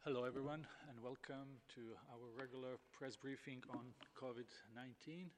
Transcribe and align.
Hello, 0.00 0.24
everyone, 0.24 0.64
and 0.88 0.96
welcome 1.04 1.60
to 1.76 1.92
our 2.08 2.24
regular 2.32 2.80
press 2.88 3.16
briefing 3.20 3.60
on 3.68 3.84
COVID-19. 4.16 5.28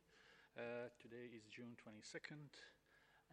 Uh, 0.54 0.86
today 1.02 1.26
is 1.34 1.42
June 1.50 1.74
22nd, 1.82 2.46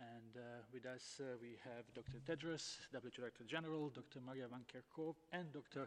and 0.02 0.34
uh, 0.34 0.66
with 0.74 0.90
us 0.90 1.22
uh, 1.22 1.38
we 1.38 1.54
have 1.62 1.86
Dr. 1.94 2.18
Tedros, 2.26 2.82
WHO 2.90 3.14
Director 3.14 3.46
General, 3.46 3.94
Dr. 3.94 4.26
Maria 4.26 4.50
Van 4.50 4.66
Kerkhove, 4.66 5.22
and 5.32 5.54
Dr. 5.54 5.86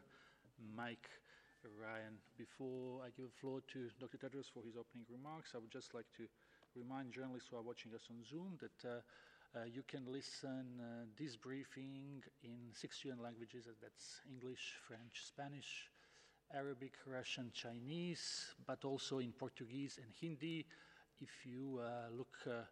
Mike 0.78 1.10
Ryan. 1.66 2.22
Before 2.38 3.02
I 3.02 3.10
give 3.10 3.26
the 3.26 3.40
floor 3.42 3.66
to 3.74 3.90
Dr. 3.98 4.22
Tedros 4.22 4.46
for 4.46 4.62
his 4.62 4.78
opening 4.78 5.10
remarks, 5.10 5.54
I 5.56 5.58
would 5.58 5.74
just 5.74 5.92
like 5.92 6.06
to 6.22 6.30
remind 6.78 7.10
journalists 7.10 7.50
who 7.50 7.58
are 7.58 7.66
watching 7.66 7.90
us 7.98 8.06
on 8.14 8.22
Zoom 8.22 8.62
that 8.62 8.78
uh, 8.86 9.02
you 9.72 9.82
can 9.86 10.10
listen 10.10 10.80
uh, 10.80 11.04
this 11.18 11.36
briefing 11.36 12.22
in 12.42 12.72
six 12.72 13.04
UN 13.04 13.18
languages, 13.22 13.66
that's 13.80 14.20
English, 14.28 14.74
French, 14.86 15.24
Spanish, 15.26 15.90
Arabic, 16.54 16.94
Russian, 17.06 17.50
Chinese, 17.52 18.54
but 18.66 18.84
also 18.84 19.18
in 19.18 19.32
Portuguese 19.32 19.98
and 20.02 20.12
Hindi 20.20 20.66
if 21.20 21.44
you 21.44 21.80
uh, 21.80 22.14
look 22.16 22.36
uh, 22.46 22.64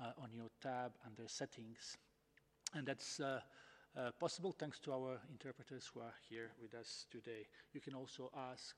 uh, 0.00 0.22
on 0.22 0.30
your 0.34 0.48
tab 0.60 0.92
under 1.06 1.28
settings. 1.28 1.96
And 2.74 2.86
that's 2.86 3.20
uh, 3.20 3.40
possible 4.18 4.52
thanks 4.52 4.78
to 4.80 4.92
our 4.92 5.20
interpreters 5.30 5.90
who 5.92 6.00
are 6.00 6.14
here 6.28 6.50
with 6.60 6.74
us 6.74 7.06
today. 7.10 7.46
You 7.72 7.80
can 7.80 7.94
also 7.94 8.30
ask 8.34 8.74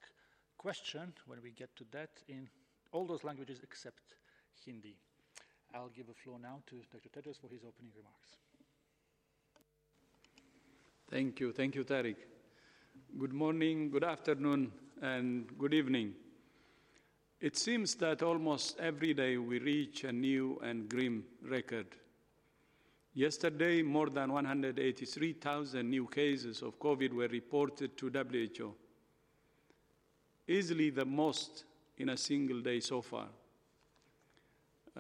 questions 0.59 1.15
when 1.27 1.41
we 1.43 1.53
get 1.53 1.75
to 1.77 1.85
that 1.93 2.11
in 2.29 2.49
all 2.93 3.07
those 3.07 3.25
languages 3.25 3.61
except 3.63 4.17
Hindi. 4.65 4.97
I'll 5.75 5.89
give 5.89 6.07
the 6.07 6.15
floor 6.15 6.39
now 6.41 6.61
to 6.69 6.77
Dr. 6.93 7.09
Tedros 7.09 7.41
for 7.41 7.49
his 7.49 7.65
opening 7.67 7.91
remarks. 7.97 8.39
Thank 11.11 11.41
you. 11.41 11.53
Thank 11.53 11.75
you, 11.75 11.83
Tarik. 11.83 12.17
Good 13.19 13.33
morning, 13.33 13.91
good 13.91 14.05
afternoon, 14.05 14.71
and 15.03 15.47
good 15.59 15.75
evening. 15.75 16.15
It 17.41 17.57
seems 17.57 17.97
that 17.97 18.23
almost 18.23 18.79
every 18.79 19.15
day 19.15 19.37
we 19.37 19.59
reach 19.59 20.05
a 20.05 20.13
new 20.13 20.61
and 20.63 20.89
grim 20.89 21.25
record. 21.43 21.87
Yesterday, 23.13 23.83
more 23.83 24.11
than 24.11 24.33
183,000 24.33 25.89
new 25.89 26.07
cases 26.07 26.63
of 26.63 26.79
COVID 26.79 27.13
were 27.13 27.29
reported 27.29 27.97
to 27.97 28.11
WHO, 28.11 28.75
easily 30.49 30.91
the 30.91 31.05
most 31.05 31.65
in 31.99 32.11
a 32.11 32.17
single 32.17 32.61
day 32.61 32.81
so 32.81 33.03
far. 33.03 33.27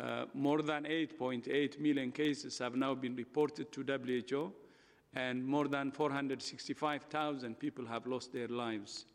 Uh, 0.01 0.25
more 0.35 0.61
than 0.61 0.85
8.8 0.85 1.79
million 1.79 2.11
cases 2.11 2.59
have 2.59 2.75
now 2.75 2.95
been 2.95 3.15
reported 3.15 3.71
to 3.71 3.85
WHO, 3.85 4.53
and 5.15 5.45
more 5.45 5.69
than 5.69 5.93
465,000 5.93 7.59
people 7.59 7.87
have 7.87 8.07
lost 8.07 8.33
their 8.33 8.49
lives. 8.49 9.07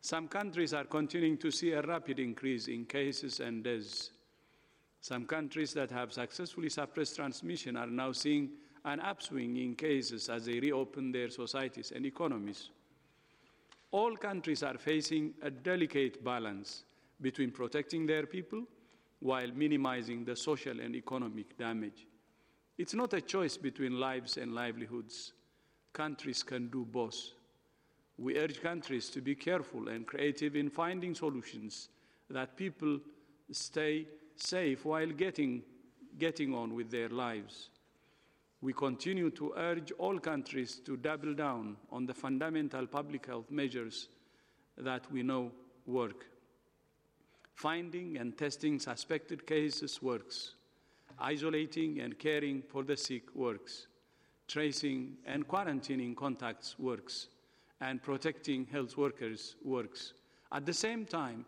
Some 0.00 0.28
countries 0.28 0.72
are 0.72 0.84
continuing 0.84 1.36
to 1.38 1.50
see 1.50 1.72
a 1.72 1.82
rapid 1.82 2.20
increase 2.20 2.68
in 2.68 2.84
cases 2.84 3.40
and 3.40 3.64
deaths. 3.64 4.10
Some 5.00 5.26
countries 5.26 5.74
that 5.74 5.90
have 5.90 6.12
successfully 6.12 6.68
suppressed 6.68 7.16
transmission 7.16 7.76
are 7.76 7.88
now 7.88 8.12
seeing 8.12 8.50
an 8.84 9.00
upswing 9.00 9.56
in 9.56 9.74
cases 9.74 10.28
as 10.28 10.46
they 10.46 10.60
reopen 10.60 11.10
their 11.10 11.30
societies 11.30 11.92
and 11.94 12.06
economies. 12.06 12.70
All 13.90 14.16
countries 14.16 14.62
are 14.62 14.78
facing 14.78 15.34
a 15.42 15.50
delicate 15.50 16.24
balance 16.24 16.84
between 17.20 17.50
protecting 17.50 18.06
their 18.06 18.26
people 18.26 18.64
while 19.22 19.48
minimizing 19.54 20.24
the 20.24 20.34
social 20.34 20.80
and 20.80 20.96
economic 20.96 21.56
damage. 21.56 22.06
It's 22.76 22.94
not 22.94 23.12
a 23.12 23.20
choice 23.20 23.56
between 23.56 24.00
lives 24.00 24.36
and 24.36 24.52
livelihoods. 24.52 25.32
Countries 25.92 26.42
can 26.42 26.68
do 26.68 26.84
both. 26.84 27.16
We 28.18 28.36
urge 28.36 28.60
countries 28.60 29.08
to 29.10 29.20
be 29.20 29.36
careful 29.36 29.88
and 29.88 30.06
creative 30.06 30.56
in 30.56 30.70
finding 30.70 31.14
solutions 31.14 31.88
that 32.30 32.56
people 32.56 32.98
stay 33.52 34.08
safe 34.34 34.84
while 34.84 35.06
getting, 35.06 35.62
getting 36.18 36.52
on 36.52 36.74
with 36.74 36.90
their 36.90 37.08
lives. 37.08 37.68
We 38.60 38.72
continue 38.72 39.30
to 39.30 39.54
urge 39.56 39.92
all 39.98 40.18
countries 40.18 40.80
to 40.84 40.96
double 40.96 41.34
down 41.34 41.76
on 41.90 42.06
the 42.06 42.14
fundamental 42.14 42.86
public 42.86 43.26
health 43.26 43.50
measures 43.50 44.08
that 44.78 45.10
we 45.12 45.22
know 45.22 45.52
work. 45.86 46.26
Finding 47.54 48.16
and 48.18 48.36
testing 48.36 48.78
suspected 48.78 49.46
cases 49.46 50.02
works. 50.02 50.54
Isolating 51.18 52.00
and 52.00 52.18
caring 52.18 52.62
for 52.62 52.82
the 52.82 52.96
sick 52.96 53.34
works. 53.34 53.86
Tracing 54.48 55.16
and 55.26 55.46
quarantining 55.46 56.16
contacts 56.16 56.78
works. 56.78 57.28
And 57.80 58.02
protecting 58.02 58.66
health 58.66 58.96
workers 58.96 59.56
works. 59.64 60.14
At 60.50 60.66
the 60.66 60.74
same 60.74 61.04
time, 61.06 61.44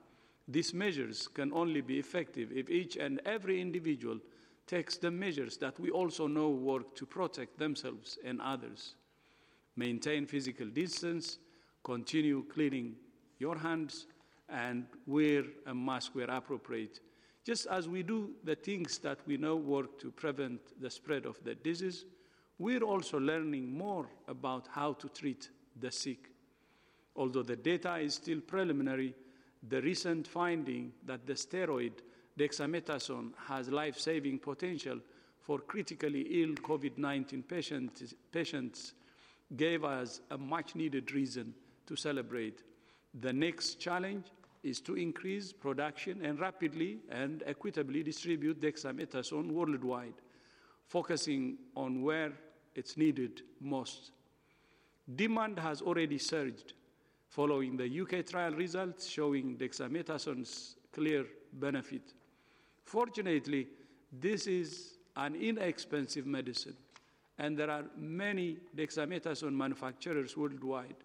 these 0.47 0.75
measures 0.75 1.28
can 1.28 1.53
only 1.53 1.81
be 1.81 1.98
effective 1.98 2.53
if 2.53 2.71
each 2.71 2.97
and 2.97 3.21
every 3.25 3.60
individual 3.60 4.19
takes 4.66 4.97
the 4.97 5.10
measures 5.10 5.56
that 5.59 5.78
we 5.78 5.91
also 5.91 6.26
know 6.26 6.50
work 6.50 6.94
to 6.97 7.06
protect 7.06 7.59
themselves 7.59 8.19
and 8.25 8.41
others. 8.41 8.94
Maintain 9.76 10.26
physical 10.26 10.66
distance, 10.66 11.38
continue 11.82 12.44
cleaning 12.44 12.94
your 13.38 13.56
hands, 13.56 14.06
and 14.54 14.87
wear 15.06 15.42
a 15.66 15.75
mask 15.75 16.15
where 16.15 16.31
appropriate. 16.31 17.00
Just 17.44 17.66
as 17.66 17.88
we 17.88 18.03
do 18.03 18.31
the 18.44 18.54
things 18.54 18.98
that 18.98 19.19
we 19.26 19.37
know 19.37 19.56
work 19.56 19.98
to 19.98 20.10
prevent 20.10 20.81
the 20.81 20.88
spread 20.88 21.26
of 21.26 21.42
the 21.44 21.54
disease, 21.56 22.04
we're 22.59 22.84
also 22.84 23.19
learning 23.19 23.76
more 23.76 24.06
about 24.28 24.69
how 24.70 24.92
to 24.94 25.09
treat 25.09 25.50
the 25.81 25.91
sick. 25.91 26.31
Although 27.16 27.42
the 27.42 27.56
data 27.56 27.97
is 27.97 28.15
still 28.15 28.41
preliminary, 28.41 29.15
the 29.69 29.82
recent 29.82 30.26
finding 30.26 30.92
that 31.04 31.26
the 31.26 31.34
steroid 31.34 31.92
dexamethasone 32.38 33.32
has 33.47 33.69
life 33.69 33.98
saving 33.98 34.38
potential 34.38 35.00
for 35.41 35.59
critically 35.59 36.42
ill 36.42 36.54
COVID 36.54 36.97
19 36.97 37.42
patients, 37.42 38.15
patients 38.32 38.94
gave 39.56 39.84
us 39.84 40.21
a 40.31 40.38
much 40.38 40.75
needed 40.75 41.12
reason 41.12 41.54
to 41.86 41.97
celebrate. 41.97 42.62
The 43.21 43.32
next 43.32 43.81
challenge 43.81 44.26
is 44.64 44.80
to 44.80 44.97
increase 44.97 45.52
production 45.52 46.25
and 46.25 46.41
rapidly 46.41 46.98
and 47.10 47.42
equitably 47.47 48.02
distribute 48.02 48.60
dexamethasone 48.60 49.50
worldwide, 49.50 50.14
focusing 50.86 51.58
on 51.76 52.02
where 52.02 52.32
it's 52.74 52.97
needed 52.97 53.42
most. 53.60 54.12
Demand 55.14 55.58
has 55.58 55.82
already 55.82 56.19
surged 56.19 56.72
following 57.28 57.76
the 57.76 58.00
UK 58.00 58.24
trial 58.24 58.53
results 58.53 59.06
showing 59.06 59.56
dexamethasone's 59.56 60.76
clear 60.92 61.26
benefit. 61.53 62.14
Fortunately, 62.84 63.69
this 64.12 64.47
is 64.47 64.98
an 65.16 65.34
inexpensive 65.34 66.26
medicine, 66.26 66.76
and 67.38 67.56
there 67.56 67.70
are 67.70 67.84
many 67.97 68.58
dexamethasone 68.76 69.53
manufacturers 69.53 70.36
worldwide 70.36 70.97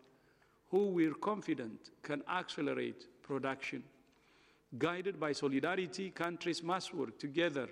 who 0.69 0.89
we're 0.89 1.15
confident 1.15 1.89
can 2.03 2.21
accelerate 2.29 3.07
production. 3.29 3.83
Guided 4.77 5.19
by 5.19 5.31
solidarity, 5.33 6.09
countries 6.09 6.63
must 6.63 6.95
work 6.95 7.19
together 7.19 7.69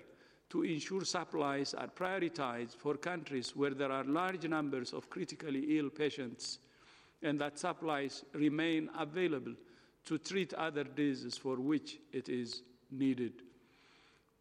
to 0.50 0.62
ensure 0.62 1.04
supplies 1.04 1.74
are 1.74 1.88
prioritized 1.88 2.76
for 2.76 2.94
countries 2.96 3.54
where 3.56 3.74
there 3.74 3.92
are 3.92 4.04
large 4.04 4.48
numbers 4.48 4.92
of 4.92 5.10
critically 5.10 5.78
ill 5.78 5.90
patients 5.90 6.58
and 7.22 7.40
that 7.40 7.58
supplies 7.58 8.24
remain 8.32 8.88
available 8.98 9.54
to 10.04 10.18
treat 10.18 10.54
other 10.54 10.84
diseases 10.84 11.36
for 11.36 11.56
which 11.56 11.98
it 12.12 12.28
is 12.28 12.62
needed. 12.90 13.42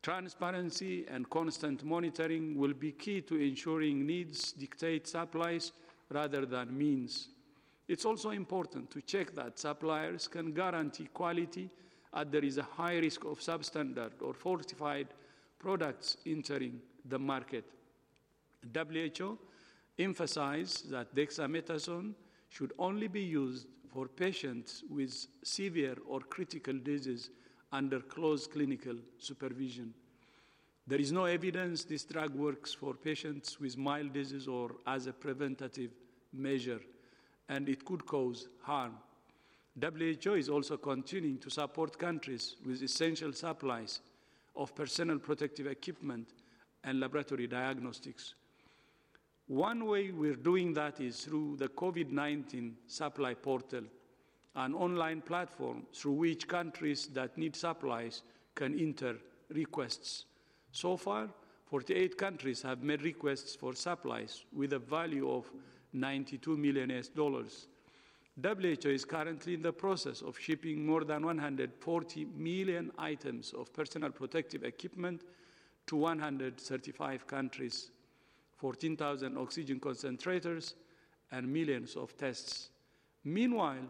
Transparency 0.03 1.05
and 1.09 1.29
constant 1.29 1.83
monitoring 1.83 2.55
will 2.55 2.73
be 2.73 2.91
key 2.91 3.21
to 3.21 3.35
ensuring 3.35 4.05
needs 4.05 4.53
dictate 4.53 5.07
supplies 5.07 5.71
rather 6.09 6.45
than 6.45 6.77
means. 6.77 7.29
It's 7.87 8.05
also 8.05 8.31
important 8.31 8.91
to 8.91 9.01
check 9.01 9.33
that 9.35 9.57
suppliers 9.57 10.27
can 10.27 10.51
guarantee 10.51 11.07
quality 11.13 11.69
as 12.13 12.27
there 12.29 12.43
is 12.43 12.57
a 12.57 12.63
high 12.63 12.97
risk 12.97 13.23
of 13.23 13.39
substandard 13.39 14.11
or 14.21 14.33
falsified 14.33 15.07
products 15.57 16.17
entering 16.25 16.81
the 17.05 17.17
market. 17.17 17.65
WHO 18.73 19.37
emphasized 19.97 20.89
that 20.91 21.15
dexamethasone 21.15 22.13
should 22.49 22.73
only 22.77 23.07
be 23.07 23.21
used 23.21 23.67
for 23.93 24.07
patients 24.07 24.83
with 24.89 25.27
severe 25.43 25.95
or 26.07 26.19
critical 26.19 26.77
disease 26.83 27.29
under 27.71 27.99
close 28.01 28.47
clinical 28.47 28.95
supervision. 29.17 29.93
There 30.85 30.99
is 30.99 31.11
no 31.11 31.25
evidence 31.25 31.83
this 31.83 32.03
drug 32.03 32.33
works 32.35 32.73
for 32.73 32.93
patients 32.93 33.59
with 33.59 33.77
mild 33.77 34.13
disease 34.13 34.47
or 34.47 34.75
as 34.85 35.07
a 35.07 35.13
preventative 35.13 35.91
measure 36.33 36.79
and 37.49 37.69
it 37.69 37.85
could 37.85 38.05
cause 38.05 38.47
harm. 38.61 38.93
WHO 39.79 40.33
is 40.33 40.49
also 40.49 40.77
continuing 40.77 41.37
to 41.37 41.49
support 41.49 41.97
countries 41.99 42.55
with 42.65 42.81
essential 42.81 43.31
supplies 43.31 44.01
of 44.55 44.73
personal 44.75 45.19
protective 45.19 45.67
equipment 45.67 46.27
and 46.83 46.99
laboratory 46.99 47.47
diagnostics. 47.47 48.33
One 49.47 49.85
way 49.85 50.11
we're 50.11 50.35
doing 50.35 50.73
that 50.73 50.99
is 50.99 51.23
through 51.23 51.57
the 51.57 51.69
COVID 51.69 52.09
19 52.11 52.75
supply 52.87 53.33
portal, 53.33 53.83
an 54.55 54.73
online 54.73 55.21
platform 55.21 55.83
through 55.93 56.13
which 56.13 56.47
countries 56.47 57.07
that 57.13 57.37
need 57.37 57.55
supplies 57.55 58.23
can 58.55 58.77
enter 58.77 59.15
requests. 59.49 60.25
So 60.71 60.97
far, 60.97 61.29
48 61.69 62.17
countries 62.17 62.61
have 62.63 62.81
made 62.81 63.03
requests 63.03 63.55
for 63.55 63.73
supplies 63.73 64.43
with 64.53 64.73
a 64.73 64.79
value 64.79 65.29
of 65.29 65.49
92 65.93 66.57
million 66.57 66.91
US 66.91 67.07
dollars. 67.09 67.67
WHO 68.41 68.89
is 68.89 69.03
currently 69.03 69.55
in 69.55 69.61
the 69.63 69.73
process 69.73 70.21
of 70.21 70.37
shipping 70.37 70.85
more 70.85 71.03
than 71.03 71.25
140 71.25 72.25
million 72.35 72.91
items 72.97 73.53
of 73.53 73.73
personal 73.73 74.11
protective 74.11 74.63
equipment 74.63 75.23
to 75.87 75.95
135 75.95 77.25
countries, 77.25 77.89
14,000 78.57 79.37
oxygen 79.37 79.79
concentrators, 79.79 80.75
and 81.31 81.51
millions 81.51 81.95
of 81.95 82.15
tests. 82.15 82.69
Meanwhile, 83.23 83.89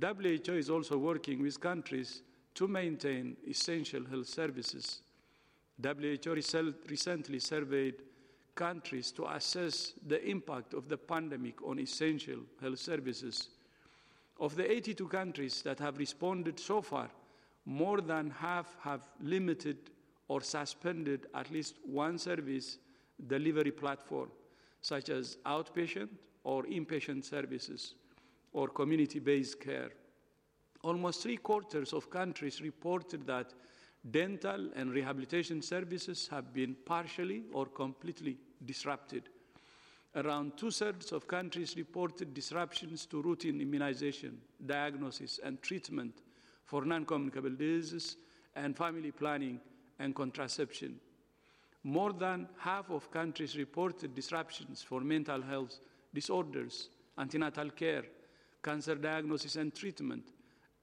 WHO 0.00 0.52
is 0.54 0.70
also 0.70 0.96
working 0.96 1.42
with 1.42 1.60
countries 1.60 2.22
to 2.54 2.68
maintain 2.68 3.36
essential 3.48 4.04
health 4.04 4.28
services. 4.28 5.02
WHO 5.82 6.74
recently 6.88 7.40
surveyed 7.40 7.96
countries 8.54 9.10
to 9.12 9.26
assess 9.26 9.92
the 10.06 10.22
impact 10.28 10.74
of 10.74 10.88
the 10.88 10.96
pandemic 10.96 11.62
on 11.62 11.78
essential 11.78 12.40
health 12.60 12.78
services. 12.78 13.48
Of 14.38 14.56
the 14.56 14.70
82 14.70 15.08
countries 15.08 15.62
that 15.62 15.78
have 15.78 15.98
responded 15.98 16.58
so 16.58 16.82
far, 16.82 17.10
more 17.64 18.00
than 18.00 18.30
half 18.30 18.76
have 18.80 19.08
limited 19.20 19.78
or 20.28 20.40
suspended 20.40 21.26
at 21.34 21.50
least 21.50 21.76
one 21.84 22.18
service 22.18 22.78
delivery 23.26 23.70
platform, 23.70 24.30
such 24.80 25.10
as 25.10 25.36
outpatient 25.46 26.08
or 26.44 26.64
inpatient 26.64 27.24
services 27.24 27.94
or 28.52 28.68
community 28.68 29.18
based 29.18 29.60
care. 29.60 29.90
Almost 30.82 31.22
three 31.22 31.36
quarters 31.36 31.92
of 31.92 32.10
countries 32.10 32.60
reported 32.60 33.26
that 33.26 33.54
dental 34.10 34.70
and 34.74 34.92
rehabilitation 34.92 35.62
services 35.62 36.28
have 36.28 36.52
been 36.52 36.76
partially 36.84 37.44
or 37.52 37.66
completely 37.66 38.36
disrupted. 38.64 39.28
Around 40.14 40.58
two 40.58 40.70
thirds 40.70 41.12
of 41.12 41.26
countries 41.26 41.74
reported 41.76 42.34
disruptions 42.34 43.06
to 43.06 43.22
routine 43.22 43.60
immunization, 43.60 44.38
diagnosis, 44.64 45.40
and 45.42 45.62
treatment 45.62 46.14
for 46.64 46.84
non 46.84 47.06
communicable 47.06 47.50
diseases 47.50 48.16
and 48.54 48.76
family 48.76 49.10
planning 49.10 49.58
and 49.98 50.14
contraception. 50.14 51.00
More 51.84 52.12
than 52.12 52.48
half 52.58 52.90
of 52.90 53.10
countries 53.10 53.56
reported 53.56 54.14
disruptions 54.14 54.82
for 54.82 55.00
mental 55.00 55.40
health 55.40 55.78
disorders, 56.12 56.90
antenatal 57.18 57.70
care, 57.70 58.04
cancer 58.62 58.94
diagnosis 58.94 59.56
and 59.56 59.74
treatment, 59.74 60.24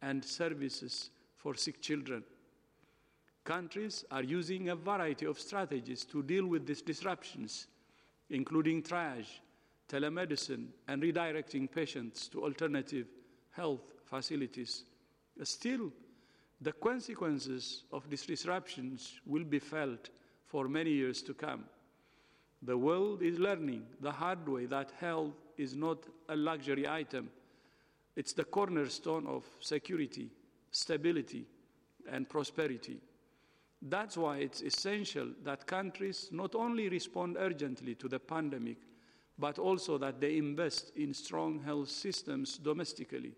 and 0.02 0.24
services 0.26 1.12
for 1.38 1.56
sick 1.56 1.82
children. 1.82 2.24
Countries 3.44 4.06
are 4.12 4.24
using 4.24 4.70
a 4.70 4.76
variety 4.76 5.26
of 5.26 5.40
strategies 5.40 6.06
to 6.06 6.22
deal 6.22 6.46
with 6.46 6.66
these 6.68 6.82
disruptions, 6.82 7.68
including 8.30 8.84
triage, 8.84 9.40
telemedicine, 9.88 10.68
and 10.88 11.02
redirecting 11.02 11.72
patients 11.72 12.28
to 12.28 12.44
alternative 12.44 13.08
health 13.52 13.82
facilities. 14.06 14.84
Still, 15.44 15.92
the 16.62 16.74
consequences 16.74 17.84
of 17.92 18.10
these 18.10 18.26
disruptions 18.26 19.20
will 19.26 19.46
be 19.46 19.60
felt 19.60 20.10
for 20.46 20.68
many 20.68 20.92
years 20.92 21.22
to 21.24 21.34
come. 21.34 21.64
The 22.62 22.78
world 22.78 23.22
is 23.22 23.40
learning 23.40 23.86
the 24.02 24.12
hard 24.12 24.48
way 24.48 24.66
that 24.66 24.92
health 25.00 25.34
is 25.58 25.76
not 25.76 26.06
a 26.28 26.36
luxury 26.36 26.88
item. 26.88 27.30
It's 28.16 28.34
the 28.34 28.44
cornerstone 28.44 29.26
of 29.28 29.46
security, 29.62 30.30
stability, 30.72 31.46
and 32.12 32.28
prosperity. 32.28 33.00
That's 33.82 34.18
why 34.18 34.38
it's 34.38 34.62
essential 34.62 35.30
that 35.44 35.66
countries 35.66 36.30
not 36.32 36.54
only 36.54 36.90
respond 36.90 37.38
urgently 37.40 37.96
to 37.96 38.10
the 38.10 38.20
pandemic, 38.20 38.78
but 39.38 39.58
also 39.58 39.98
that 39.98 40.20
they 40.20 40.38
invest 40.38 40.92
in 40.98 41.14
strong 41.14 41.60
health 41.60 41.90
systems 41.90 42.58
domestically 42.58 43.34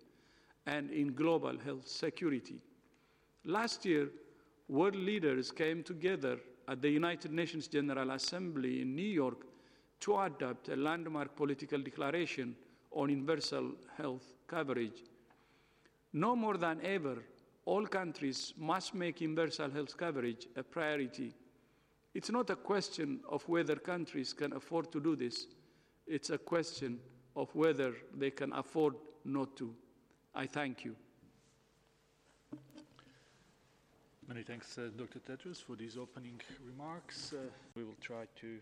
and 0.66 0.90
in 0.90 1.14
global 1.14 1.58
health 1.60 1.88
security. 1.88 2.60
Last 3.46 3.86
year, 3.86 4.10
world 4.68 4.96
leaders 4.96 5.52
came 5.52 5.84
together 5.84 6.40
at 6.68 6.82
the 6.82 6.90
United 6.90 7.32
Nations 7.32 7.68
General 7.68 8.12
Assembly 8.12 8.82
in 8.82 8.96
New 8.96 9.02
York 9.02 9.46
to 10.00 10.20
adopt 10.20 10.70
a 10.70 10.76
landmark 10.76 11.36
political 11.36 11.80
declaration 11.82 12.56
on 12.92 13.10
universal 13.10 13.72
health 13.98 14.34
coverage. 14.48 15.04
No 16.14 16.36
more 16.36 16.58
than 16.58 16.80
ever, 16.84 17.24
all 17.66 17.86
countries 17.86 18.54
must 18.58 18.96
make 18.96 19.22
universal 19.22 19.70
health 19.70 19.96
coverage 19.98 20.48
a 20.56 20.64
priority. 20.64 21.34
It's 22.14 22.30
not 22.30 22.50
a 22.50 22.56
question 22.56 23.20
of 23.30 23.48
whether 23.48 23.76
countries 23.76 24.34
can 24.34 24.54
afford 24.54 24.92
to 24.92 25.00
do 25.00 25.16
this, 25.16 25.48
it's 26.08 26.30
a 26.30 26.38
question 26.38 27.00
of 27.36 27.54
whether 27.56 27.94
they 28.18 28.32
can 28.32 28.52
afford 28.54 28.96
not 29.24 29.56
to. 29.58 29.74
I 30.36 30.48
thank 30.48 30.84
you. 30.84 30.96
Many 34.28 34.44
thanks, 34.44 34.78
uh, 34.78 34.90
Dr. 34.98 35.20
Tedros, 35.20 35.62
for 35.62 35.76
these 35.76 35.98
opening 35.98 36.40
remarks. 36.66 37.34
Uh, 37.34 37.50
we 37.76 37.84
will 37.84 37.98
try 38.00 38.26
to 38.40 38.60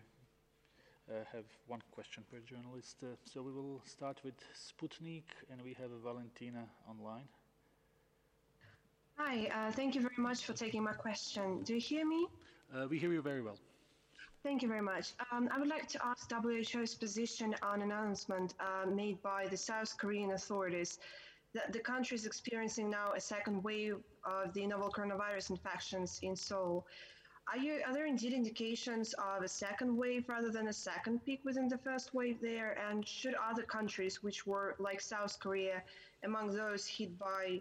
uh, 1.08 1.14
have 1.32 1.44
one 1.68 1.82
question 1.92 2.24
per 2.30 2.38
journalist. 2.40 2.96
Uh, 3.02 3.14
so 3.24 3.40
we 3.42 3.52
will 3.52 3.80
start 3.84 4.20
with 4.24 4.34
Sputnik, 4.54 5.24
and 5.50 5.62
we 5.62 5.74
have 5.74 5.90
Valentina 6.02 6.64
online. 6.88 7.28
Hi, 9.22 9.50
uh, 9.54 9.70
thank 9.72 9.94
you 9.94 10.00
very 10.00 10.16
much 10.16 10.46
for 10.46 10.54
taking 10.54 10.82
my 10.82 10.94
question. 10.94 11.62
Do 11.62 11.74
you 11.74 11.80
hear 11.80 12.06
me? 12.06 12.26
Uh, 12.74 12.86
we 12.88 12.98
hear 12.98 13.12
you 13.12 13.20
very 13.20 13.42
well. 13.42 13.58
Thank 14.42 14.62
you 14.62 14.68
very 14.68 14.80
much. 14.80 15.12
Um, 15.30 15.46
I 15.52 15.58
would 15.58 15.68
like 15.68 15.86
to 15.88 15.98
ask 16.02 16.30
WHO's 16.30 16.94
position 16.94 17.54
on 17.62 17.82
an 17.82 17.92
announcement 17.92 18.54
uh, 18.60 18.88
made 18.88 19.20
by 19.20 19.46
the 19.50 19.58
South 19.58 19.94
Korean 19.98 20.32
authorities 20.32 21.00
that 21.52 21.70
the 21.70 21.80
country 21.80 22.14
is 22.14 22.24
experiencing 22.24 22.88
now 22.88 23.12
a 23.14 23.20
second 23.20 23.62
wave 23.62 23.98
of 24.24 24.54
the 24.54 24.66
novel 24.66 24.90
coronavirus 24.90 25.50
infections 25.50 26.18
in 26.22 26.34
Seoul. 26.34 26.86
Are, 27.46 27.58
you, 27.58 27.82
are 27.86 27.92
there 27.92 28.06
indeed 28.06 28.32
indications 28.32 29.14
of 29.14 29.42
a 29.42 29.48
second 29.48 29.94
wave 29.94 30.30
rather 30.30 30.50
than 30.50 30.68
a 30.68 30.72
second 30.72 31.22
peak 31.26 31.40
within 31.44 31.68
the 31.68 31.78
first 31.78 32.14
wave 32.14 32.38
there? 32.40 32.78
And 32.88 33.06
should 33.06 33.34
other 33.34 33.64
countries, 33.64 34.22
which 34.22 34.46
were 34.46 34.76
like 34.78 35.02
South 35.02 35.38
Korea, 35.40 35.82
among 36.24 36.54
those 36.54 36.86
hit 36.86 37.18
by 37.18 37.60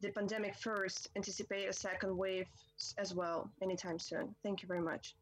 the 0.00 0.10
pandemic 0.10 0.54
first 0.56 1.08
anticipate 1.16 1.68
a 1.68 1.72
second 1.72 2.16
wave 2.16 2.46
as 2.98 3.14
well 3.14 3.50
anytime 3.62 3.98
soon? 3.98 4.34
Thank 4.42 4.62
you 4.62 4.68
very 4.68 4.82
much. 4.82 5.16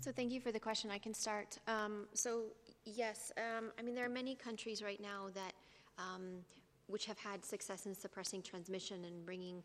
So 0.00 0.12
thank 0.12 0.30
you 0.32 0.40
for 0.40 0.52
the 0.52 0.60
question. 0.60 0.90
I 0.90 0.98
can 0.98 1.14
start. 1.14 1.58
Um, 1.66 2.06
so 2.14 2.44
yes, 2.84 3.32
um, 3.38 3.70
I 3.78 3.82
mean 3.82 3.94
there 3.94 4.04
are 4.04 4.10
many 4.10 4.34
countries 4.34 4.82
right 4.82 5.00
now 5.00 5.28
that 5.34 5.52
um, 5.98 6.44
which 6.86 7.06
have 7.06 7.18
had 7.18 7.44
success 7.44 7.86
in 7.86 7.94
suppressing 7.94 8.42
transmission 8.42 9.04
and 9.04 9.24
bringing 9.24 9.62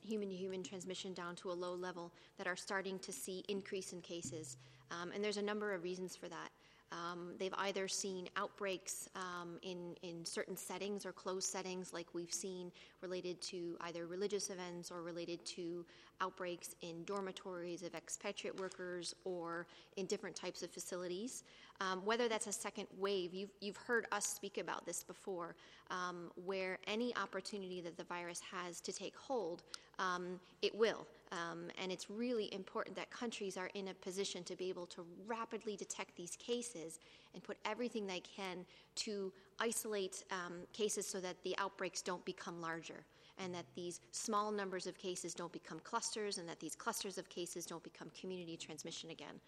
human 0.00 0.28
to 0.28 0.34
human 0.34 0.62
transmission 0.62 1.14
down 1.14 1.36
to 1.36 1.50
a 1.50 1.52
low 1.52 1.74
level 1.74 2.12
that 2.38 2.46
are 2.46 2.56
starting 2.56 2.98
to 3.00 3.12
see 3.12 3.44
increase 3.48 3.92
in 3.92 4.00
cases. 4.00 4.56
Um, 4.90 5.12
and 5.14 5.22
there's 5.22 5.36
a 5.36 5.42
number 5.42 5.72
of 5.72 5.82
reasons 5.82 6.16
for 6.16 6.28
that. 6.28 6.50
Um, 6.92 7.34
they've 7.38 7.54
either 7.58 7.88
seen 7.88 8.28
outbreaks 8.36 9.08
um, 9.16 9.58
in, 9.62 9.96
in 10.02 10.24
certain 10.24 10.56
settings 10.56 11.06
or 11.06 11.12
closed 11.12 11.48
settings, 11.48 11.92
like 11.92 12.06
we've 12.12 12.32
seen 12.32 12.70
related 13.00 13.40
to 13.42 13.76
either 13.82 14.06
religious 14.06 14.50
events 14.50 14.90
or 14.90 15.02
related 15.02 15.44
to 15.46 15.86
outbreaks 16.20 16.76
in 16.82 17.02
dormitories 17.04 17.82
of 17.82 17.94
expatriate 17.94 18.58
workers 18.60 19.14
or 19.24 19.66
in 19.96 20.06
different 20.06 20.36
types 20.36 20.62
of 20.62 20.70
facilities. 20.70 21.44
Um, 21.80 22.04
whether 22.04 22.28
that's 22.28 22.46
a 22.46 22.52
second 22.52 22.86
wave, 22.98 23.34
you've, 23.34 23.50
you've 23.60 23.76
heard 23.76 24.06
us 24.12 24.26
speak 24.26 24.58
about 24.58 24.84
this 24.86 25.02
before, 25.02 25.56
um, 25.90 26.30
where 26.44 26.78
any 26.86 27.16
opportunity 27.16 27.80
that 27.80 27.96
the 27.96 28.04
virus 28.04 28.40
has 28.52 28.80
to 28.82 28.92
take 28.92 29.16
hold, 29.16 29.62
um, 29.98 30.38
it 30.60 30.74
will. 30.74 31.06
Um, 31.32 31.70
and 31.82 31.90
it's 31.90 32.10
really 32.10 32.52
important 32.52 32.94
that 32.96 33.10
countries 33.10 33.56
are 33.56 33.70
in 33.72 33.88
a 33.88 33.94
position 33.94 34.44
to 34.44 34.54
be 34.54 34.68
able 34.68 34.84
to 34.88 35.04
rapidly 35.26 35.76
detect 35.76 36.14
these 36.14 36.36
cases 36.36 37.00
and 37.32 37.42
put 37.42 37.56
everything 37.64 38.06
they 38.06 38.20
can 38.20 38.66
to 38.96 39.32
isolate 39.58 40.24
um, 40.30 40.58
cases 40.74 41.06
so 41.06 41.20
that 41.20 41.42
the 41.42 41.56
outbreaks 41.56 42.02
don't 42.02 42.22
become 42.26 42.60
larger 42.60 43.06
and 43.38 43.54
that 43.54 43.64
these 43.74 44.00
small 44.10 44.52
numbers 44.52 44.86
of 44.86 44.98
cases 44.98 45.32
don't 45.32 45.52
become 45.52 45.80
clusters 45.84 46.36
and 46.36 46.46
that 46.46 46.60
these 46.60 46.76
clusters 46.76 47.16
of 47.16 47.30
cases 47.30 47.64
don't 47.64 47.82
become 47.82 48.10
community 48.18 48.56
transmission 48.58 49.08
again. 49.10 49.40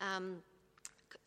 Um, 0.00 0.38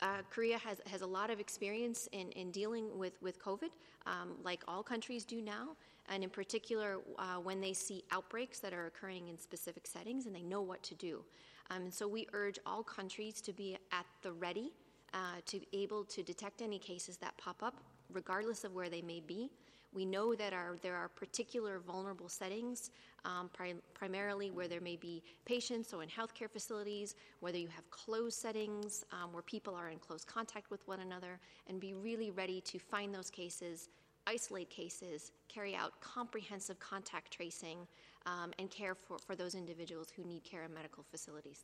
uh, 0.02 0.18
Korea 0.28 0.58
has, 0.58 0.78
has 0.90 1.00
a 1.00 1.06
lot 1.06 1.30
of 1.30 1.40
experience 1.40 2.06
in, 2.12 2.30
in 2.32 2.50
dealing 2.50 2.98
with, 2.98 3.20
with 3.22 3.42
COVID, 3.42 3.70
um, 4.06 4.32
like 4.44 4.62
all 4.68 4.82
countries 4.82 5.24
do 5.24 5.40
now 5.40 5.68
and 6.08 6.22
in 6.22 6.30
particular 6.30 6.98
uh, 7.18 7.36
when 7.36 7.60
they 7.60 7.72
see 7.72 8.04
outbreaks 8.10 8.60
that 8.60 8.72
are 8.72 8.86
occurring 8.86 9.28
in 9.28 9.38
specific 9.38 9.86
settings 9.86 10.26
and 10.26 10.34
they 10.34 10.42
know 10.42 10.62
what 10.62 10.82
to 10.82 10.94
do. 10.94 11.24
Um, 11.70 11.82
and 11.82 11.94
so 11.94 12.06
we 12.06 12.26
urge 12.32 12.58
all 12.64 12.82
countries 12.82 13.40
to 13.42 13.52
be 13.52 13.76
at 13.92 14.06
the 14.22 14.32
ready 14.32 14.72
uh, 15.14 15.40
to 15.46 15.60
be 15.60 15.68
able 15.72 16.04
to 16.04 16.22
detect 16.22 16.62
any 16.62 16.78
cases 16.78 17.16
that 17.18 17.36
pop 17.38 17.62
up, 17.62 17.80
regardless 18.12 18.64
of 18.64 18.74
where 18.74 18.88
they 18.88 19.02
may 19.02 19.20
be. 19.20 19.50
We 19.92 20.04
know 20.04 20.34
that 20.34 20.52
our, 20.52 20.76
there 20.82 20.94
are 20.94 21.08
particular 21.08 21.78
vulnerable 21.78 22.28
settings, 22.28 22.90
um, 23.24 23.48
pri- 23.52 23.76
primarily 23.94 24.50
where 24.50 24.68
there 24.68 24.80
may 24.80 24.96
be 24.96 25.22
patients, 25.46 25.88
so 25.88 26.00
in 26.00 26.08
healthcare 26.08 26.50
facilities, 26.50 27.14
whether 27.40 27.56
you 27.56 27.68
have 27.68 27.88
closed 27.90 28.38
settings 28.38 29.04
um, 29.10 29.32
where 29.32 29.42
people 29.42 29.74
are 29.74 29.88
in 29.88 29.98
close 29.98 30.22
contact 30.22 30.70
with 30.70 30.86
one 30.86 31.00
another, 31.00 31.40
and 31.66 31.80
be 31.80 31.94
really 31.94 32.30
ready 32.30 32.60
to 32.60 32.78
find 32.78 33.14
those 33.14 33.30
cases, 33.30 33.88
isolate 34.26 34.70
cases, 34.70 35.32
carry 35.48 35.74
out 35.74 35.92
comprehensive 36.00 36.78
contact 36.78 37.32
tracing, 37.32 37.86
um, 38.26 38.52
and 38.58 38.70
care 38.70 38.94
for, 38.94 39.18
for 39.18 39.36
those 39.36 39.54
individuals 39.54 40.08
who 40.14 40.24
need 40.24 40.42
care 40.44 40.64
in 40.64 40.74
medical 40.74 41.04
facilities. 41.10 41.62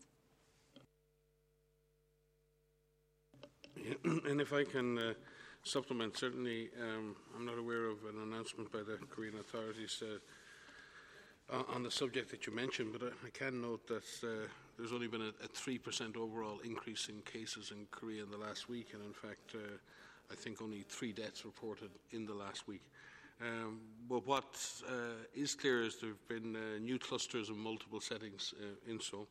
And 4.05 4.41
if 4.41 4.53
I 4.53 4.65
can 4.65 4.99
uh, 4.99 5.15
supplement, 5.65 6.17
certainly 6.17 6.71
um, 6.81 7.17
I'm 7.37 7.45
not 7.45 7.59
aware 7.59 7.87
of 7.87 7.99
an 8.05 8.23
announcement 8.23 8.71
by 8.71 8.79
the 8.81 8.99
Korean 9.11 9.39
authorities 9.39 10.03
uh, 10.03 11.63
on- 11.75 11.83
the 11.83 11.91
subject 11.91 12.31
that 12.31 12.47
you 12.47 12.55
mentioned, 12.55 12.93
but 12.93 13.03
I, 13.03 13.27
I 13.27 13.31
can 13.33 13.61
note 13.61 13.87
that 13.89 14.05
uh, 14.23 14.47
there's 14.79 14.93
only 14.93 15.09
been 15.09 15.23
a, 15.23 15.33
a 15.45 15.49
3% 15.49 16.17
overall 16.17 16.61
increase 16.65 17.09
in 17.09 17.21
cases 17.23 17.73
in 17.73 17.87
Korea 17.91 18.23
in 18.23 18.31
the 18.31 18.39
last 18.39 18.69
week, 18.69 18.91
and 18.95 19.03
in 19.05 19.13
fact, 19.13 19.55
uh, 19.55 19.79
I 20.33 20.35
think 20.35 20.63
only 20.63 20.85
three 20.89 21.13
deaths 21.13 21.45
reported 21.45 21.91
in 22.11 22.25
the 22.25 22.33
last 22.33 22.67
week. 22.67 22.83
Um, 23.41 23.81
but 24.09 24.27
what 24.27 24.57
uh, 24.89 25.25
is 25.35 25.55
clear 25.55 25.83
is 25.83 25.97
there 25.97 26.11
have 26.11 26.29
been 26.29 26.57
uh, 26.57 26.79
new 26.81 26.99
clusters 26.99 27.49
in 27.49 27.59
multiple 27.59 28.01
settings 28.01 28.55
uh, 28.61 28.91
in 28.91 29.01
Seoul. 29.01 29.27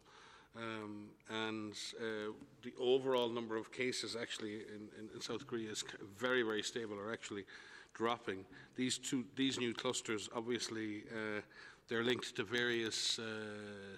Um, 0.55 1.07
and 1.29 1.73
uh, 1.97 2.33
the 2.61 2.73
overall 2.77 3.29
number 3.29 3.55
of 3.55 3.71
cases 3.71 4.17
actually 4.19 4.55
in, 4.55 4.89
in, 4.99 5.09
in 5.15 5.21
South 5.21 5.47
Korea 5.47 5.71
is 5.71 5.83
very, 6.17 6.43
very 6.43 6.61
stable, 6.61 6.97
or 6.99 7.11
actually 7.11 7.45
dropping. 7.93 8.45
These 8.75 8.97
two, 8.97 9.23
these 9.35 9.59
new 9.59 9.73
clusters, 9.73 10.29
obviously, 10.35 11.03
uh, 11.11 11.41
they're 11.87 12.03
linked 12.03 12.35
to 12.35 12.43
various 12.43 13.17
uh, 13.17 13.23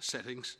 settings, 0.00 0.56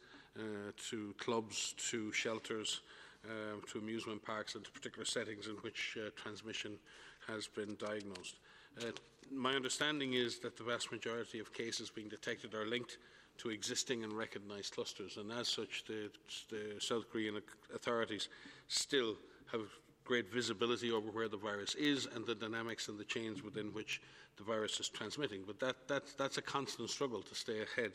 to 0.91 1.15
clubs, 1.19 1.75
to 1.91 2.11
shelters, 2.11 2.81
um, 3.29 3.63
to 3.71 3.79
amusement 3.79 4.25
parks, 4.25 4.55
and 4.55 4.65
to 4.65 4.71
particular 4.71 5.05
settings 5.05 5.47
in 5.47 5.55
which 5.57 5.97
uh, 5.99 6.11
transmission 6.17 6.79
has 7.27 7.47
been 7.47 7.77
diagnosed. 7.77 8.37
Uh, 8.81 8.87
my 9.33 9.55
understanding 9.55 10.15
is 10.15 10.39
that 10.41 10.57
the 10.57 10.65
vast 10.65 10.93
majority 10.93 11.39
of 11.39 11.53
cases 11.53 11.91
being 11.91 12.09
detected 12.09 12.55
are 12.55 12.67
linked 12.67 12.99
to 13.39 13.51
existing 13.51 14.05
and 14.05 14.13
recognised 14.13 14.75
clusters, 14.75 15.17
and 15.17 15.33
as 15.33 15.49
such, 15.49 15.85
the, 15.87 16.11
the 16.51 16.81
South 16.81 17.11
Korean 17.11 17.41
authorities 17.75 18.29
still 18.69 19.17
have 19.51 19.63
great 20.05 20.31
visibility 20.31 20.93
over 20.93 21.09
where 21.11 21.29
the 21.29 21.37
virus 21.37 21.75
is 21.75 22.07
and 22.15 22.27
the 22.27 22.35
dynamics 22.35 22.89
and 22.89 22.99
the 22.99 23.05
chains 23.05 23.43
within 23.43 23.73
which 23.73 24.03
the 24.37 24.45
virus 24.45 24.79
is 24.79 24.89
transmitting. 24.89 25.43
But 25.47 25.59
that, 25.61 25.89
that, 25.89 26.03
that's 26.19 26.39
a 26.39 26.43
constant 26.43 26.91
struggle 26.91 27.23
to 27.23 27.35
stay 27.35 27.63
ahead, 27.63 27.93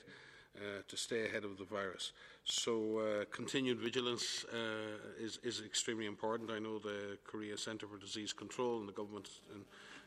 uh, 0.60 0.82
to 0.88 0.98
stay 0.98 1.26
ahead 1.26 1.46
of 1.46 1.58
the 1.58 1.64
virus. 1.64 2.12
So 2.44 3.00
uh, 3.00 3.26
continued 3.32 3.80
vigilance 3.80 4.46
uh, 4.52 5.24
is, 5.24 5.40
is 5.42 5.62
extremely 5.66 6.06
important. 6.06 6.52
I 6.52 6.60
know 6.60 6.80
the 6.80 7.18
Korea 7.24 7.58
Centre 7.58 7.88
for 7.88 7.98
Disease 7.98 8.34
Control 8.34 8.80
and 8.80 8.88
the 8.88 8.92
government 8.92 9.30
in, 9.54 9.62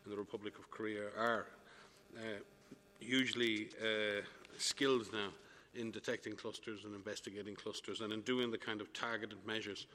in 0.04 0.10
the 0.10 0.16
Republic 0.16 0.58
of 0.58 0.70
Korea 0.70 1.04
are 1.18 1.46
uh, 2.16 2.20
hugely 3.00 3.68
uh, 3.80 4.20
skilled 4.58 5.10
now 5.12 5.30
in 5.74 5.90
detecting 5.90 6.34
clusters 6.34 6.84
and 6.84 6.94
investigating 6.94 7.54
clusters 7.54 8.02
and 8.02 8.12
in 8.12 8.20
doing 8.20 8.50
the 8.50 8.58
kind 8.58 8.82
of 8.82 8.92
targeted 8.92 9.38
measures 9.46 9.86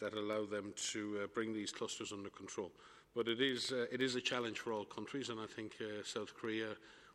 that 0.00 0.12
allow 0.14 0.44
them 0.44 0.72
to 0.76 1.28
bring 1.34 1.52
these 1.52 1.70
clusters 1.70 2.12
under 2.12 2.30
control. 2.30 2.72
But 3.14 3.28
it 3.28 3.40
is, 3.40 3.72
it 3.92 4.00
is 4.00 4.16
a 4.16 4.20
challenge 4.20 4.58
for 4.58 4.72
all 4.72 4.84
countries, 4.84 5.28
and 5.28 5.38
I 5.38 5.46
think 5.46 5.76
South 6.04 6.34
Korea, 6.34 6.70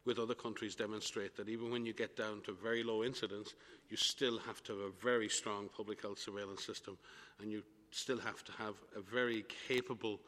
with 0.05 0.19
other 0.19 0.33
countries, 0.33 0.75
demonstrate 0.75 1.35
that 1.35 1.49
even 1.49 1.69
when 1.71 1.85
you 1.85 1.93
get 1.93 2.15
down 2.15 2.41
to 2.45 2.53
very 2.53 2.83
low 2.83 3.03
incidence, 3.03 3.53
you 3.89 3.97
still 3.97 4.37
have 4.39 4.63
to 4.63 4.73
have 4.73 4.81
a 4.81 4.89
very 5.01 5.29
strong 5.29 5.69
public 5.75 6.01
health 6.01 6.19
surveillance 6.19 6.65
system, 6.65 6.97
and 7.41 7.51
you 7.51 7.63
still 7.91 8.19
have 8.19 8.43
to 8.43 8.51
have 8.53 8.75
a 8.95 9.01
very 9.01 9.45
capable 9.67 10.19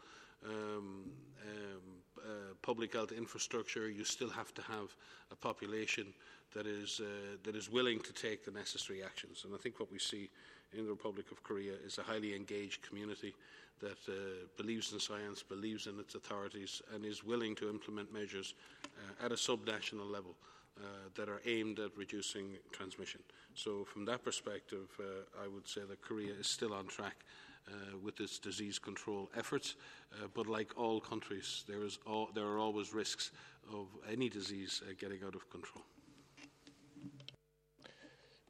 um, 0.46 1.06
um, 1.44 1.82
uh, 2.18 2.54
public 2.62 2.94
health 2.94 3.12
infrastructure. 3.12 3.90
You 3.90 4.04
still 4.04 4.30
have 4.30 4.54
to 4.54 4.62
have 4.64 4.96
a 5.32 5.36
population 5.36 6.14
that 6.54 6.66
is, 6.66 7.02
uh, 7.04 7.38
that 7.44 7.56
is 7.56 7.70
willing 7.70 8.00
to 8.00 8.14
take 8.14 8.46
the 8.46 8.52
necessary 8.52 9.04
actions. 9.04 9.44
And 9.46 9.54
I 9.54 9.58
think 9.58 9.80
what 9.80 9.92
we 9.92 10.00
see 10.00 10.30
in 10.74 10.86
the 10.86 10.92
Republic 10.92 11.32
of 11.32 11.44
Korea 11.44 11.74
is 11.86 11.98
a 11.98 12.04
highly 12.04 12.36
engaged 12.36 12.82
community 12.82 13.34
that 13.80 13.98
uh, 14.08 14.14
believes 14.58 14.94
in 14.94 15.00
science, 15.00 15.44
believes 15.44 15.88
in 15.88 16.00
its 16.00 16.16
authorities, 16.16 16.82
and 16.94 17.06
is 17.06 17.24
willing 17.24 17.56
to 17.56 17.70
implement 17.70 18.14
measures 18.14 18.54
uh, 18.86 19.26
at 19.26 19.32
a 19.32 19.36
subnational 19.36 20.10
level 20.10 20.36
uh, 20.80 20.82
that 21.16 21.28
are 21.28 21.42
aimed 21.46 21.80
at 21.80 21.92
reducing 21.98 22.58
transmission. 22.72 23.22
So, 23.54 23.84
from 23.84 24.06
that 24.06 24.24
perspective, 24.24 24.88
uh, 25.00 25.44
I 25.44 25.48
would 25.48 25.68
say 25.68 25.82
that 25.90 26.02
Korea 26.02 26.34
is 26.40 26.48
still 26.48 26.74
on 26.74 26.88
track 26.88 27.26
uh, 27.68 27.98
with 28.04 28.20
its 28.20 28.40
disease 28.40 28.80
control 28.80 29.30
efforts. 29.36 29.76
Uh, 30.14 30.28
but 30.34 30.48
like 30.48 30.78
all 30.78 31.00
countries, 31.02 31.66
there, 31.68 31.84
is 31.84 32.00
al- 32.08 32.30
there 32.34 32.46
are 32.46 32.60
always 32.60 32.94
risks 32.94 33.32
of 33.74 33.88
any 34.10 34.30
disease 34.30 34.82
getting 35.00 35.20
out 35.26 35.36
of 35.36 35.50
control. 35.50 35.84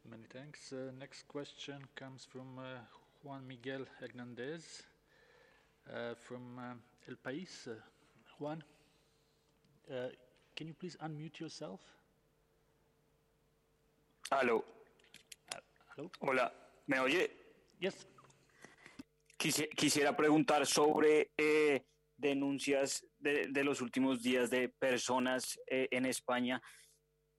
Many 0.09 0.24
thanks. 0.31 0.74
Next 1.00 1.27
question 1.27 1.79
comes 1.95 2.25
from 2.25 2.59
Juan 3.24 3.48
Miguel 3.48 3.86
Hernandez 4.00 4.83
from 6.15 6.58
um, 6.60 6.81
El 7.08 7.17
País. 7.17 7.67
Uh, 7.67 7.75
Juan, 8.38 8.63
uh, 9.89 10.10
can 10.55 10.67
you 10.67 10.74
please 10.74 10.98
unmute 11.01 11.39
yourself? 11.39 11.81
Hello? 14.31 14.63
hola, 16.22 16.53
¿me 16.88 17.00
oye? 17.00 17.29
Yes. 17.79 18.08
Quisi- 19.38 19.67
quisiera 19.75 20.15
preguntar 20.15 20.65
sobre 20.65 21.31
eh, 21.38 21.84
denuncias 22.15 23.05
de, 23.17 23.48
de 23.48 23.63
los 23.63 23.81
últimos 23.81 24.22
días 24.22 24.50
de 24.50 24.69
personas 24.69 25.60
eh, 25.67 25.88
en 25.91 26.05
España 26.05 26.62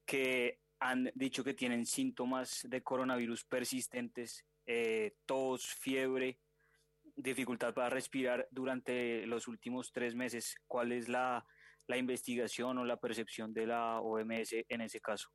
que 0.04 0.58
han 0.80 1.10
dicho 1.14 1.44
que 1.44 1.54
tienen 1.54 1.86
síntomas 1.86 2.66
de 2.68 2.82
coronavirus 2.82 3.44
persistentes, 3.44 4.44
eh, 4.66 5.14
tos, 5.26 5.64
fiebre, 5.66 6.38
dificultad 7.16 7.74
para 7.74 7.90
respirar 7.90 8.48
durante 8.50 9.26
los 9.26 9.48
últimos 9.48 9.92
tres 9.92 10.14
meses. 10.14 10.56
¿Cuál 10.66 10.92
es 10.92 11.08
la, 11.08 11.44
la 11.86 11.96
investigación 11.96 12.78
o 12.78 12.84
la 12.84 12.98
percepción 12.98 13.52
de 13.52 13.66
la 13.66 14.00
OMS 14.00 14.52
en 14.68 14.80
ese 14.80 15.00
caso? 15.00 15.28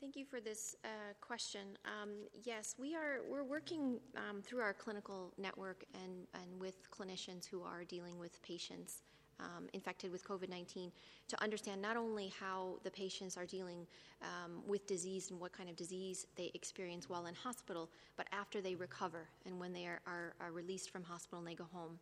Thank 0.00 0.14
you 0.14 0.24
for 0.24 0.40
this 0.40 0.76
uh, 0.84 1.14
question. 1.20 1.76
Um, 1.84 2.28
yes, 2.32 2.76
we 2.78 2.94
are 2.94 3.22
we're 3.28 3.42
working 3.42 3.98
um, 4.16 4.40
through 4.40 4.60
our 4.60 4.72
clinical 4.72 5.32
network 5.36 5.84
and, 5.94 6.28
and 6.34 6.60
with 6.60 6.88
clinicians 6.90 7.44
who 7.44 7.62
are 7.64 7.82
dealing 7.82 8.16
with 8.16 8.40
patients 8.42 9.02
um, 9.40 9.66
infected 9.72 10.10
with 10.12 10.24
COVID 10.24 10.48
19 10.48 10.90
to 11.28 11.42
understand 11.42 11.82
not 11.82 11.96
only 11.96 12.32
how 12.40 12.76
the 12.84 12.90
patients 12.90 13.36
are 13.36 13.46
dealing 13.46 13.86
um, 14.22 14.62
with 14.66 14.86
disease 14.86 15.30
and 15.30 15.40
what 15.40 15.52
kind 15.52 15.68
of 15.68 15.76
disease 15.76 16.26
they 16.36 16.50
experience 16.54 17.08
while 17.08 17.26
in 17.26 17.34
hospital, 17.34 17.90
but 18.16 18.26
after 18.32 18.60
they 18.60 18.74
recover 18.74 19.28
and 19.44 19.58
when 19.58 19.72
they 19.72 19.86
are, 19.86 20.00
are, 20.06 20.34
are 20.40 20.52
released 20.52 20.90
from 20.90 21.02
hospital 21.02 21.38
and 21.38 21.46
they 21.46 21.54
go 21.54 21.66
home. 21.72 21.98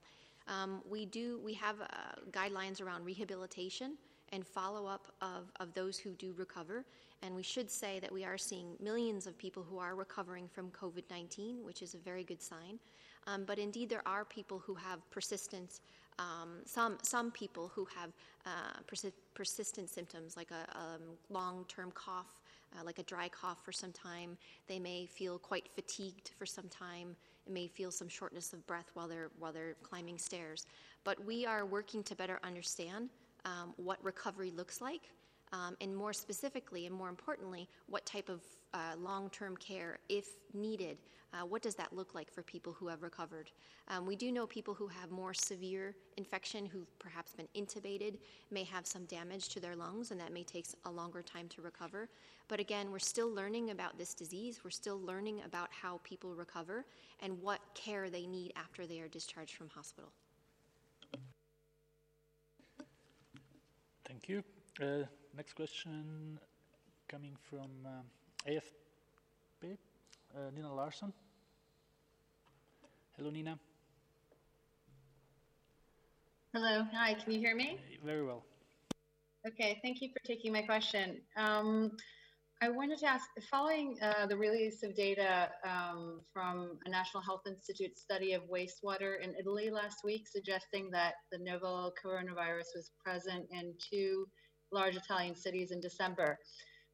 Um, 0.47 0.83
we 0.89 1.07
do 1.07 1.41
we 1.43 1.55
have 1.55 1.81
uh, 1.81 1.87
guidelines 2.31 2.83
around 2.83 3.05
rehabilitation 3.05 3.97
and 4.33 4.47
follow 4.47 4.87
up 4.87 5.07
of, 5.23 5.51
of 5.61 5.73
those 5.75 5.97
who 5.97 6.11
do 6.11 6.35
recover. 6.37 6.85
And 7.23 7.35
we 7.35 7.43
should 7.43 7.71
say 7.71 8.01
that 8.01 8.13
we 8.13 8.25
are 8.25 8.37
seeing 8.37 8.77
millions 8.81 9.27
of 9.27 9.39
people 9.39 9.63
who 9.63 9.79
are 9.79 9.95
recovering 9.95 10.49
from 10.49 10.71
COVID 10.71 11.05
19, 11.11 11.65
which 11.65 11.83
is 11.83 11.95
a 11.95 11.99
very 11.99 12.25
good 12.25 12.43
sign. 12.43 12.79
Um, 13.27 13.45
but 13.47 13.59
indeed, 13.59 13.89
there 13.89 14.07
are 14.07 14.25
people 14.25 14.59
who 14.59 14.75
have 14.75 15.09
persistent, 15.11 15.81
um, 16.19 16.61
some, 16.65 16.99
some 17.03 17.31
people 17.31 17.71
who 17.75 17.87
have 17.97 18.11
uh, 18.47 18.81
persi- 18.87 19.13
persistent 19.35 19.89
symptoms 19.91 20.37
like 20.37 20.51
a 20.51 20.79
um, 20.79 21.03
long 21.31 21.65
term 21.69 21.91
cough, 21.93 22.43
uh, 22.77 22.85
like 22.85 22.99
a 22.99 23.03
dry 23.03 23.29
cough 23.29 23.65
for 23.65 23.73
some 23.73 23.93
time. 23.93 24.37
They 24.69 24.79
may 24.79 25.07
feel 25.07 25.39
quite 25.39 25.69
fatigued 25.75 26.31
for 26.39 26.47
some 26.47 26.69
time. 26.69 27.17
It 27.47 27.53
may 27.53 27.67
feel 27.67 27.91
some 27.91 28.09
shortness 28.09 28.53
of 28.53 28.67
breath 28.67 28.91
while 28.95 29.09
they're, 29.09 29.31
while 29.39 29.53
they're 29.53 29.75
climbing 29.83 30.19
stairs. 30.19 30.67
But 31.03 31.23
we 31.25 31.47
are 31.47 31.67
working 31.67 32.03
to 32.05 32.15
better 32.15 32.39
understand 32.43 33.11
um, 33.45 33.75
what 33.77 34.03
recovery 34.03 34.51
looks 34.51 34.81
like. 34.81 35.11
Um, 35.55 35.77
and 35.81 35.97
more 35.97 36.13
specifically 36.13 36.87
and 36.87 36.95
more 36.95 37.09
importantly, 37.09 37.69
what 37.87 38.05
type 38.05 38.29
of 38.29 38.41
uh, 38.75 38.97
long 38.99 39.31
term 39.31 39.57
care, 39.57 40.01
if 40.09 40.27
needed, 40.53 40.99
uh, 41.33 41.47
what 41.47 41.63
does 41.63 41.77
that 41.77 41.93
look 41.93 42.15
like 42.15 42.31
for 42.31 42.43
people 42.43 42.73
who 42.73 42.89
have 42.89 43.03
recovered? 43.03 43.51
Um, 43.89 44.05
we 44.05 44.17
do 44.17 44.33
know 44.33 44.47
people 44.47 44.75
who 44.75 44.89
have 44.89 45.11
more 45.11 45.33
severe 45.33 45.95
infection, 46.17 46.67
who've 46.67 46.99
perhaps 46.99 47.35
been 47.35 47.49
intubated, 47.57 48.17
may 48.51 48.65
have 48.65 48.87
some 48.87 49.05
damage 49.05 49.49
to 49.51 49.61
their 49.61 49.77
lungs, 49.77 50.11
and 50.11 50.21
that 50.21 50.33
may 50.33 50.43
take 50.43 50.67
a 50.87 50.91
longer 50.91 51.23
time 51.23 51.49
to 51.49 51.63
recover. 51.63 52.09
But 52.49 52.59
again, 52.59 52.91
we're 52.91 52.99
still 52.99 53.33
learning 53.33 53.71
about 53.71 53.97
this 53.97 54.13
disease. 54.13 54.61
We're 54.65 54.71
still 54.71 55.01
learning 55.01 55.43
about 55.47 55.69
how 55.71 56.01
people 56.03 56.35
recover 56.35 56.85
and 57.21 57.41
what 57.41 57.61
care 57.75 58.11
they 58.11 58.27
need 58.27 58.53
after 58.57 58.87
they 58.87 59.01
are 59.01 59.09
discharged 59.09 59.55
from 59.55 59.69
hospital. 59.69 60.11
Thank 64.05 64.29
you. 64.29 64.43
Uh, 64.81 65.05
next 65.37 65.55
question 65.55 66.39
coming 67.09 67.37
from 67.51 67.71
um, 67.85 68.05
AFP, 68.47 69.77
uh, 70.35 70.51
Nina 70.55 70.73
Larson. 70.73 71.13
Hello, 73.17 73.31
Nina. 73.31 73.59
Hello, 76.53 76.87
hi, 76.93 77.15
can 77.15 77.33
you 77.33 77.41
hear 77.41 77.57
me? 77.57 77.79
Very 78.05 78.25
well. 78.25 78.45
Okay, 79.47 79.81
thank 79.83 80.01
you 80.01 80.09
for 80.11 80.25
taking 80.25 80.53
my 80.53 80.63
question. 80.63 81.21
Um, 81.37 81.93
I 82.63 82.69
wanted 82.69 82.99
to 83.01 83.07
ask, 83.07 83.29
following 83.51 83.97
uh, 84.01 84.27
the 84.27 84.37
release 84.37 84.85
of 84.85 84.95
data 84.95 85.51
um, 85.65 86.21
from 86.33 86.79
a 86.87 86.91
National 86.91 87.23
Health 87.23 87.43
Institute 87.47 87.99
study 87.99 88.35
of 88.35 88.43
wastewater 88.43 89.21
in 89.21 89.35
Italy 89.39 89.71
last 89.71 89.99
week, 90.05 90.29
suggesting 90.29 90.91
that 90.93 91.15
the 91.33 91.39
novel 91.39 91.93
coronavirus 92.03 92.77
was 92.77 92.93
present 93.05 93.47
in 93.51 93.75
two 93.91 94.27
large 94.75 94.97
Italian 94.97 95.35
cities 95.35 95.71
in 95.71 95.81
December. 95.81 96.39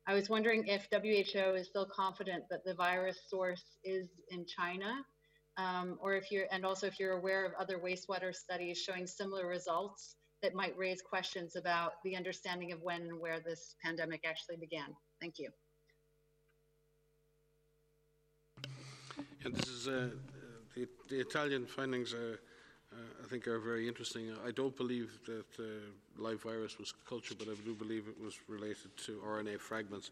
I 0.07 0.15
was 0.15 0.29
wondering 0.29 0.67
if 0.67 0.87
WHO 0.93 1.55
is 1.55 1.67
still 1.67 1.87
confident 1.87 2.45
that 2.51 2.65
the 2.65 2.75
virus 2.75 3.19
source 3.29 3.65
is 3.85 4.09
in 4.31 4.47
China 4.47 5.05
um, 5.57 5.99
or 6.01 6.15
if 6.15 6.31
you're, 6.31 6.47
and 6.51 6.65
also 6.65 6.87
if 6.87 6.99
you're 6.99 7.19
aware 7.19 7.45
of 7.45 7.53
other 7.59 7.79
wastewater 7.79 8.35
studies 8.35 8.79
showing 8.79 9.07
similar 9.07 9.47
results 9.47 10.17
that 10.43 10.55
might 10.55 10.77
raise 10.77 11.03
questions 11.03 11.57
about 11.57 11.95
the 12.05 12.17
understanding 12.17 12.73
of 12.73 12.81
when 12.83 13.03
and 13.03 13.21
where 13.21 13.41
this 13.41 13.75
pandemic 13.85 14.23
actually 14.27 14.57
began. 14.57 14.95
Thank 15.21 15.35
you. 15.39 15.51
And 19.45 19.55
this 19.55 19.69
is 19.69 19.89
uh, 19.89 20.11
the, 20.75 20.89
the, 21.09 21.21
Italian 21.21 21.67
findings. 21.67 22.15
Uh, 22.15 22.37
I 23.23 23.27
think 23.29 23.47
are 23.47 23.59
very 23.59 23.87
interesting. 23.89 24.33
I 24.47 24.51
don't 24.51 24.77
believe 24.77 25.19
that 25.27 25.47
uh, 25.59 25.63
live 26.19 26.43
virus 26.43 26.79
was 26.79 26.93
cultured, 27.09 27.39
but 27.39 27.49
I 27.49 27.55
do 27.65 27.75
believe 27.75 28.07
it 28.09 28.23
was 28.23 28.39
related 28.49 28.97
to 29.07 29.21
RNA 29.27 29.61
fragments. 29.61 30.11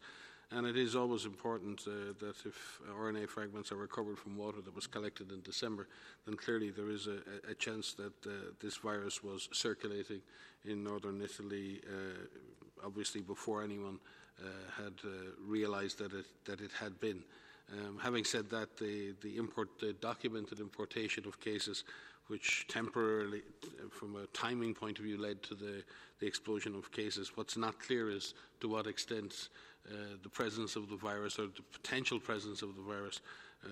And 0.51 0.67
it 0.67 0.79
is 0.79 0.97
always 0.97 1.27
important 1.27 1.83
uh, 1.87 2.15
that 2.21 2.37
if 2.47 2.81
RNA 2.99 3.29
fragments 3.29 3.71
are 3.71 3.77
recovered 3.77 4.19
from 4.19 4.37
water 4.37 4.63
that 4.63 4.75
was 4.75 4.87
collected 4.87 5.31
in 5.31 5.43
December, 5.43 5.89
then 6.25 6.37
clearly 6.37 6.71
there 6.71 6.89
is 6.89 7.07
a, 7.07 7.19
a 7.51 7.55
chance 7.55 7.93
that 7.95 8.27
uh, 8.27 8.31
this 8.61 8.77
virus 8.77 9.23
was 9.23 9.49
circulating 9.53 10.23
in 10.65 10.83
northern 10.83 11.21
Italy, 11.21 11.83
uh, 11.87 12.87
obviously 12.87 13.21
before 13.21 13.63
anyone 13.63 13.99
uh, 14.41 14.47
had 14.83 14.95
uh, 15.05 15.09
realized 15.47 15.99
that 15.99 16.13
it, 16.13 16.27
that 16.47 16.61
it 16.61 16.71
had 16.73 16.99
been. 16.99 17.23
Um, 17.71 17.99
having 18.03 18.25
said 18.25 18.49
that, 18.51 18.79
the, 18.79 19.15
the, 19.21 19.37
import, 19.37 19.69
the 19.79 19.93
documented 19.95 20.61
importation 20.61 21.27
of 21.27 21.39
cases 21.41 21.85
which 22.29 22.67
temporarily, 22.69 23.43
from 23.91 24.17
a 24.17 24.27
timing 24.29 24.75
point 24.75 24.99
of 24.99 25.05
view, 25.05 25.21
led 25.21 25.43
to 25.43 25.55
the, 25.55 25.83
the 26.21 26.27
explosion 26.27 26.75
of 26.75 26.91
cases. 26.93 27.33
What's 27.35 27.57
not 27.57 27.81
clear 27.81 28.11
is 28.11 28.35
to 28.61 28.69
what 28.69 28.87
extent 28.87 29.49
uh, 29.87 29.95
the 30.23 30.29
presence 30.29 30.77
of 30.77 30.89
the 30.89 30.97
virus 30.97 31.39
or 31.39 31.47
the 31.47 31.63
potential 31.73 32.21
presence 32.21 32.63
of 32.63 32.77
the 32.77 32.83
virus 32.83 33.21
uh, 33.65 33.69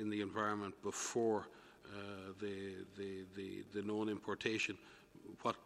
in 0.00 0.08
the 0.08 0.20
environment 0.20 0.74
before 0.82 1.48
uh, 1.86 2.32
the, 2.40 2.74
the, 2.96 3.24
the, 3.36 3.64
the 3.74 3.82
known 3.82 4.08
importation, 4.08 4.76
what 5.42 5.56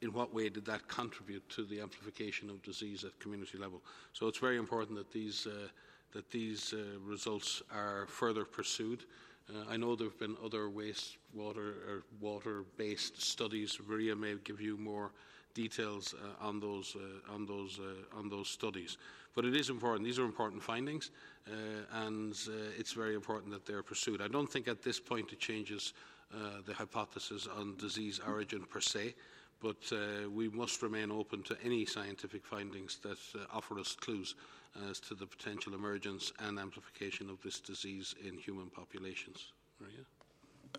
in 0.00 0.12
what 0.12 0.32
way 0.32 0.48
did 0.48 0.64
that 0.64 0.86
contribute 0.88 1.48
to 1.48 1.64
the 1.64 1.80
amplification 1.80 2.50
of 2.50 2.62
disease 2.62 3.04
at 3.04 3.18
community 3.18 3.58
level? 3.58 3.82
So 4.12 4.28
it's 4.28 4.38
very 4.38 4.56
important 4.56 4.96
that 4.96 5.10
these, 5.12 5.46
uh, 5.46 5.68
that 6.12 6.30
these 6.30 6.72
uh, 6.72 6.98
results 7.04 7.62
are 7.74 8.06
further 8.06 8.44
pursued. 8.44 9.04
Uh, 9.48 9.64
I 9.70 9.76
know 9.76 9.96
there 9.96 10.08
have 10.08 10.18
been 10.18 10.36
other 10.44 10.68
wastewater 10.68 11.74
or 11.88 12.02
water-based 12.20 13.20
studies. 13.20 13.78
Maria 13.88 14.14
may 14.14 14.34
give 14.44 14.60
you 14.60 14.76
more 14.76 15.10
details 15.54 16.14
uh, 16.14 16.46
on 16.46 16.60
those 16.60 16.96
uh, 16.96 17.32
on 17.34 17.46
those 17.46 17.80
uh, 17.80 18.18
on 18.18 18.28
those 18.28 18.48
studies. 18.48 18.98
But 19.34 19.44
it 19.44 19.56
is 19.56 19.70
important. 19.70 20.04
These 20.04 20.18
are 20.18 20.24
important 20.24 20.62
findings, 20.62 21.10
uh, 21.46 21.52
and 22.04 22.32
uh, 22.48 22.78
it's 22.78 22.92
very 22.92 23.14
important 23.14 23.50
that 23.52 23.64
they're 23.64 23.82
pursued. 23.82 24.20
I 24.20 24.28
don't 24.28 24.50
think 24.50 24.68
at 24.68 24.82
this 24.82 25.00
point 25.00 25.32
it 25.32 25.38
changes 25.38 25.94
the 26.66 26.74
hypothesis 26.74 27.48
on 27.58 27.74
disease 27.78 28.20
origin 28.26 28.62
per 28.68 28.80
se 28.80 29.14
but 29.62 29.90
we 30.30 30.50
must 30.50 30.82
remain 30.82 31.10
open 31.10 31.42
to 31.42 31.56
any 31.64 31.86
scientific 31.86 32.44
findings 32.44 32.98
that 33.02 33.18
offer 33.50 33.78
us 33.78 33.96
clues 33.96 34.34
as 34.88 35.00
to 35.00 35.14
the 35.14 35.26
potential 35.26 35.74
emergence 35.74 36.32
and 36.40 36.58
amplification 36.58 37.30
of 37.30 37.40
this 37.42 37.60
disease 37.60 38.14
in 38.24 38.36
human 38.36 38.68
populations. 38.70 39.52
Maria? 39.80 40.04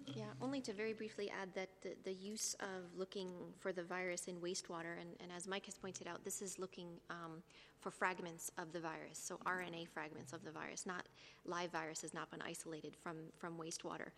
Yeah, 0.05 0.25
only 0.41 0.62
to 0.62 0.73
very 0.73 0.93
briefly 0.93 1.31
add 1.41 1.49
that 1.55 1.69
the, 1.81 1.95
the 2.03 2.13
use 2.13 2.55
of 2.59 2.97
looking 2.97 3.31
for 3.59 3.71
the 3.71 3.83
virus 3.83 4.27
in 4.27 4.35
wastewater, 4.35 4.99
and, 4.99 5.09
and 5.19 5.31
as 5.35 5.47
Mike 5.47 5.65
has 5.65 5.75
pointed 5.75 6.07
out, 6.07 6.23
this 6.23 6.41
is 6.41 6.59
looking 6.59 6.88
um, 7.09 7.41
for 7.79 7.91
fragments 7.91 8.51
of 8.57 8.71
the 8.73 8.79
virus, 8.79 9.17
so 9.17 9.39
RNA 9.45 9.87
fragments 9.87 10.33
of 10.33 10.43
the 10.43 10.51
virus, 10.51 10.85
not 10.85 11.07
live 11.45 11.71
virus 11.71 12.01
has 12.01 12.13
not 12.13 12.29
been 12.29 12.41
isolated 12.41 12.95
from, 12.95 13.17
from 13.37 13.57
wastewater. 13.57 14.09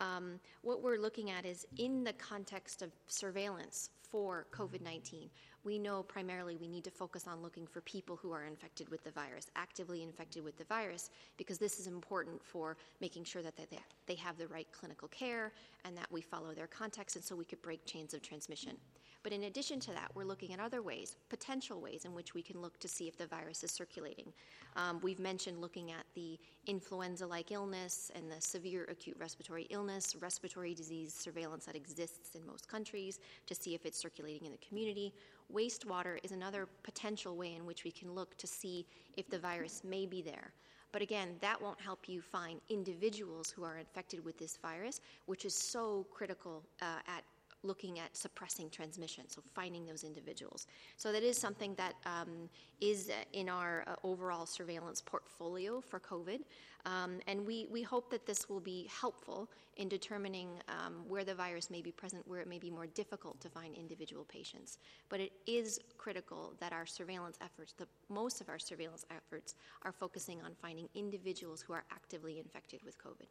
Um, 0.00 0.40
what 0.62 0.82
we're 0.82 0.98
looking 0.98 1.30
at 1.30 1.44
is 1.44 1.66
in 1.76 2.04
the 2.04 2.14
context 2.14 2.80
of 2.80 2.90
surveillance 3.06 3.90
for 4.10 4.46
COVID 4.52 4.80
19, 4.80 5.30
we 5.62 5.78
know 5.78 6.02
primarily 6.02 6.56
we 6.56 6.66
need 6.66 6.84
to 6.84 6.90
focus 6.90 7.26
on 7.28 7.42
looking 7.42 7.66
for 7.66 7.80
people 7.82 8.16
who 8.16 8.32
are 8.32 8.44
infected 8.44 8.88
with 8.88 9.04
the 9.04 9.10
virus, 9.10 9.48
actively 9.56 10.02
infected 10.02 10.42
with 10.42 10.56
the 10.56 10.64
virus, 10.64 11.10
because 11.36 11.58
this 11.58 11.78
is 11.78 11.86
important 11.86 12.42
for 12.42 12.76
making 13.00 13.24
sure 13.24 13.42
that 13.42 13.56
they, 13.56 13.66
they 14.06 14.14
have 14.14 14.38
the 14.38 14.48
right 14.48 14.66
clinical 14.72 15.08
care 15.08 15.52
and 15.84 15.96
that 15.96 16.06
we 16.10 16.20
follow 16.22 16.54
their 16.54 16.66
context, 16.66 17.16
and 17.16 17.24
so 17.24 17.36
we 17.36 17.44
could 17.44 17.60
break 17.62 17.84
chains 17.84 18.14
of 18.14 18.22
transmission. 18.22 18.76
But 19.22 19.32
in 19.32 19.44
addition 19.44 19.80
to 19.80 19.90
that, 19.92 20.10
we're 20.14 20.24
looking 20.24 20.54
at 20.54 20.60
other 20.60 20.80
ways, 20.80 21.16
potential 21.28 21.80
ways 21.80 22.04
in 22.06 22.14
which 22.14 22.32
we 22.32 22.42
can 22.42 22.62
look 22.62 22.80
to 22.80 22.88
see 22.88 23.06
if 23.06 23.18
the 23.18 23.26
virus 23.26 23.62
is 23.62 23.70
circulating. 23.70 24.32
Um, 24.76 24.98
we've 25.02 25.18
mentioned 25.18 25.60
looking 25.60 25.90
at 25.90 26.04
the 26.14 26.38
influenza 26.66 27.26
like 27.26 27.52
illness 27.52 28.10
and 28.14 28.30
the 28.30 28.40
severe 28.40 28.84
acute 28.90 29.16
respiratory 29.18 29.66
illness, 29.68 30.16
respiratory 30.20 30.74
disease 30.74 31.12
surveillance 31.12 31.66
that 31.66 31.76
exists 31.76 32.34
in 32.34 32.46
most 32.46 32.66
countries 32.66 33.20
to 33.46 33.54
see 33.54 33.74
if 33.74 33.84
it's 33.84 33.98
circulating 33.98 34.46
in 34.46 34.52
the 34.52 34.66
community. 34.66 35.12
Wastewater 35.54 36.18
is 36.22 36.32
another 36.32 36.66
potential 36.82 37.36
way 37.36 37.54
in 37.54 37.66
which 37.66 37.84
we 37.84 37.90
can 37.90 38.14
look 38.14 38.36
to 38.38 38.46
see 38.46 38.86
if 39.16 39.28
the 39.28 39.38
virus 39.38 39.82
may 39.84 40.06
be 40.06 40.22
there. 40.22 40.52
But 40.92 41.02
again, 41.02 41.36
that 41.40 41.60
won't 41.60 41.80
help 41.80 42.08
you 42.08 42.20
find 42.20 42.60
individuals 42.68 43.50
who 43.50 43.64
are 43.64 43.78
infected 43.78 44.24
with 44.24 44.38
this 44.38 44.56
virus, 44.56 45.00
which 45.26 45.44
is 45.44 45.54
so 45.54 46.06
critical 46.10 46.64
uh, 46.82 46.98
at 47.06 47.22
looking 47.62 47.98
at 47.98 48.16
suppressing 48.16 48.70
transmission, 48.70 49.24
so 49.28 49.42
finding 49.54 49.84
those 49.84 50.04
individuals. 50.04 50.66
So 50.96 51.12
that 51.12 51.22
is 51.22 51.36
something 51.36 51.74
that 51.74 51.94
um, 52.06 52.48
is 52.80 53.10
in 53.32 53.48
our 53.48 53.84
uh, 53.86 53.94
overall 54.02 54.46
surveillance 54.46 55.00
portfolio 55.00 55.80
for 55.80 56.00
COVID. 56.00 56.40
Um, 56.86 57.20
and 57.26 57.46
we, 57.46 57.66
we 57.70 57.82
hope 57.82 58.10
that 58.10 58.26
this 58.26 58.48
will 58.48 58.60
be 58.60 58.88
helpful 59.00 59.50
in 59.76 59.88
determining 59.88 60.48
um, 60.68 61.04
where 61.08 61.24
the 61.24 61.34
virus 61.34 61.70
may 61.70 61.82
be 61.82 61.92
present, 61.92 62.26
where 62.26 62.40
it 62.40 62.48
may 62.48 62.58
be 62.58 62.70
more 62.70 62.86
difficult 62.86 63.40
to 63.40 63.48
find 63.48 63.74
individual 63.74 64.24
patients. 64.24 64.78
But 65.08 65.20
it 65.20 65.32
is 65.46 65.78
critical 65.98 66.54
that 66.60 66.72
our 66.72 66.86
surveillance 66.86 67.38
efforts, 67.42 67.74
the, 67.74 67.86
most 68.08 68.40
of 68.40 68.48
our 68.48 68.58
surveillance 68.58 69.04
efforts, 69.10 69.54
are 69.82 69.92
focusing 69.92 70.40
on 70.42 70.52
finding 70.60 70.88
individuals 70.94 71.60
who 71.60 71.72
are 71.72 71.84
actively 71.90 72.38
infected 72.38 72.80
with 72.82 72.96
COVID. 72.98 73.28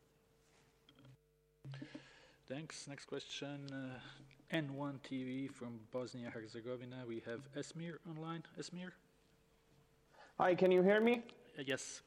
Thanks. 2.50 2.88
Next 2.88 3.06
question. 3.06 3.60
Uh, 3.72 4.56
N1 4.56 5.02
TV 5.08 5.52
from 5.52 5.80
Bosnia 5.92 6.32
Herzegovina. 6.32 7.04
We 7.08 7.22
have 7.28 7.42
Esmir 7.56 7.98
online. 8.10 8.42
Esmir? 8.60 8.90
Hi, 10.40 10.56
can 10.56 10.72
you 10.72 10.82
hear 10.82 11.00
me? 11.00 11.22
Uh, 11.60 11.62
yes. 11.68 12.02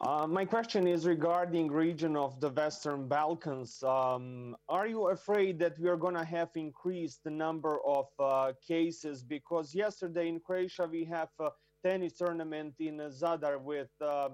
Uh, 0.00 0.26
my 0.26 0.44
question 0.44 0.88
is 0.88 1.06
regarding 1.06 1.70
region 1.70 2.16
of 2.16 2.40
the 2.40 2.48
Western 2.48 3.06
Balkans. 3.06 3.80
Um, 3.84 4.56
are 4.68 4.88
you 4.88 5.10
afraid 5.10 5.60
that 5.60 5.78
we 5.78 5.88
are 5.88 5.96
going 5.96 6.16
to 6.16 6.24
have 6.24 6.50
increased 6.56 7.22
the 7.22 7.30
number 7.30 7.78
of 7.86 8.06
uh, 8.18 8.54
cases? 8.66 9.22
Because 9.22 9.72
yesterday 9.72 10.28
in 10.28 10.40
Croatia 10.40 10.88
we 10.90 11.04
have 11.04 11.28
a 11.38 11.50
tennis 11.84 12.14
tournament 12.14 12.74
in 12.80 12.96
Zadar 12.96 13.60
with 13.60 13.90
uh, 14.00 14.30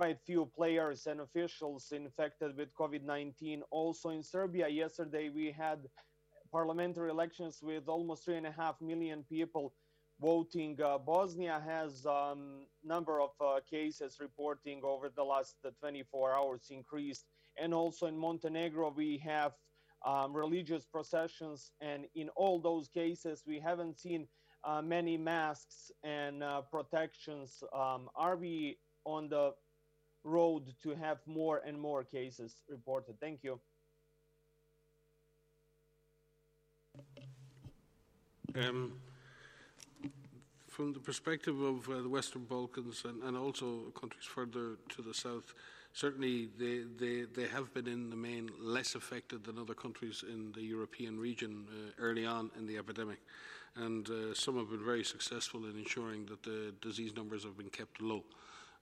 quite 0.00 0.18
few 0.24 0.46
players 0.56 1.06
and 1.06 1.20
officials 1.20 1.92
infected 1.92 2.56
with 2.56 2.72
COVID-19. 2.72 3.60
Also 3.70 4.08
in 4.08 4.22
Serbia, 4.22 4.66
yesterday 4.66 5.28
we 5.28 5.52
had 5.52 5.80
parliamentary 6.50 7.10
elections 7.10 7.58
with 7.62 7.86
almost 7.86 8.24
three 8.24 8.38
and 8.38 8.46
a 8.46 8.50
half 8.50 8.80
million 8.80 9.22
people 9.28 9.74
voting. 10.18 10.80
Uh, 10.80 10.96
Bosnia 10.96 11.62
has 11.66 12.06
um, 12.06 12.64
number 12.82 13.20
of 13.20 13.32
uh, 13.42 13.60
cases 13.68 14.16
reporting 14.20 14.80
over 14.84 15.10
the 15.14 15.22
last 15.22 15.56
uh, 15.66 15.70
24 15.80 16.32
hours 16.34 16.62
increased, 16.70 17.26
and 17.60 17.74
also 17.74 18.06
in 18.06 18.16
Montenegro 18.16 18.94
we 18.96 19.18
have 19.18 19.52
um, 20.06 20.32
religious 20.32 20.86
processions, 20.86 21.72
and 21.82 22.06
in 22.14 22.30
all 22.36 22.58
those 22.58 22.88
cases 22.88 23.44
we 23.46 23.60
haven't 23.60 24.00
seen 24.00 24.26
uh, 24.64 24.80
many 24.80 25.18
masks 25.18 25.90
and 26.02 26.42
uh, 26.42 26.62
protections. 26.62 27.62
Um, 27.74 28.08
are 28.16 28.38
we 28.38 28.78
on 29.04 29.28
the 29.28 29.52
road 30.24 30.74
to 30.82 30.94
have 30.94 31.18
more 31.26 31.62
and 31.66 31.80
more 31.80 32.04
cases 32.04 32.62
reported? 32.68 33.18
Thank 33.20 33.42
you. 33.42 33.60
Um, 38.56 38.94
from 40.68 40.92
the 40.92 40.98
perspective 40.98 41.60
of 41.60 41.88
uh, 41.88 42.02
the 42.02 42.08
Western 42.08 42.44
Balkans 42.44 43.04
and, 43.04 43.22
and, 43.22 43.36
also 43.36 43.92
countries 44.00 44.24
further 44.24 44.76
to 44.88 45.02
the 45.02 45.14
south, 45.14 45.54
certainly 45.92 46.48
they, 46.58 46.82
they, 46.98 47.22
they 47.22 47.48
have 47.48 47.72
been 47.74 47.86
in 47.86 48.10
the 48.10 48.16
main 48.16 48.50
less 48.60 48.94
affected 48.94 49.44
than 49.44 49.58
other 49.58 49.74
countries 49.74 50.24
in 50.28 50.52
the 50.52 50.62
European 50.62 51.18
region 51.18 51.66
uh, 51.70 51.90
early 52.02 52.26
on 52.26 52.50
in 52.58 52.66
the 52.66 52.78
epidemic. 52.78 53.18
And 53.76 54.08
uh, 54.10 54.34
some 54.34 54.56
have 54.56 54.70
been 54.70 54.84
very 54.84 55.04
successful 55.04 55.66
in 55.66 55.78
ensuring 55.78 56.26
that 56.26 56.42
the 56.42 56.74
disease 56.80 57.14
numbers 57.14 57.44
have 57.44 57.56
been 57.56 57.70
kept 57.70 58.00
low. 58.00 58.24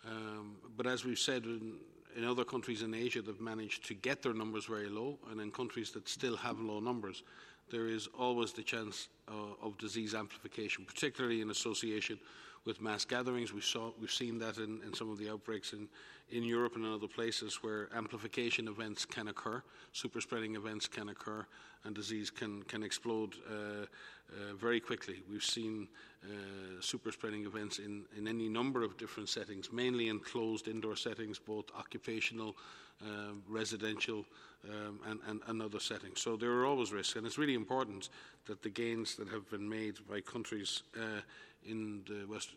Um, 0.06 0.56
but 0.76 0.86
as 0.86 1.04
we've 1.04 1.18
said, 1.18 1.44
in, 1.44 1.74
in 2.16 2.24
other 2.24 2.44
countries 2.44 2.82
in 2.82 2.94
Asia, 2.94 3.22
they've 3.22 3.40
managed 3.40 3.86
to 3.86 3.94
get 3.94 4.22
their 4.22 4.34
numbers 4.34 4.66
very 4.66 4.88
low, 4.88 5.18
and 5.30 5.40
in 5.40 5.50
countries 5.50 5.90
that 5.92 6.08
still 6.08 6.36
have 6.36 6.58
low 6.60 6.80
numbers, 6.80 7.22
there 7.70 7.86
is 7.86 8.08
always 8.18 8.52
the 8.52 8.62
chance 8.62 9.08
uh, 9.28 9.32
of 9.62 9.76
disease 9.78 10.14
amplification, 10.14 10.84
particularly 10.84 11.40
in 11.40 11.50
association 11.50 12.18
with 12.64 12.80
mass 12.80 13.04
gatherings. 13.04 13.52
We 13.52 13.60
saw, 13.60 13.92
we've 14.00 14.10
seen 14.10 14.38
that 14.38 14.58
in, 14.58 14.80
in 14.84 14.94
some 14.94 15.10
of 15.10 15.18
the 15.18 15.30
outbreaks 15.30 15.72
in, 15.72 15.88
in 16.30 16.44
Europe 16.44 16.76
and 16.76 16.84
in 16.84 16.92
other 16.92 17.08
places 17.08 17.62
where 17.62 17.88
amplification 17.94 18.68
events 18.68 19.04
can 19.04 19.28
occur, 19.28 19.62
super 19.92 20.20
spreading 20.20 20.56
events 20.56 20.86
can 20.86 21.08
occur, 21.08 21.46
and 21.84 21.94
disease 21.94 22.30
can, 22.30 22.62
can 22.64 22.82
explode 22.82 23.34
uh, 23.50 23.54
uh, 23.54 24.54
very 24.56 24.80
quickly. 24.80 25.22
We've 25.30 25.42
seen 25.42 25.88
uh, 26.24 26.80
super 26.80 27.12
spreading 27.12 27.46
events 27.46 27.78
in, 27.78 28.04
in 28.16 28.28
any 28.28 28.48
number 28.48 28.82
of 28.82 28.96
different 28.98 29.28
settings, 29.28 29.72
mainly 29.72 30.08
in 30.08 30.18
closed 30.18 30.68
indoor 30.68 30.96
settings, 30.96 31.38
both 31.38 31.66
occupational, 31.78 32.56
um, 33.02 33.42
residential, 33.48 34.26
um, 34.68 34.98
and, 35.06 35.20
and, 35.28 35.40
and, 35.46 35.62
other 35.62 35.78
settings. 35.78 36.20
So 36.20 36.36
there 36.36 36.50
are 36.50 36.66
always 36.66 36.92
risks, 36.92 37.14
and 37.14 37.24
it's 37.24 37.38
really 37.38 37.54
important 37.54 38.08
that 38.46 38.60
the 38.62 38.68
gains 38.68 39.14
that 39.14 39.28
have 39.28 39.48
been 39.50 39.68
made 39.68 39.94
by 40.10 40.20
countries 40.20 40.82
uh, 40.96 41.20
in 41.64 42.02
the 42.06 42.24
West, 42.26 42.50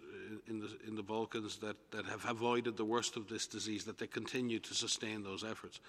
in 0.47 0.59
the 0.59 0.69
in 0.87 0.95
the 0.95 1.03
Balkans 1.03 1.57
that, 1.57 1.75
that 1.91 2.05
have 2.05 2.25
avoided 2.25 2.77
the 2.77 2.85
worst 2.85 3.17
of 3.17 3.27
this 3.27 3.47
disease, 3.47 3.83
that 3.85 3.97
they 3.97 4.07
continue 4.07 4.59
to 4.59 4.73
sustain 4.73 5.23
those 5.23 5.43
efforts. 5.43 5.79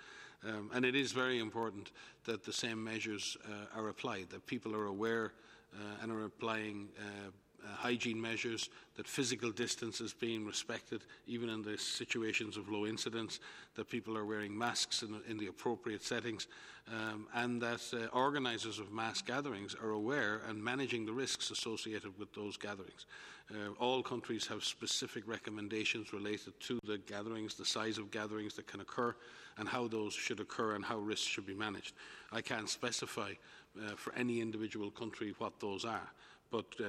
Um, 0.45 0.71
and 0.75 0.85
it 0.85 0.95
is 0.95 1.13
very 1.13 1.39
important 1.39 1.93
that 2.25 2.45
the 2.45 2.53
same 2.53 2.83
measures 2.83 3.37
uh, 3.45 3.79
are 3.81 3.89
applied, 3.89 4.31
that 4.31 4.47
people 4.47 4.75
are 4.75 4.87
aware 4.87 5.33
uh, 5.75 6.03
and 6.03 6.11
are 6.11 6.25
applying 6.25 6.89
uh, 6.99 7.31
uh, 7.65 7.75
hygiene 7.75 8.21
measures, 8.21 8.69
that 8.97 9.07
physical 9.07 9.51
distance 9.51 10.01
is 10.01 10.13
being 10.13 10.45
respected, 10.45 11.05
even 11.27 11.49
in 11.49 11.63
the 11.63 11.79
situations 11.79 12.57
of 12.57 12.69
low 12.69 12.87
incidence, 12.87 13.41
that 13.75 13.89
people 13.89 14.17
are 14.17 14.25
wearing 14.25 14.57
masks 14.57 15.03
in, 15.03 15.21
in 15.29 15.39
the 15.39 15.47
appropriate 15.47 16.03
settings, 16.03 16.49
um, 16.89 17.27
and 17.35 17.61
that 17.63 17.81
uh, 17.95 18.07
organisers 18.17 18.79
of 18.79 18.93
mass 18.93 19.23
gatherings 19.23 19.77
are 19.83 19.91
aware 19.91 20.43
and 20.49 20.63
managing 20.63 21.07
the 21.07 21.13
risks 21.13 21.51
associated 21.51 22.19
with 22.19 22.33
those 22.35 22.57
gatherings. 22.57 23.07
Uh, 23.51 23.73
all 23.79 24.03
countries 24.03 24.47
have 24.47 24.65
specific 24.65 25.27
recommendations 25.27 26.13
related 26.13 26.59
to 26.61 26.79
the 26.85 26.99
gatherings, 26.99 27.55
the 27.55 27.65
size 27.65 27.99
of 27.99 28.11
gatherings 28.11 28.55
that 28.55 28.67
can 28.67 28.81
occur, 28.81 29.15
and 29.59 29.69
how 29.69 29.87
those 29.87 30.15
should 30.15 30.41
occur 30.41 30.75
and 30.75 30.85
how 30.85 30.99
risks 30.99 31.27
should 31.27 31.47
be 31.47 31.55
managed. 31.55 31.95
I 32.33 32.41
can't 32.41 32.69
specify 32.69 33.33
uh, 33.79 33.95
for 33.97 34.15
any 34.15 34.41
individual 34.41 34.91
country 34.91 35.35
what 35.39 35.61
those 35.61 35.85
are 35.85 36.11
but 36.53 36.67
uh, 36.81 36.85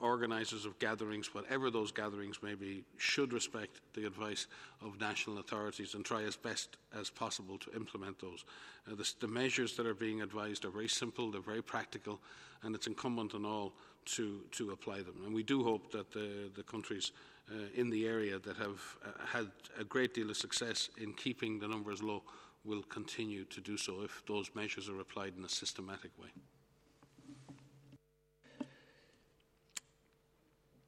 organisers 0.00 0.64
of 0.64 0.78
gatherings, 0.78 1.34
whatever 1.34 1.70
those 1.70 1.90
gatherings 1.90 2.40
may 2.40 2.54
be, 2.54 2.84
should 2.98 3.32
respect 3.32 3.80
the 3.94 4.06
advice 4.06 4.46
of 4.80 4.98
national 5.00 5.38
authorities 5.38 5.94
and 5.94 6.04
try 6.04 6.22
as 6.22 6.36
best 6.36 6.76
as 6.98 7.10
possible 7.10 7.58
to 7.58 7.72
implement 7.74 8.18
those. 8.20 8.44
Uh, 8.86 8.94
the, 8.94 9.12
the, 9.20 9.26
measures 9.26 9.76
that 9.76 9.86
are 9.86 9.94
being 9.94 10.22
advised 10.22 10.64
are 10.64 10.70
very 10.70 10.88
simple, 10.88 11.32
they're 11.32 11.40
very 11.40 11.62
practical, 11.62 12.20
and 12.62 12.76
it's 12.76 12.86
incumbent 12.86 13.34
on 13.34 13.44
all 13.44 13.72
to, 14.04 14.40
to 14.52 14.70
apply 14.70 14.98
them. 14.98 15.16
And 15.26 15.34
we 15.34 15.42
do 15.42 15.64
hope 15.64 15.90
that 15.90 16.12
the, 16.12 16.48
the 16.54 16.62
countries 16.62 17.10
uh, 17.50 17.54
in 17.74 17.90
the 17.90 18.06
area 18.06 18.38
that 18.38 18.56
have 18.56 18.80
uh, 19.04 19.26
had 19.26 19.48
a 19.80 19.84
great 19.84 20.14
deal 20.14 20.30
of 20.30 20.36
success 20.36 20.90
in 20.96 21.12
keeping 21.14 21.58
the 21.58 21.66
numbers 21.66 22.04
low 22.04 22.22
will 22.64 22.82
continue 22.84 23.44
to 23.46 23.60
do 23.60 23.76
so 23.76 24.02
if 24.02 24.22
those 24.28 24.48
measures 24.54 24.88
are 24.88 25.00
applied 25.00 25.32
in 25.36 25.44
a 25.44 25.48
systematic 25.48 26.12
way. 26.20 26.28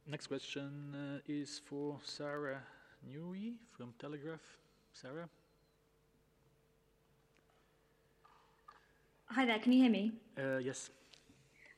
Next 0.07 0.27
question 0.27 0.95
uh, 0.95 1.19
is 1.27 1.63
for 1.65 1.99
Sarah 2.05 2.61
Newey 3.09 3.55
from 3.71 3.95
Telegraph. 3.99 4.43
Sarah? 4.93 5.31
Hi 9.31 9.47
there, 9.47 9.59
can 9.59 9.73
you 9.73 9.83
hear 9.83 9.91
me? 9.91 10.13
Uh, 10.39 10.59
yes. 10.59 10.91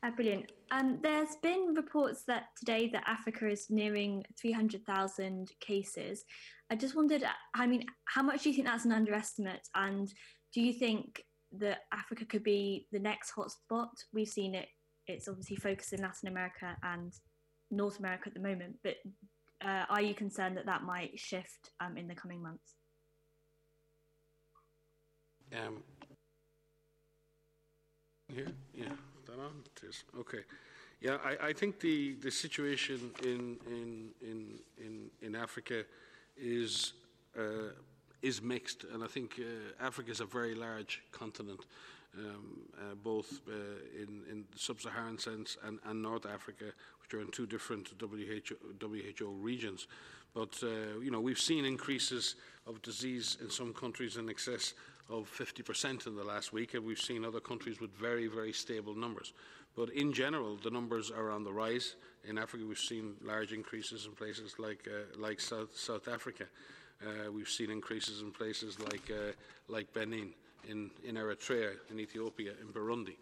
Uh, 0.03 0.11
brilliant. 0.11 0.51
Um, 0.71 0.99
there's 1.01 1.37
been 1.41 1.73
reports 1.73 2.23
that 2.27 2.47
today 2.59 2.89
that 2.89 3.05
Africa 3.07 3.47
is 3.47 3.67
nearing 3.69 4.25
300,000 4.37 5.49
cases. 5.61 6.25
I 6.69 6.75
just 6.75 6.97
wondered, 6.97 7.23
I 7.55 7.65
mean, 7.65 7.85
how 8.05 8.23
much 8.23 8.43
do 8.43 8.49
you 8.49 8.55
think 8.55 8.67
that's 8.67 8.83
an 8.83 8.91
underestimate? 8.91 9.65
And 9.73 10.13
do 10.53 10.59
you 10.61 10.73
think 10.73 11.23
that 11.53 11.83
Africa 11.93 12.25
could 12.25 12.43
be 12.43 12.87
the 12.91 12.99
next 12.99 13.31
hotspot? 13.33 13.87
We've 14.13 14.27
seen 14.27 14.53
it, 14.53 14.67
it's 15.07 15.29
obviously 15.29 15.55
focused 15.55 15.93
in 15.93 16.01
Latin 16.01 16.27
America 16.27 16.75
and 16.83 17.13
North 17.71 17.99
America 17.99 18.23
at 18.27 18.33
the 18.33 18.39
moment, 18.39 18.77
but 18.83 18.95
uh, 19.63 19.85
are 19.89 20.01
you 20.01 20.13
concerned 20.13 20.57
that 20.57 20.65
that 20.65 20.83
might 20.83 21.19
shift 21.19 21.71
um, 21.79 21.97
in 21.97 22.07
the 22.07 22.15
coming 22.15 22.41
months? 22.41 22.75
Um, 25.53 25.83
here, 28.33 28.47
yeah? 28.73 28.91
Okay. 30.19 30.39
Yeah, 30.99 31.17
I, 31.23 31.47
I 31.47 31.53
think 31.53 31.79
the, 31.79 32.15
the 32.15 32.31
situation 32.31 33.11
in, 33.23 33.57
in, 33.67 34.09
in, 34.21 34.59
in, 34.77 35.09
in 35.21 35.35
Africa 35.35 35.85
is, 36.35 36.93
uh, 37.37 37.71
is 38.21 38.41
mixed, 38.41 38.83
and 38.91 39.03
I 39.03 39.07
think 39.07 39.39
uh, 39.39 39.85
Africa 39.85 40.11
is 40.11 40.21
a 40.21 40.25
very 40.25 40.55
large 40.55 41.03
continent. 41.11 41.61
Um, 42.17 42.61
uh, 42.79 42.95
both 42.95 43.41
uh, 43.47 43.51
in, 43.95 44.23
in 44.31 44.43
the 44.51 44.57
sub-Saharan 44.57 45.19
sense 45.19 45.55
and, 45.63 45.77
and 45.85 46.01
North 46.01 46.25
Africa, 46.25 46.65
which 47.01 47.13
are 47.13 47.21
in 47.21 47.29
two 47.29 47.45
different 47.45 47.89
WHO, 47.99 48.55
WHO 48.81 49.29
regions. 49.33 49.87
But, 50.33 50.57
uh, 50.63 50.99
you 50.99 51.11
know, 51.11 51.21
we've 51.21 51.39
seen 51.39 51.63
increases 51.65 52.35
of 52.65 52.81
disease 52.81 53.37
in 53.41 53.49
some 53.49 53.73
countries 53.73 54.17
in 54.17 54.29
excess 54.29 54.73
of 55.09 55.29
50% 55.37 56.07
in 56.07 56.15
the 56.15 56.23
last 56.23 56.53
week, 56.53 56.73
and 56.73 56.83
we've 56.83 56.99
seen 56.99 57.23
other 57.23 57.39
countries 57.39 57.79
with 57.79 57.91
very, 57.95 58.27
very 58.27 58.53
stable 58.53 58.95
numbers. 58.95 59.33
But 59.75 59.89
in 59.89 60.11
general, 60.11 60.57
the 60.57 60.71
numbers 60.71 61.11
are 61.11 61.29
on 61.31 61.43
the 61.43 61.53
rise. 61.53 61.95
In 62.27 62.37
Africa, 62.37 62.65
we've 62.67 62.77
seen 62.77 63.13
large 63.23 63.53
increases 63.53 64.05
in 64.05 64.13
places 64.13 64.55
like, 64.57 64.87
uh, 64.87 65.19
like 65.19 65.39
South, 65.39 65.77
South 65.77 66.07
Africa. 66.07 66.45
Uh, 67.01 67.31
we've 67.31 67.49
seen 67.49 67.69
increases 67.69 68.21
in 68.21 68.31
places 68.31 68.79
like, 68.79 69.11
uh, 69.11 69.31
like 69.67 69.93
Benin, 69.93 70.33
in, 70.67 70.91
in 71.03 71.15
Eritrea, 71.15 71.71
in 71.89 71.99
Ethiopia, 71.99 72.53
in 72.61 72.67
Burundi. 72.67 73.15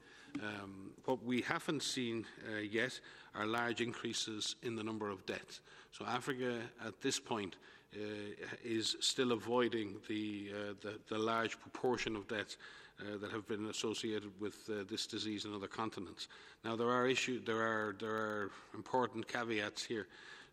Um, 0.43 0.91
what 1.05 1.23
we 1.23 1.41
haven't 1.41 1.81
seen 1.81 2.25
uh, 2.51 2.57
yet 2.57 2.99
are 3.33 3.45
large 3.45 3.81
increases 3.81 4.55
in 4.63 4.75
the 4.75 4.83
number 4.83 5.09
of 5.09 5.25
deaths. 5.25 5.61
So 5.91 6.05
Africa, 6.05 6.59
at 6.85 7.01
this 7.01 7.19
point, 7.19 7.55
uh, 7.95 7.99
is 8.63 8.97
still 8.99 9.31
avoiding 9.31 9.95
the, 10.09 10.51
uh, 10.51 10.73
the, 10.81 10.99
the, 11.07 11.17
large 11.17 11.57
proportion 11.59 12.17
of 12.17 12.27
deaths 12.27 12.57
uh, 12.99 13.17
that 13.17 13.31
have 13.31 13.47
been 13.47 13.67
associated 13.67 14.29
with 14.39 14.69
uh, 14.69 14.83
this 14.89 15.07
disease 15.07 15.45
in 15.45 15.53
other 15.53 15.67
continents. 15.67 16.27
Now, 16.65 16.75
there 16.75 16.89
are 16.89 17.07
issues, 17.07 17.45
there 17.45 17.61
are, 17.61 17.95
there 17.99 18.11
are 18.11 18.51
important 18.73 19.27
caveats 19.27 19.83
here. 19.83 20.07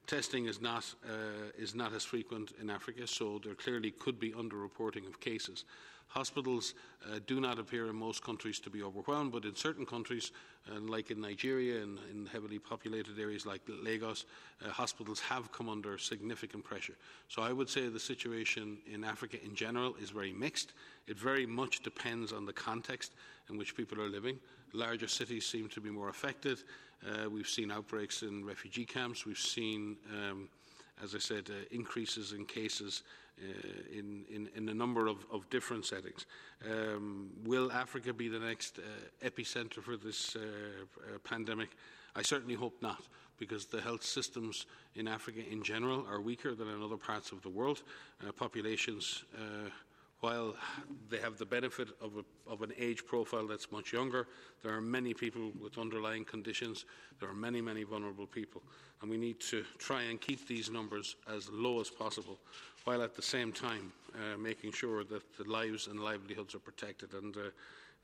Testing 0.07 0.47
is 0.47 0.61
not, 0.61 0.85
uh, 1.09 1.51
is 1.59 1.75
not 1.75 1.93
as 1.93 2.05
frequent 2.05 2.53
in 2.61 2.71
Africa, 2.71 3.07
so 3.07 3.41
there 3.43 3.55
clearly 3.55 3.91
could 3.93 4.21
be 4.21 4.31
underreporting 4.33 5.07
of 5.09 5.19
cases. 5.21 5.65
Hospitals 6.13 6.75
uh, 7.07 7.21
do 7.27 7.41
not 7.41 7.59
appear 7.59 7.89
in 7.89 7.97
most 7.97 8.23
countries 8.23 8.61
to 8.61 8.69
be 8.69 8.83
overwhelmed, 8.83 9.33
but 9.33 9.47
in 9.47 9.57
certain 9.57 9.87
countries, 9.87 10.31
uh, 10.71 10.79
like 10.79 11.11
in 11.11 11.23
Nigeria 11.23 11.83
and 11.83 11.99
in 12.11 12.27
heavily 12.27 12.59
populated 12.59 13.19
areas 13.19 13.47
like 13.47 13.63
Lagos, 13.67 14.27
uh, 14.63 14.69
hospitals 14.69 15.21
have 15.21 15.51
come 15.53 15.71
under 15.71 15.97
significant 15.97 16.65
pressure. 16.65 16.93
So 17.29 17.41
I 17.41 17.51
would 17.51 17.71
say 17.71 17.89
the 17.89 17.99
situation 17.99 18.77
in 18.93 19.05
Africa 19.05 19.39
in 19.43 19.55
general 19.55 19.95
is 20.03 20.11
very 20.11 20.35
mixed. 20.35 20.75
It 21.07 21.19
very 21.19 21.47
much 21.47 21.83
depends 21.83 22.31
on 22.31 22.45
the 22.45 22.53
context 22.53 23.13
in 23.49 23.57
which 23.57 23.75
people 23.75 23.99
are 23.99 24.11
living. 24.11 24.39
Larger 24.75 25.09
cities 25.09 25.47
seem 25.47 25.67
to 25.71 25.81
be 25.81 25.89
more 25.89 26.11
affected. 26.11 26.59
Uh, 27.07 27.31
we've 27.31 27.49
seen 27.49 27.71
outbreaks 27.71 28.23
in 28.23 28.45
refugee 28.45 28.85
camps. 28.85 29.25
We've 29.25 29.39
seen, 29.39 29.97
um, 30.13 30.51
as 31.03 31.15
I 31.15 31.19
said, 31.19 31.51
uh, 31.51 31.55
increases 31.71 32.33
in 32.33 32.45
cases 32.45 33.03
uh, 33.41 33.45
in, 33.91 34.25
in, 34.31 34.49
in, 34.55 34.69
a 34.69 34.75
number 34.75 35.07
of, 35.07 35.25
of 35.33 35.49
different 35.51 35.87
settings. 35.87 36.27
Um, 36.71 37.31
will 37.45 37.73
Africa 37.73 38.13
be 38.13 38.29
the 38.29 38.39
next 38.39 38.79
uh, 38.79 39.27
epicenter 39.27 39.83
for 39.83 39.97
this 39.97 40.37
uh, 40.37 40.41
uh, 40.41 41.19
pandemic? 41.25 41.71
I 42.15 42.23
certainly 42.23 42.55
hope 42.55 42.77
not, 42.83 43.03
because 43.39 43.67
the 43.67 43.81
health 43.81 44.05
systems 44.05 44.67
in 44.95 45.09
Africa 45.09 45.41
in 45.51 45.63
general 45.63 46.07
are 46.11 46.21
weaker 46.21 46.55
than 46.55 46.69
in 46.69 46.83
other 46.83 46.99
parts 46.99 47.33
of 47.33 47.43
the 47.43 47.49
world. 47.49 47.83
populations 48.37 49.25
while 50.23 50.55
they 51.11 51.19
have 51.19 51.37
the 51.37 51.45
benefit 51.45 51.89
of, 52.01 52.13
a, 52.17 52.51
of, 52.51 52.63
an 52.63 52.73
age 52.79 53.05
profile 53.05 53.45
that's 53.45 53.73
much 53.73 53.93
younger, 53.93 54.29
there 54.63 54.73
are 54.73 54.81
many 54.81 55.13
people 55.13 55.51
with 55.61 55.77
underlying 55.79 56.25
conditions. 56.25 56.85
There 57.19 57.29
are 57.29 57.35
many, 57.35 57.61
many 57.61 57.83
vulnerable 57.83 58.29
people. 58.29 58.63
And 59.01 59.11
we 59.11 59.17
need 59.17 59.41
to 59.51 59.65
try 59.79 60.03
and 60.03 60.21
keep 60.21 60.47
these 60.47 60.71
numbers 60.71 61.17
as 61.29 61.51
low 61.51 61.81
as 61.81 61.91
possible, 61.91 62.39
while 62.85 63.03
at 63.03 63.17
the 63.17 63.23
same 63.23 63.51
time 63.51 63.93
uh, 64.15 64.39
making 64.39 64.71
sure 64.71 65.03
that 65.03 65.25
the 65.37 65.51
lives 65.51 65.89
and 65.89 65.99
livelihoods 65.99 66.55
are 66.55 66.61
protected. 66.61 67.15
And 67.15 67.37
uh, 67.37 67.41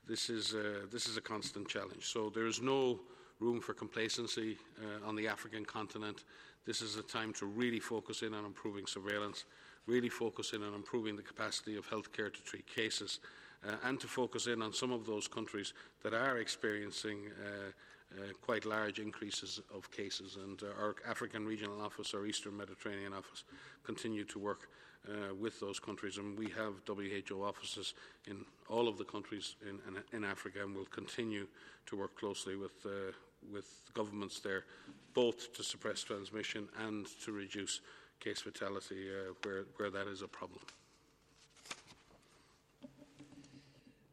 this, 0.05 0.29
is, 0.29 0.53
uh, 0.53 0.87
this 0.91 1.07
is 1.07 1.15
a 1.15 1.21
constant 1.21 1.69
challenge. 1.69 2.05
So 2.05 2.29
there 2.29 2.47
is 2.47 2.61
no 2.61 2.99
room 3.39 3.61
for 3.61 3.73
complacency 3.73 4.57
uh, 4.77 5.07
on 5.07 5.15
the 5.15 5.29
African 5.29 5.63
continent. 5.63 6.25
This 6.65 6.81
is 6.81 6.97
a 6.97 7.01
time 7.01 7.31
to 7.35 7.45
really 7.45 7.79
focus 7.79 8.23
in 8.23 8.33
on 8.33 8.43
improving 8.43 8.87
surveillance 8.87 9.45
really 9.89 10.09
focus 10.09 10.53
in 10.53 10.63
on 10.63 10.73
improving 10.73 11.15
the 11.15 11.23
capacity 11.23 11.75
of 11.75 11.89
healthcare 11.89 12.31
to 12.31 12.41
treat 12.43 12.67
cases 12.67 13.19
uh, 13.67 13.71
and 13.83 13.99
to 13.99 14.07
focus 14.07 14.47
in 14.47 14.61
on 14.61 14.71
some 14.71 14.91
of 14.91 15.05
those 15.05 15.27
countries 15.27 15.73
that 16.03 16.13
are 16.13 16.37
experiencing 16.37 17.31
uh, 17.43 17.71
uh, 18.17 18.33
quite 18.41 18.65
large 18.65 18.99
increases 18.99 19.61
of 19.73 19.91
cases. 19.91 20.37
And 20.43 20.61
uh, 20.63 20.81
our 20.81 20.95
African 21.07 21.45
Regional 21.45 21.81
Office, 21.81 22.13
our 22.13 22.25
Eastern 22.25 22.55
Mediterranean 22.55 23.13
Office, 23.13 23.43
continue 23.83 24.23
to 24.25 24.39
work 24.39 24.69
uh, 25.07 25.33
with 25.33 25.59
those 25.59 25.79
countries. 25.79 26.17
And 26.17 26.37
we 26.37 26.49
have 26.49 26.73
WHO 26.87 27.43
offices 27.43 27.93
in 28.27 28.45
all 28.69 28.87
of 28.87 28.97
the 28.97 29.03
countries 29.03 29.55
in, 29.61 29.79
in, 29.87 30.17
in 30.17 30.23
Africa 30.23 30.59
and 30.63 30.75
will 30.75 30.85
continue 30.85 31.47
to 31.87 31.95
work 31.95 32.15
closely 32.17 32.55
with, 32.55 32.85
uh, 32.85 33.11
with 33.51 33.81
governments 33.93 34.39
there, 34.39 34.65
both 35.13 35.53
to 35.53 35.63
suppress 35.63 36.03
transmission 36.03 36.67
and 36.85 37.07
to 37.23 37.31
reduce 37.31 37.81
case 38.19 38.41
fatality 38.41 39.09
uh, 39.09 39.33
where, 39.43 39.65
where 39.77 39.89
that 39.89 40.07
is 40.07 40.21
a 40.21 40.27
problem. 40.27 40.61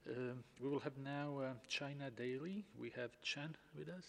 Um, 0.08 0.44
we 0.62 0.68
will 0.68 0.78
have 0.80 0.96
now 0.98 1.38
uh, 1.40 1.52
China 1.68 2.10
Daily. 2.10 2.64
We 2.80 2.90
have 2.96 3.10
Chen 3.22 3.56
with 3.76 3.88
us. 3.88 4.04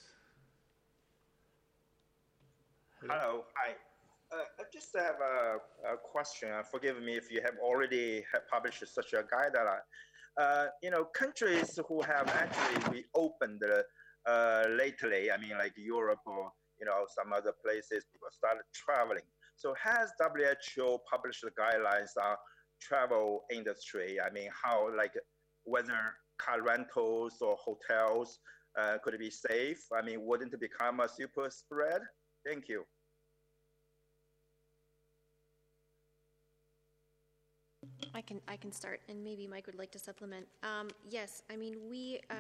Hello. 3.01 3.15
Hello. 3.19 3.43
Hi. 3.55 3.73
Uh, 4.31 4.43
I 4.59 4.63
just 4.71 4.95
have 4.95 5.15
a, 5.21 5.93
a 5.93 5.97
question. 5.97 6.49
Uh, 6.51 6.61
forgive 6.61 7.01
me 7.01 7.15
if 7.15 7.31
you 7.31 7.41
have 7.41 7.55
already 7.63 8.23
have 8.31 8.47
published 8.47 8.83
such 8.93 9.13
a 9.13 9.23
guideline. 9.23 9.79
Uh, 10.37 10.67
you 10.83 10.91
know, 10.91 11.05
countries 11.05 11.79
who 11.87 12.01
have 12.01 12.27
actually 12.27 13.03
reopened 13.15 13.63
uh, 14.27 14.63
lately, 14.69 15.31
I 15.31 15.37
mean, 15.37 15.57
like 15.57 15.73
Europe 15.77 16.19
or 16.27 16.51
you 16.79 16.85
know 16.85 17.05
some 17.09 17.33
other 17.33 17.53
places, 17.63 18.05
people 18.11 18.27
started 18.31 18.63
traveling. 18.73 19.23
So 19.57 19.73
has 19.83 20.11
WHO 20.19 20.99
published 21.09 21.41
the 21.43 21.49
guidelines 21.59 22.11
on 22.21 22.35
travel 22.79 23.43
industry? 23.51 24.19
I 24.21 24.29
mean, 24.29 24.49
how 24.63 24.95
like 24.95 25.13
whether 25.63 25.97
car 26.37 26.61
rentals 26.61 27.41
or 27.41 27.57
hotels 27.57 28.39
uh, 28.79 28.99
could 29.03 29.17
be 29.17 29.31
safe? 29.31 29.83
I 29.91 30.03
mean, 30.03 30.23
wouldn't 30.23 30.53
it 30.53 30.59
become 30.59 30.99
a 30.99 31.09
super 31.09 31.49
spread? 31.49 32.01
Thank 32.45 32.69
you. 32.69 32.83
I 38.13 38.21
can 38.21 38.41
I 38.47 38.57
can 38.57 38.71
start, 38.71 39.01
and 39.09 39.23
maybe 39.23 39.47
Mike 39.47 39.65
would 39.65 39.77
like 39.77 39.91
to 39.91 39.99
supplement. 39.99 40.47
Um, 40.61 40.89
yes, 41.09 41.41
I 41.49 41.55
mean 41.55 41.75
we 41.89 42.19
uh, 42.29 42.35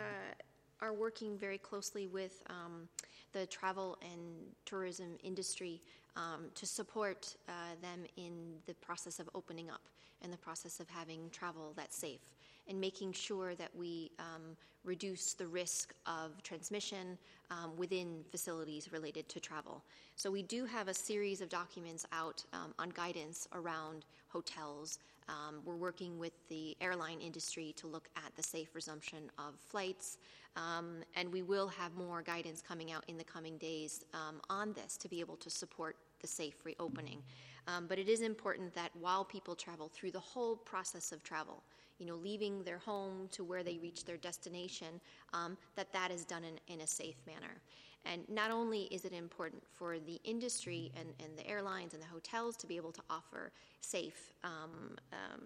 are 0.81 0.93
working 0.93 1.37
very 1.37 1.57
closely 1.57 2.07
with 2.07 2.43
um, 2.47 2.87
the 3.33 3.45
travel 3.47 3.97
and 4.01 4.21
tourism 4.65 5.17
industry 5.23 5.81
um, 6.17 6.47
to 6.55 6.65
support 6.65 7.35
uh, 7.47 7.51
them 7.81 8.05
in 8.17 8.33
the 8.65 8.73
process 8.75 9.19
of 9.19 9.29
opening 9.35 9.69
up 9.69 9.81
and 10.21 10.33
the 10.33 10.37
process 10.37 10.79
of 10.79 10.89
having 10.89 11.29
travel 11.31 11.73
that's 11.75 11.95
safe 11.95 12.33
and 12.67 12.81
making 12.81 13.13
sure 13.13 13.55
that 13.55 13.69
we 13.77 14.11
um, 14.19 14.57
reduce 14.83 15.33
the 15.33 15.47
risk 15.47 15.93
of 16.05 16.41
transmission 16.43 17.17
um, 17.51 17.71
within 17.77 18.23
facilities 18.29 18.91
related 18.91 19.29
to 19.29 19.39
travel. 19.39 19.83
So 20.15 20.31
we 20.31 20.43
do 20.43 20.65
have 20.65 20.87
a 20.87 20.93
series 20.93 21.39
of 21.41 21.49
documents 21.49 22.05
out 22.11 22.43
um, 22.51 22.73
on 22.79 22.89
guidance 22.89 23.47
around 23.53 24.05
hotels. 24.27 24.99
Um, 25.29 25.61
we're 25.65 25.75
working 25.75 26.17
with 26.17 26.33
the 26.49 26.75
airline 26.81 27.19
industry 27.19 27.73
to 27.77 27.87
look 27.87 28.09
at 28.17 28.35
the 28.35 28.43
safe 28.43 28.73
resumption 28.73 29.29
of 29.37 29.53
flights. 29.59 30.17
Um, 30.55 31.03
and 31.15 31.31
we 31.31 31.43
will 31.43 31.67
have 31.67 31.93
more 31.95 32.21
guidance 32.21 32.63
coming 32.67 32.91
out 32.91 33.03
in 33.07 33.17
the 33.17 33.23
coming 33.23 33.57
days 33.57 34.03
um, 34.13 34.41
on 34.49 34.73
this 34.73 34.97
to 34.97 35.07
be 35.07 35.19
able 35.19 35.35
to 35.37 35.49
support 35.49 35.95
the 36.21 36.27
safe 36.27 36.65
reopening. 36.65 37.21
Um, 37.67 37.85
but 37.87 37.99
it 37.99 38.07
is 38.07 38.21
important 38.21 38.73
that 38.75 38.91
while 38.99 39.25
people 39.25 39.55
travel 39.55 39.89
through 39.89 40.11
the 40.11 40.19
whole 40.19 40.55
process 40.55 41.11
of 41.11 41.23
travel, 41.23 41.63
you 41.99 42.05
know, 42.05 42.15
leaving 42.15 42.63
their 42.63 42.77
home 42.77 43.27
to 43.31 43.43
where 43.43 43.63
they 43.63 43.77
reach 43.79 44.05
their 44.05 44.17
destination, 44.17 45.01
um, 45.33 45.57
that 45.75 45.91
that 45.91 46.11
is 46.11 46.25
done 46.25 46.43
in, 46.43 46.59
in 46.73 46.81
a 46.81 46.87
safe 46.87 47.17
manner. 47.25 47.59
And 48.05 48.27
not 48.29 48.51
only 48.51 48.83
is 48.83 49.03
it 49.03 49.13
important 49.13 49.63
for 49.73 49.99
the 49.99 50.19
industry 50.23 50.91
and, 50.95 51.09
and 51.19 51.37
the 51.37 51.45
airlines 51.47 51.93
and 51.93 52.01
the 52.01 52.07
hotels 52.07 52.55
to 52.57 52.67
be 52.67 52.77
able 52.77 52.91
to 52.93 53.01
offer 53.09 53.51
safe 53.81 54.33
um, 54.43 54.95
um, 55.11 55.41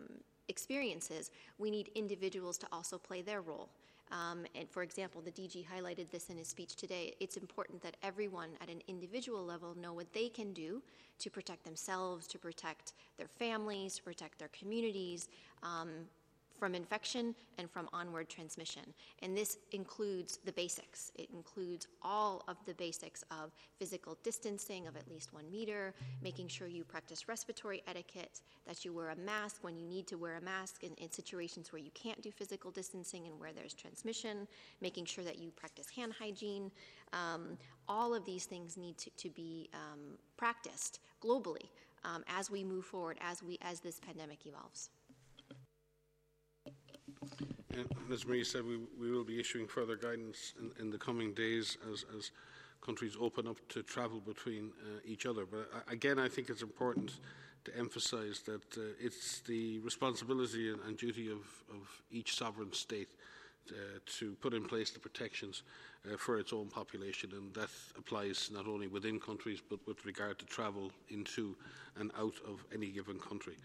experiences, 0.48 1.32
we 1.58 1.72
need 1.72 1.90
individuals 1.96 2.58
to 2.60 2.68
also 2.72 2.98
play 2.98 3.22
their 3.22 3.42
role. 3.42 3.70
Um, 4.12 4.46
and 4.56 4.70
for 4.70 4.84
example, 4.84 5.22
the 5.22 5.32
DG 5.32 5.66
highlighted 5.66 6.10
this 6.10 6.30
in 6.30 6.38
his 6.38 6.48
speech 6.48 6.76
today. 6.76 7.14
It's 7.20 7.38
important 7.38 7.82
that 7.84 7.96
everyone 8.04 8.50
at 8.62 8.70
an 8.70 8.82
individual 8.88 9.44
level 9.44 9.76
know 9.76 9.94
what 9.94 10.12
they 10.14 10.28
can 10.28 10.54
do 10.54 10.82
to 11.20 11.30
protect 11.30 11.64
themselves, 11.64 12.28
to 12.28 12.38
protect 12.38 12.94
their 13.18 13.28
families, 13.28 13.96
to 13.96 14.04
protect 14.04 14.40
their 14.40 14.50
communities, 14.50 15.30
um, 15.64 15.90
from 16.62 16.76
infection 16.76 17.34
and 17.58 17.68
from 17.72 17.90
onward 17.92 18.30
transmission. 18.30 18.84
And 19.24 19.36
this 19.36 19.58
includes 19.72 20.38
the 20.46 20.52
basics. 20.52 21.12
It 21.16 21.28
includes 21.34 21.88
all 22.04 22.44
of 22.48 22.56
the 22.68 22.76
basics 22.76 23.24
of 23.32 23.52
physical 23.80 24.16
distancing 24.22 24.86
of 24.86 24.96
at 24.96 25.10
least 25.10 25.34
one 25.34 25.50
meter, 25.50 25.96
making 26.22 26.50
sure 26.50 26.68
you 26.68 26.84
practice 26.84 27.28
respiratory 27.28 27.82
etiquette, 27.88 28.42
that 28.68 28.86
you 28.86 28.94
wear 28.94 29.10
a 29.10 29.16
mask 29.16 29.64
when 29.64 29.76
you 29.76 29.88
need 29.88 30.06
to 30.06 30.18
wear 30.18 30.38
a 30.38 30.42
mask 30.42 30.84
in, 30.84 30.94
in 31.04 31.12
situations 31.12 31.74
where 31.74 31.82
you 31.82 31.90
can't 31.96 32.22
do 32.22 32.30
physical 32.30 32.70
distancing 32.70 33.26
and 33.26 33.40
where 33.40 33.54
there's 33.54 33.74
transmission, 33.74 34.48
making 34.82 35.06
sure 35.06 35.24
that 35.24 35.40
you 35.40 35.50
practice 35.50 35.90
hand 35.90 36.14
hygiene. 36.14 36.70
Um, 37.12 37.58
all 37.88 38.14
of 38.14 38.24
these 38.24 38.46
things 38.46 38.78
need 38.78 39.00
to, 39.00 39.10
to 39.18 39.32
be 39.32 39.68
um, 39.74 40.20
practiced 40.38 41.00
globally 41.24 41.70
um, 42.04 42.24
as 42.28 42.52
we 42.52 42.64
move 42.64 42.86
forward, 42.86 43.18
as, 43.20 43.42
we, 43.42 43.58
as 43.64 43.80
this 43.80 44.00
pandemic 44.00 44.46
evolves. 44.46 44.92
And 47.74 47.88
as 48.12 48.26
Marie 48.26 48.44
said, 48.44 48.66
we, 48.66 48.80
we 49.00 49.12
will 49.12 49.24
be 49.24 49.40
issuing 49.40 49.68
further 49.68 49.96
guidance 49.96 50.54
in, 50.60 50.72
in 50.80 50.92
the 50.92 50.98
coming 50.98 51.34
days 51.34 51.78
as, 51.92 52.06
as 52.18 52.32
countries 52.82 53.16
open 53.20 53.48
up 53.48 53.58
to 53.70 53.84
travel 53.84 54.20
between 54.20 54.72
uh, 54.84 55.00
each 55.06 55.26
other. 55.26 55.46
But 55.46 55.70
again, 55.90 56.20
I 56.20 56.28
think 56.28 56.50
it's 56.50 56.64
important 56.64 57.20
to 57.66 57.78
emphasise 57.78 58.40
that 58.42 58.78
uh, 58.78 58.82
it's 59.00 59.42
the 59.42 59.80
responsibility 59.80 60.72
and, 60.72 60.80
and 60.82 60.98
duty 60.98 61.30
of, 61.30 61.46
of, 61.70 62.02
each 62.12 62.36
sovereign 62.36 62.74
state 62.74 63.10
uh, 63.70 64.00
to 64.06 64.34
put 64.42 64.54
in 64.54 64.64
place 64.64 64.92
the 64.92 65.00
protections 65.00 65.64
uh, 66.06 66.18
for 66.18 66.40
its 66.40 66.54
own 66.54 66.68
population, 66.68 67.32
and 67.34 67.54
that 67.54 67.70
applies 67.98 68.50
not 68.52 68.68
only 68.68 68.88
within 68.88 69.20
countries 69.20 69.62
but 69.70 69.80
with 69.88 70.06
regard 70.06 70.40
to 70.40 70.46
travel 70.46 70.92
into 71.10 71.56
and 72.00 72.12
out 72.18 72.36
of 72.48 72.64
any 72.74 72.88
given 72.88 73.20
country. 73.20 73.56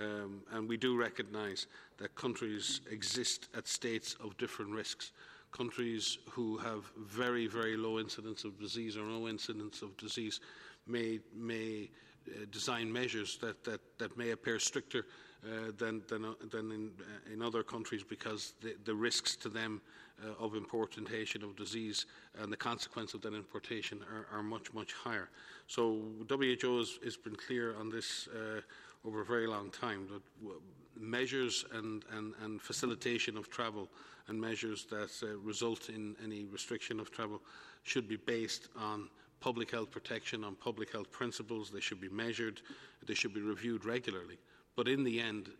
Um, 0.00 0.42
and 0.52 0.68
we 0.68 0.76
do 0.76 0.96
recognise 0.96 1.66
that 1.98 2.14
countries 2.14 2.80
exist 2.90 3.48
at 3.56 3.68
states 3.68 4.16
of 4.22 4.36
different 4.38 4.72
risks. 4.72 5.12
Countries 5.52 6.18
who 6.28 6.58
have 6.58 6.82
very, 6.98 7.46
very 7.46 7.76
low 7.76 8.00
incidence 8.00 8.42
of 8.42 8.58
disease 8.58 8.96
or 8.96 9.04
no 9.04 9.28
incidence 9.28 9.82
of 9.82 9.96
disease 9.96 10.40
may, 10.88 11.20
may 11.32 11.88
uh, 12.28 12.44
design 12.50 12.92
measures 12.92 13.38
that, 13.38 13.62
that, 13.62 13.80
that 13.98 14.16
may 14.16 14.32
appear 14.32 14.58
stricter 14.58 15.06
uh, 15.44 15.72
than, 15.78 16.02
than, 16.08 16.24
uh, 16.24 16.32
than 16.50 16.72
in, 16.72 16.90
uh, 17.00 17.32
in 17.32 17.42
other 17.42 17.62
countries 17.62 18.02
because 18.02 18.54
the, 18.62 18.74
the 18.84 18.94
risks 18.94 19.36
to 19.36 19.48
them 19.48 19.80
uh, 20.24 20.44
of 20.44 20.54
importation 20.54 21.42
of 21.42 21.56
disease 21.56 22.06
and 22.40 22.52
the 22.52 22.56
consequence 22.56 23.14
of 23.14 23.20
that 23.22 23.34
importation 23.34 24.00
are, 24.12 24.38
are 24.38 24.42
much, 24.42 24.72
much 24.72 24.92
higher. 24.92 25.28
So 25.66 26.00
WHO 26.28 26.78
has, 26.78 26.98
has 27.04 27.16
been 27.16 27.36
clear 27.36 27.76
on 27.76 27.90
this 27.90 28.28
over 29.04 29.20
a 29.20 29.24
very 29.24 29.46
long 29.46 29.70
time 29.70 30.08
that 30.10 30.22
measures 30.98 31.64
and, 31.72 32.04
and, 32.12 32.32
and 32.42 32.60
facilitation 32.60 33.36
of 33.36 33.50
travel 33.50 33.88
and 34.28 34.40
measures 34.40 34.86
that 34.86 35.10
uh, 35.22 35.36
result 35.38 35.88
in 35.90 36.16
any 36.22 36.44
restriction 36.46 36.98
of 36.98 37.10
travel 37.10 37.40
should 37.82 38.08
be 38.08 38.16
based 38.16 38.68
on 38.78 39.08
public 39.40 39.70
health 39.70 39.90
protection, 39.90 40.42
on 40.44 40.54
public 40.54 40.90
health 40.90 41.10
principles. 41.10 41.70
They 41.70 41.80
should 41.80 42.00
be 42.00 42.08
measured, 42.08 42.62
they 43.06 43.14
should 43.14 43.34
be 43.34 43.42
reviewed 43.42 43.84
regularly. 43.84 44.38
But 44.76 44.88
in 44.88 45.04
the 45.04 45.20
end, 45.20 45.50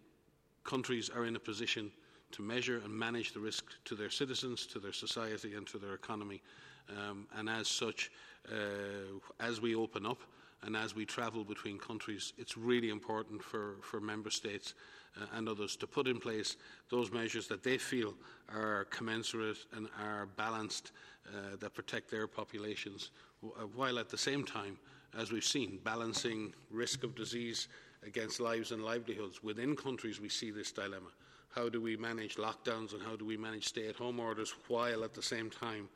countries 0.64 1.10
are 1.10 1.26
in 1.26 1.36
a 1.36 1.40
position 1.40 1.90
to 2.32 2.42
measure 2.42 2.80
and 2.84 2.92
manage 2.92 3.32
the 3.32 3.40
risk 3.40 3.64
to 3.84 3.94
their 3.94 4.10
citizens, 4.10 4.66
to 4.66 4.78
their 4.80 4.92
society, 4.92 5.54
and 5.54 5.66
to 5.68 5.78
their 5.78 5.94
economy. 5.94 6.42
Um, 6.90 7.26
and 7.36 7.48
as 7.48 7.68
such, 7.68 8.10
uh, 8.50 9.18
as 9.40 9.60
we 9.60 9.74
open 9.74 10.04
up 10.04 10.20
and 10.62 10.76
as 10.76 10.94
we 10.94 11.04
travel 11.04 11.44
between 11.44 11.78
countries, 11.78 12.32
it's 12.38 12.56
really 12.56 12.90
important 12.90 13.42
for, 13.42 13.76
for 13.82 14.00
member 14.00 14.30
states 14.30 14.74
uh, 15.16 15.26
and 15.34 15.48
others 15.48 15.76
to 15.76 15.86
put 15.86 16.08
in 16.08 16.18
place 16.18 16.56
those 16.90 17.12
measures 17.12 17.46
that 17.48 17.62
they 17.62 17.78
feel 17.78 18.14
are 18.48 18.86
commensurate 18.90 19.58
and 19.76 19.88
are 20.02 20.26
balanced, 20.36 20.92
uh, 21.28 21.56
that 21.60 21.74
protect 21.74 22.10
their 22.10 22.26
populations, 22.26 23.10
uh, 23.44 23.62
while 23.74 23.98
at 23.98 24.08
the 24.08 24.18
same 24.18 24.44
time, 24.44 24.78
as 25.16 25.30
we've 25.30 25.44
seen, 25.44 25.78
balancing 25.84 26.52
risk 26.70 27.04
of 27.04 27.14
disease 27.14 27.68
against 28.06 28.40
lives 28.40 28.72
and 28.72 28.84
livelihoods. 28.84 29.42
Within 29.42 29.76
countries, 29.76 30.20
we 30.20 30.28
see 30.28 30.50
this 30.50 30.72
dilemma. 30.72 31.10
How 31.54 31.68
do 31.68 31.80
we 31.80 31.96
manage 31.96 32.36
lockdowns 32.36 32.94
and 32.94 33.02
how 33.02 33.16
do 33.16 33.24
we 33.24 33.36
manage 33.36 33.68
stay 33.68 33.88
at 33.88 33.96
home 33.96 34.18
orders 34.18 34.54
while 34.68 35.04
at 35.04 35.14
the 35.14 35.22
same 35.22 35.50
time 35.50 35.88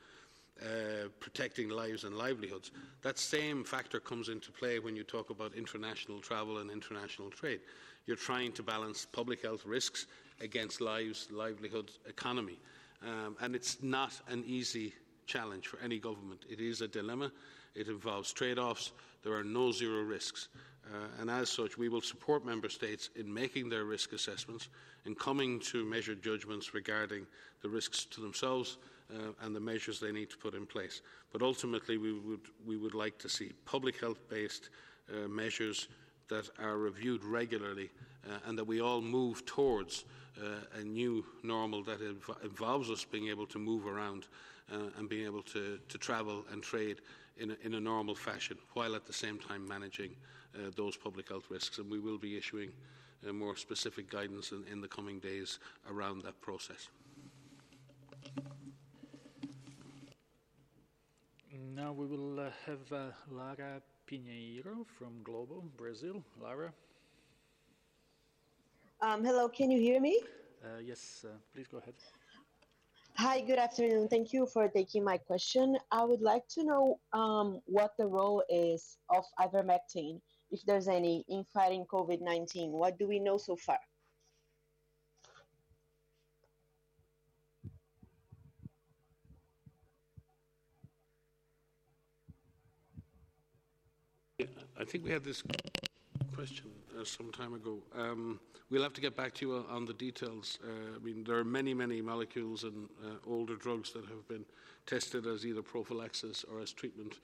uh, 0.62 1.08
protecting 1.18 1.68
lives 1.68 2.04
and 2.04 2.16
livelihoods? 2.16 2.70
That 3.02 3.18
same 3.18 3.64
factor 3.64 3.98
comes 3.98 4.28
into 4.28 4.52
play 4.52 4.78
when 4.78 4.94
you 4.94 5.02
talk 5.02 5.30
about 5.30 5.54
international 5.54 6.20
travel 6.20 6.58
and 6.58 6.70
international 6.70 7.30
trade. 7.30 7.60
You're 8.06 8.16
trying 8.16 8.52
to 8.52 8.62
balance 8.62 9.04
public 9.04 9.42
health 9.42 9.66
risks 9.66 10.06
against 10.40 10.80
lives, 10.80 11.28
livelihoods, 11.30 11.98
economy. 12.06 12.58
Um, 13.02 13.36
and 13.40 13.54
it's 13.54 13.82
not 13.82 14.12
an 14.28 14.44
easy 14.46 14.94
challenge 15.26 15.66
for 15.66 15.78
any 15.80 15.98
government. 15.98 16.44
It 16.48 16.60
is 16.60 16.80
a 16.80 16.88
dilemma. 16.88 17.30
It 17.74 17.88
involves 17.88 18.32
trade 18.32 18.58
offs. 18.58 18.92
There 19.22 19.34
are 19.34 19.44
no 19.44 19.72
zero 19.72 20.02
risks. 20.02 20.48
Uh, 20.92 21.20
and 21.20 21.30
as 21.30 21.50
such, 21.50 21.76
we 21.76 21.88
will 21.88 22.00
support 22.00 22.44
Member 22.44 22.68
States 22.68 23.10
in 23.16 23.32
making 23.32 23.68
their 23.68 23.84
risk 23.84 24.12
assessments, 24.12 24.68
in 25.04 25.14
coming 25.14 25.60
to 25.60 25.84
measured 25.84 26.22
judgments 26.22 26.72
regarding 26.74 27.26
the 27.62 27.68
risks 27.68 28.04
to 28.06 28.20
themselves 28.20 28.78
uh, 29.12 29.32
and 29.42 29.54
the 29.54 29.60
measures 29.60 30.00
they 30.00 30.12
need 30.12 30.30
to 30.30 30.36
put 30.36 30.54
in 30.54 30.66
place. 30.66 31.02
But 31.32 31.42
ultimately, 31.42 31.98
we 31.98 32.12
would, 32.12 32.40
we 32.66 32.76
would 32.76 32.94
like 32.94 33.18
to 33.18 33.28
see 33.28 33.52
public 33.64 34.00
health 34.00 34.28
based 34.28 34.70
uh, 35.10 35.28
measures 35.28 35.88
that 36.28 36.48
are 36.58 36.76
reviewed 36.76 37.24
regularly 37.24 37.90
uh, 38.26 38.38
and 38.46 38.58
that 38.58 38.66
we 38.66 38.80
all 38.80 39.00
move 39.00 39.44
towards 39.46 40.04
uh, 40.40 40.80
a 40.80 40.84
new 40.84 41.24
normal 41.42 41.82
that 41.84 42.00
inv- 42.00 42.44
involves 42.44 42.90
us 42.90 43.04
being 43.04 43.28
able 43.28 43.46
to 43.46 43.58
move 43.58 43.86
around 43.86 44.26
uh, 44.72 44.76
and 44.98 45.08
being 45.08 45.24
able 45.24 45.42
to, 45.42 45.78
to 45.88 45.98
travel 45.98 46.44
and 46.52 46.62
trade 46.62 47.00
in 47.38 47.50
a, 47.50 47.56
in 47.62 47.74
a 47.74 47.80
normal 47.80 48.14
fashion 48.14 48.58
while 48.74 48.94
at 48.94 49.06
the 49.06 49.12
same 49.12 49.38
time 49.38 49.66
managing 49.66 50.14
uh, 50.54 50.70
those 50.76 50.96
public 50.96 51.28
health 51.28 51.50
risks. 51.50 51.78
And 51.78 51.90
we 51.90 51.98
will 51.98 52.18
be 52.18 52.36
issuing 52.36 52.70
uh, 53.26 53.32
more 53.32 53.56
specific 53.56 54.10
guidance 54.10 54.52
in, 54.52 54.64
in 54.70 54.80
the 54.80 54.88
coming 54.88 55.18
days 55.18 55.58
around 55.90 56.22
that 56.22 56.40
process. 56.40 56.88
Now 61.74 61.92
we 61.92 62.06
will 62.06 62.40
uh, 62.40 62.50
have 62.66 62.92
uh, 62.92 63.10
Lara 63.30 63.80
Pinheiro 64.10 64.84
from 64.86 65.22
Global 65.22 65.64
Brazil. 65.76 66.22
Lara? 66.40 66.72
Um, 69.00 69.24
hello, 69.24 69.48
can 69.48 69.70
you 69.70 69.78
hear 69.78 70.00
me? 70.00 70.20
Uh, 70.64 70.80
yes, 70.84 71.24
uh, 71.24 71.34
please 71.54 71.68
go 71.68 71.78
ahead. 71.78 71.94
Hi, 73.20 73.40
good 73.40 73.58
afternoon. 73.58 74.06
Thank 74.06 74.32
you 74.32 74.46
for 74.46 74.68
taking 74.68 75.02
my 75.02 75.18
question. 75.18 75.76
I 75.90 76.04
would 76.04 76.20
like 76.20 76.46
to 76.50 76.62
know 76.62 77.00
um, 77.12 77.60
what 77.64 77.90
the 77.98 78.06
role 78.06 78.44
is 78.48 78.96
of 79.10 79.24
ivermectin, 79.40 80.20
if 80.52 80.62
there's 80.64 80.86
any, 80.86 81.24
in 81.28 81.42
fighting 81.52 81.84
COVID 81.92 82.20
19. 82.20 82.70
What 82.70 82.96
do 82.96 83.08
we 83.08 83.18
know 83.18 83.36
so 83.36 83.56
far? 83.56 83.80
I 94.78 94.84
think 94.84 95.02
we 95.02 95.10
had 95.10 95.24
this 95.24 95.42
question 96.36 96.77
uh, 96.98 97.04
some 97.04 97.30
time 97.30 97.54
ago. 97.54 97.78
Um, 97.96 98.40
we'll 98.70 98.82
have 98.82 98.92
to 98.94 99.00
get 99.00 99.16
back 99.16 99.34
to 99.34 99.46
you 99.46 99.64
on 99.70 99.84
the 99.84 99.92
details. 99.94 100.58
Uh, 100.64 100.96
I 100.96 101.04
mean, 101.04 101.24
there 101.24 101.36
are 101.36 101.44
many, 101.44 101.74
many 101.74 102.00
molecules 102.00 102.64
and 102.64 102.88
uh, 103.04 103.16
older 103.26 103.56
drugs 103.56 103.92
that 103.92 104.04
have 104.06 104.26
been 104.28 104.44
tested 104.86 105.26
as 105.26 105.46
either 105.46 105.62
prophylaxis 105.62 106.44
or 106.50 106.60
as 106.60 106.72
treatment. 106.72 107.18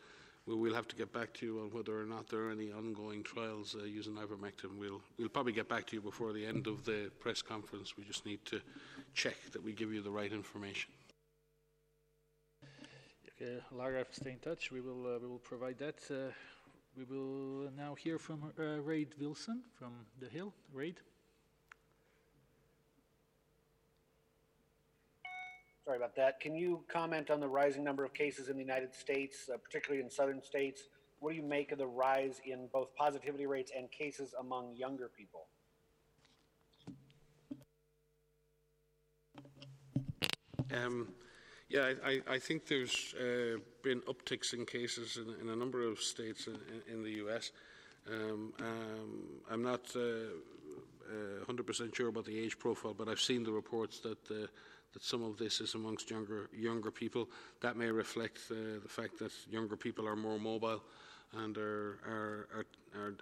We 0.46 0.54
will 0.54 0.74
have 0.74 0.88
to 0.88 0.96
get 0.96 1.10
back 1.10 1.32
to 1.34 1.46
you 1.46 1.60
on 1.60 1.70
whether 1.70 1.98
or 1.98 2.04
not 2.04 2.28
there 2.28 2.40
are 2.42 2.50
any 2.50 2.70
ongoing 2.70 3.22
trials 3.22 3.74
uh, 3.78 3.84
using 3.84 4.14
ivermectin. 4.14 4.76
We'll, 4.78 5.00
we'll 5.18 5.30
probably 5.30 5.52
get 5.52 5.68
back 5.68 5.87
to 5.87 5.96
you 5.96 6.02
before 6.02 6.34
the 6.34 6.44
end 6.44 6.66
of 6.66 6.84
the 6.84 7.10
press 7.18 7.40
conference. 7.40 7.96
We 7.96 8.04
just 8.04 8.26
need 8.26 8.44
to 8.46 8.60
check 9.14 9.37
that 9.52 9.64
we 9.64 9.72
give 9.72 9.92
you 9.92 10.02
the 10.02 10.10
right 10.10 10.30
information. 10.30 10.90
Okay, 13.40 13.58
Lara, 13.72 14.04
stay 14.12 14.32
in 14.32 14.38
touch. 14.38 14.70
We 14.70 14.80
will, 14.80 15.06
uh, 15.06 15.18
we 15.18 15.26
will 15.26 15.38
provide 15.38 15.78
that. 15.78 15.96
We 16.96 17.04
will 17.04 17.70
now 17.76 17.96
hear 17.96 18.18
from 18.18 18.52
uh, 18.57 18.80
Raid 18.80 19.09
Wilson 19.18 19.62
from 19.76 19.94
The 20.20 20.28
Hill. 20.28 20.52
Raid? 20.72 21.00
Sorry 25.85 25.96
about 25.96 26.14
that. 26.14 26.38
Can 26.38 26.54
you 26.54 26.85
comment 26.88 27.30
on 27.30 27.40
the 27.40 27.48
rising 27.48 27.83
number 27.83 28.04
of 28.04 28.14
cases 28.14 28.48
in 28.48 28.54
the 28.54 28.62
United 28.62 28.94
States, 28.94 29.50
uh, 29.52 29.57
particularly 29.57 30.04
in 30.04 30.11
southern 30.11 30.40
states? 30.40 30.83
What 31.18 31.30
do 31.30 31.37
you 31.37 31.42
make 31.42 31.72
of 31.72 31.78
the 31.78 31.87
rise 31.87 32.40
in 32.46 32.68
both 32.72 32.94
positivity 32.94 33.46
rates 33.46 33.72
and 33.76 33.90
cases 33.90 34.33
among 34.38 34.76
younger 34.76 35.11
people? 35.16 35.46
Um, 40.72 41.09
yeah, 41.74 41.92
I, 42.06 42.20
I, 42.28 42.38
think 42.38 42.66
there's 42.66 43.14
uh, 43.18 43.58
been 43.82 44.00
upticks 44.02 44.54
in 44.54 44.64
cases 44.64 45.18
in, 45.18 45.34
in, 45.40 45.52
a 45.52 45.56
number 45.56 45.82
of 45.82 45.98
states 45.98 46.46
in, 46.46 46.56
in 46.87 47.02
the 47.02 47.10
US. 47.26 47.50
Um, 48.08 48.52
um, 48.60 49.22
I'm 49.50 49.62
not 49.62 49.80
uh, 49.96 51.50
100% 51.50 51.80
uh, 51.80 51.84
sure 51.92 52.08
about 52.08 52.26
the 52.26 52.38
age 52.38 52.60
profile, 52.60 52.94
but 52.94 53.08
I've 53.08 53.20
seen 53.20 53.42
the 53.42 53.50
reports 53.50 53.98
that 54.00 54.30
uh, 54.30 54.46
that 54.92 55.02
some 55.02 55.24
of 55.24 55.37
this 55.37 55.60
is 55.60 55.74
amongst 55.74 56.10
younger 56.10 56.48
younger 56.56 56.92
people. 56.92 57.28
That 57.60 57.76
may 57.76 57.90
reflect 57.90 58.38
uh, 58.50 58.54
the 58.80 58.88
fact 58.88 59.18
that 59.18 59.32
younger 59.50 59.76
people 59.76 60.06
are 60.06 60.14
more 60.14 60.38
mobile 60.38 60.80
and 61.32 61.58
are 61.58 61.98
are, 62.06 62.48
are 62.54 62.66
are, 62.94 63.14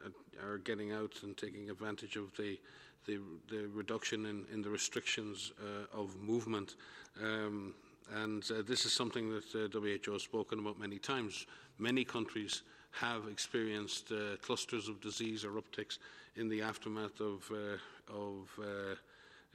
are 0.46 0.58
getting 0.58 0.92
out 0.92 1.14
and 1.22 1.34
taking 1.38 1.70
advantage 1.70 2.16
of 2.16 2.36
the 2.36 2.60
the, 3.06 3.18
the 3.48 3.66
reduction 3.72 4.26
in, 4.26 4.44
in 4.52 4.60
the 4.62 4.70
restrictions 4.70 5.52
uh, 5.58 5.98
of 5.98 6.20
movement. 6.20 6.76
Um, 7.20 7.74
and 8.10 8.44
uh, 8.50 8.62
this 8.66 8.84
is 8.84 8.92
something 8.92 9.30
that 9.30 9.54
uh, 9.54 9.80
WHO 9.80 10.12
has 10.12 10.22
spoken 10.22 10.58
about 10.58 10.78
many 10.78 10.98
times. 10.98 11.46
Many 11.78 12.04
countries 12.04 12.62
have 12.92 13.26
experienced 13.30 14.12
uh, 14.12 14.36
clusters 14.42 14.88
of 14.88 15.00
disease 15.00 15.44
or 15.44 15.52
upticks 15.52 15.98
in 16.36 16.48
the 16.48 16.62
aftermath 16.62 17.20
of, 17.20 17.50
uh, 17.50 18.14
of 18.14 18.50
uh, 18.58 18.64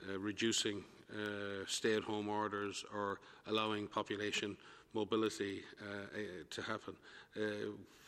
uh, 0.10 0.19
reducing 0.19 0.83
stay-at-home 1.67 2.27
orders 2.27 2.83
or 2.93 3.19
allowing 3.47 3.88
population 3.88 4.57
mobility 4.93 5.63
to 6.49 6.62
happen. 6.62 6.93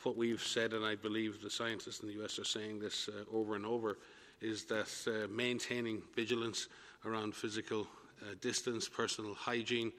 what 0.04 0.17
we've 0.17 0.41
said, 0.41 0.73
and 0.73 0.84
I 0.84 0.95
believe 0.95 1.41
the 1.41 1.49
scientists 1.49 2.02
in 2.02 2.10
the 2.10 2.21
US 2.21 2.39
are 2.39 2.43
saying 2.45 2.80
this 2.80 3.10
over 3.32 3.56
and 3.56 3.65
over, 3.65 3.99
is 4.41 4.65
that 4.65 4.89
maintaining 5.32 6.02
vigilance 6.13 6.67
around 7.06 7.34
physical 7.36 7.88
distance, 8.41 8.89
personal 8.89 9.34
hygiene, 9.34 9.93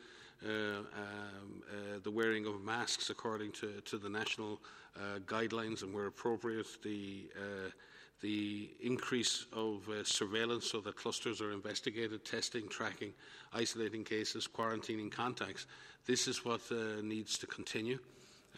um, 0.45 0.87
uh, 0.93 1.99
the 2.03 2.11
wearing 2.11 2.47
of 2.47 2.63
masks 2.63 3.11
according 3.11 3.53
to, 3.53 3.81
to 3.83 3.99
the 3.99 4.09
national 4.09 4.61
uh, 4.97 5.19
guidelines 5.27 5.83
and 5.83 5.93
where 5.93 6.07
appropriate, 6.07 6.67
the, 6.83 7.31
the 8.21 8.71
increase 8.81 9.47
of 9.53 9.89
surveillance 10.05 10.71
so 10.71 10.81
that 10.81 10.97
clusters 10.97 11.41
are 11.41 11.53
investigated, 11.53 12.25
testing, 12.25 12.69
tracking, 12.69 13.13
isolating 13.53 14.05
cases, 14.05 14.49
quarantining 14.49 15.11
contacts. 15.11 15.67
This 16.07 16.27
is 16.27 16.45
what 16.45 16.61
needs 17.03 17.39
to 17.39 17.47
continue. 17.47 17.99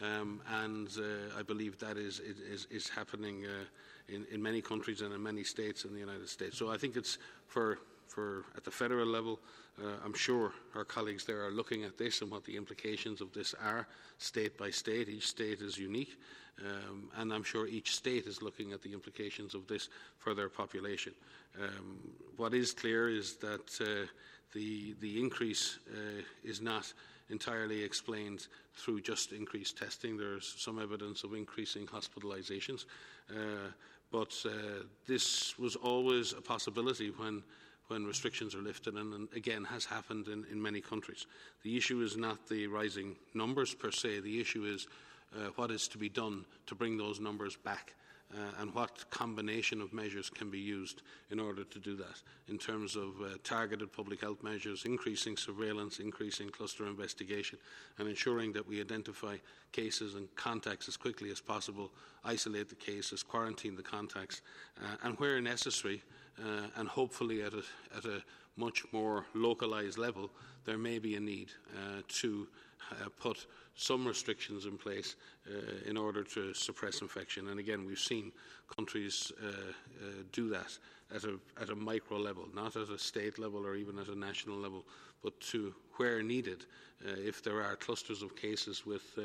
Um, 0.01 0.41
and 0.49 0.89
uh, 0.97 1.37
I 1.37 1.43
believe 1.43 1.77
that 1.79 1.97
is, 1.97 2.19
is, 2.19 2.67
is 2.71 2.89
happening 2.89 3.45
uh, 3.45 4.13
in, 4.13 4.25
in, 4.31 4.41
many 4.41 4.59
countries 4.59 5.01
and 5.01 5.13
in 5.13 5.21
many 5.21 5.43
states 5.43 5.85
in 5.85 5.93
the 5.93 5.99
United 5.99 6.27
States. 6.27 6.57
So 6.57 6.71
I 6.71 6.77
think 6.77 6.97
it's 6.97 7.19
for 7.47 7.79
for 8.13 8.45
at 8.55 8.63
the 8.63 8.71
federal 8.71 9.07
level. 9.07 9.39
Uh, 9.81 9.87
I'm 10.05 10.13
sure 10.13 10.53
our 10.75 10.85
colleagues 10.85 11.25
there 11.25 11.43
are 11.45 11.51
looking 11.51 11.83
at 11.83 11.97
this 11.97 12.21
and 12.21 12.29
what 12.29 12.43
the 12.43 12.55
implications 12.55 13.21
of 13.21 13.33
this 13.33 13.55
are, 13.61 13.87
state 14.17 14.57
by 14.57 14.69
state. 14.69 15.09
Each 15.09 15.27
state 15.27 15.61
is 15.61 15.77
unique, 15.77 16.19
um, 16.59 17.09
and 17.17 17.33
I'm 17.33 17.43
sure 17.43 17.67
each 17.67 17.95
state 17.95 18.25
is 18.27 18.41
looking 18.41 18.71
at 18.71 18.81
the 18.81 18.93
implications 18.93 19.55
of 19.55 19.67
this 19.67 19.89
for 20.19 20.33
their 20.33 20.49
population. 20.49 21.13
Um, 21.59 21.97
what 22.37 22.53
is 22.53 22.73
clear 22.73 23.09
is 23.09 23.35
that 23.37 23.81
uh, 23.81 24.07
the 24.53 24.95
the 25.01 25.19
increase 25.19 25.79
uh, 25.91 26.21
is 26.43 26.61
not 26.61 26.93
entirely 27.29 27.83
explained 27.83 28.47
through 28.75 29.01
just 29.01 29.31
increased 29.31 29.77
testing. 29.77 30.17
There's 30.17 30.55
some 30.57 30.79
evidence 30.79 31.23
of 31.23 31.33
increasing 31.33 31.87
hospitalizations. 31.87 32.85
Uh, 33.29 33.71
but 34.11 34.33
uh, 34.45 34.83
this 35.07 35.57
was 35.57 35.75
always 35.75 36.33
a 36.33 36.41
possibility 36.41 37.09
when, 37.09 37.41
when 37.87 38.05
restrictions 38.05 38.55
are 38.55 38.61
lifted, 38.61 38.95
and, 38.95 39.13
and 39.13 39.27
again 39.35 39.63
has 39.63 39.85
happened 39.85 40.27
in, 40.27 40.45
in, 40.51 40.61
many 40.61 40.81
countries. 40.81 41.25
The 41.63 41.75
issue 41.77 42.01
is 42.01 42.15
not 42.17 42.47
the 42.47 42.67
rising 42.67 43.15
numbers 43.33 43.73
per 43.73 43.91
se, 43.91 44.21
the 44.21 44.39
issue 44.39 44.65
is 44.65 44.87
uh, 45.35 45.49
what 45.55 45.71
is 45.71 45.87
to 45.89 45.97
be 45.97 46.09
done 46.09 46.45
to 46.67 46.75
bring 46.75 46.97
those 46.97 47.19
numbers 47.19 47.55
back 47.55 47.93
uh, 48.33 48.61
and 48.61 48.73
what 48.73 49.09
combination 49.09 49.81
of 49.81 49.93
measures 49.93 50.29
can 50.29 50.49
be 50.49 50.59
used 50.59 51.01
in 51.29 51.39
order 51.39 51.63
to 51.63 51.79
do 51.79 51.95
that 51.95 52.21
in 52.47 52.57
terms 52.57 52.95
of 52.95 53.09
uh, 53.21 53.29
targeted 53.43 53.91
public 53.91 54.21
health 54.21 54.41
measures, 54.43 54.85
increasing 54.85 55.37
surveillance, 55.37 55.99
increasing 55.99 56.49
cluster 56.49 56.87
investigation, 56.87 57.57
and 57.99 58.07
ensuring 58.07 58.51
that 58.51 58.67
we 58.67 58.81
identify 58.81 59.35
cases 59.71 60.15
and 60.15 60.33
contacts 60.35 60.87
as 60.87 60.97
quickly 60.97 61.29
as 61.29 61.39
possible, 61.39 61.91
isolate 62.23 62.69
the 62.69 62.75
cases, 62.75 63.23
quarantine 63.23 63.75
the 63.75 63.83
contacts, 63.83 64.41
uh, 64.81 64.95
and 65.03 65.17
where 65.19 65.39
necessary, 65.39 66.01
uh, 66.39 66.67
and 66.77 66.87
hopefully 66.87 67.41
at 67.41 67.53
a, 67.53 67.63
at 67.97 68.05
a 68.05 68.23
much 68.55 68.83
more 68.91 69.25
localised 69.33 69.97
level, 69.97 70.29
there 70.65 70.77
may 70.77 70.99
be 70.99 71.15
a 71.15 71.19
need 71.19 71.51
uh, 71.75 72.01
to 72.07 72.47
uh, 72.91 73.09
put 73.19 73.45
some 73.75 74.05
restrictions 74.05 74.65
in 74.65 74.77
place 74.77 75.15
uh, 75.47 75.89
in 75.89 75.97
order 75.97 76.23
to 76.23 76.53
suppress 76.53 77.01
infection. 77.01 77.49
And 77.49 77.59
again, 77.59 77.85
we've 77.85 77.99
seen 77.99 78.31
countries 78.75 79.31
uh, 79.41 79.47
uh, 79.47 80.05
do 80.31 80.49
that 80.49 80.77
at 81.13 81.23
a, 81.23 81.39
at 81.61 81.69
a 81.69 81.75
micro 81.75 82.17
level, 82.17 82.47
not 82.53 82.75
at 82.75 82.89
a 82.89 82.97
state 82.97 83.39
level 83.39 83.65
or 83.65 83.75
even 83.75 83.97
at 83.99 84.07
a 84.07 84.17
national 84.17 84.57
level, 84.57 84.85
but 85.23 85.39
to 85.41 85.73
where 85.97 86.21
needed. 86.21 86.65
Uh, 87.05 87.11
if 87.17 87.43
there 87.43 87.61
are 87.61 87.75
clusters 87.75 88.21
of 88.21 88.35
cases 88.35 88.85
with 88.85 89.17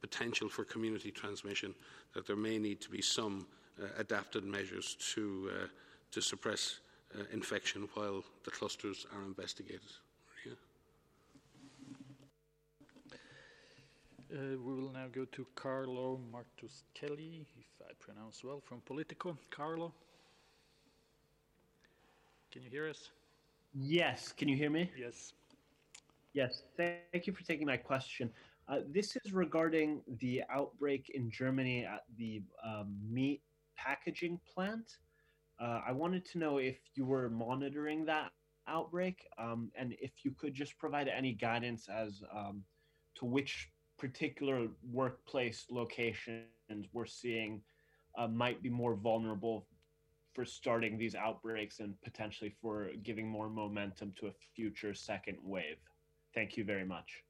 potential 0.00 0.48
for 0.48 0.64
community 0.64 1.10
transmission, 1.10 1.74
that 2.14 2.26
there 2.26 2.36
may 2.36 2.58
need 2.58 2.80
to 2.80 2.90
be 2.90 3.02
some 3.02 3.46
adapted 3.98 4.44
measures 4.44 4.96
to, 5.14 5.50
to 6.12 6.20
suppress 6.20 6.80
infection 7.32 7.88
while 7.94 8.24
the 8.44 8.50
clusters 8.50 9.06
are 9.14 9.22
investigated. 9.22 9.90
Uh, 14.32 14.58
we 14.64 14.74
will 14.74 14.90
now 14.92 15.06
go 15.12 15.24
to 15.24 15.46
Carlo 15.54 16.18
Martuscelli, 16.32 17.46
if 17.56 17.80
I 17.80 17.92
pronounce 18.00 18.42
well, 18.42 18.60
from 18.60 18.80
Politico. 18.80 19.38
Carlo, 19.50 19.92
can 22.50 22.62
you 22.62 22.68
hear 22.68 22.88
us? 22.88 23.10
Yes. 23.72 24.32
Can 24.32 24.48
you 24.48 24.56
hear 24.56 24.70
me? 24.70 24.90
Yes. 24.98 25.32
Yes. 26.32 26.62
Thank 26.76 27.28
you 27.28 27.32
for 27.32 27.44
taking 27.44 27.68
my 27.68 27.76
question. 27.76 28.30
Uh, 28.68 28.80
this 28.88 29.14
is 29.14 29.32
regarding 29.32 30.02
the 30.18 30.42
outbreak 30.50 31.12
in 31.14 31.30
Germany 31.30 31.84
at 31.84 32.02
the 32.18 32.42
um, 32.64 32.96
meat 33.08 33.42
packaging 33.76 34.40
plant. 34.52 34.96
Uh, 35.58 35.80
I 35.86 35.92
wanted 35.92 36.24
to 36.26 36.38
know 36.38 36.58
if 36.58 36.78
you 36.94 37.06
were 37.06 37.30
monitoring 37.30 38.04
that 38.06 38.32
outbreak 38.68 39.26
um, 39.38 39.70
and 39.74 39.94
if 40.00 40.24
you 40.24 40.32
could 40.32 40.54
just 40.54 40.76
provide 40.78 41.08
any 41.08 41.32
guidance 41.32 41.88
as 41.88 42.22
um, 42.34 42.62
to 43.14 43.24
which 43.24 43.70
particular 43.98 44.68
workplace 44.92 45.66
locations 45.70 46.44
we're 46.92 47.06
seeing 47.06 47.62
uh, 48.18 48.26
might 48.26 48.62
be 48.62 48.68
more 48.68 48.94
vulnerable 48.94 49.66
for 50.34 50.44
starting 50.44 50.98
these 50.98 51.14
outbreaks 51.14 51.80
and 51.80 51.94
potentially 52.02 52.54
for 52.60 52.90
giving 53.02 53.26
more 53.26 53.48
momentum 53.48 54.12
to 54.20 54.26
a 54.26 54.32
future 54.54 54.92
second 54.92 55.38
wave. 55.42 55.78
Thank 56.34 56.58
you 56.58 56.64
very 56.64 56.84
much. 56.84 57.24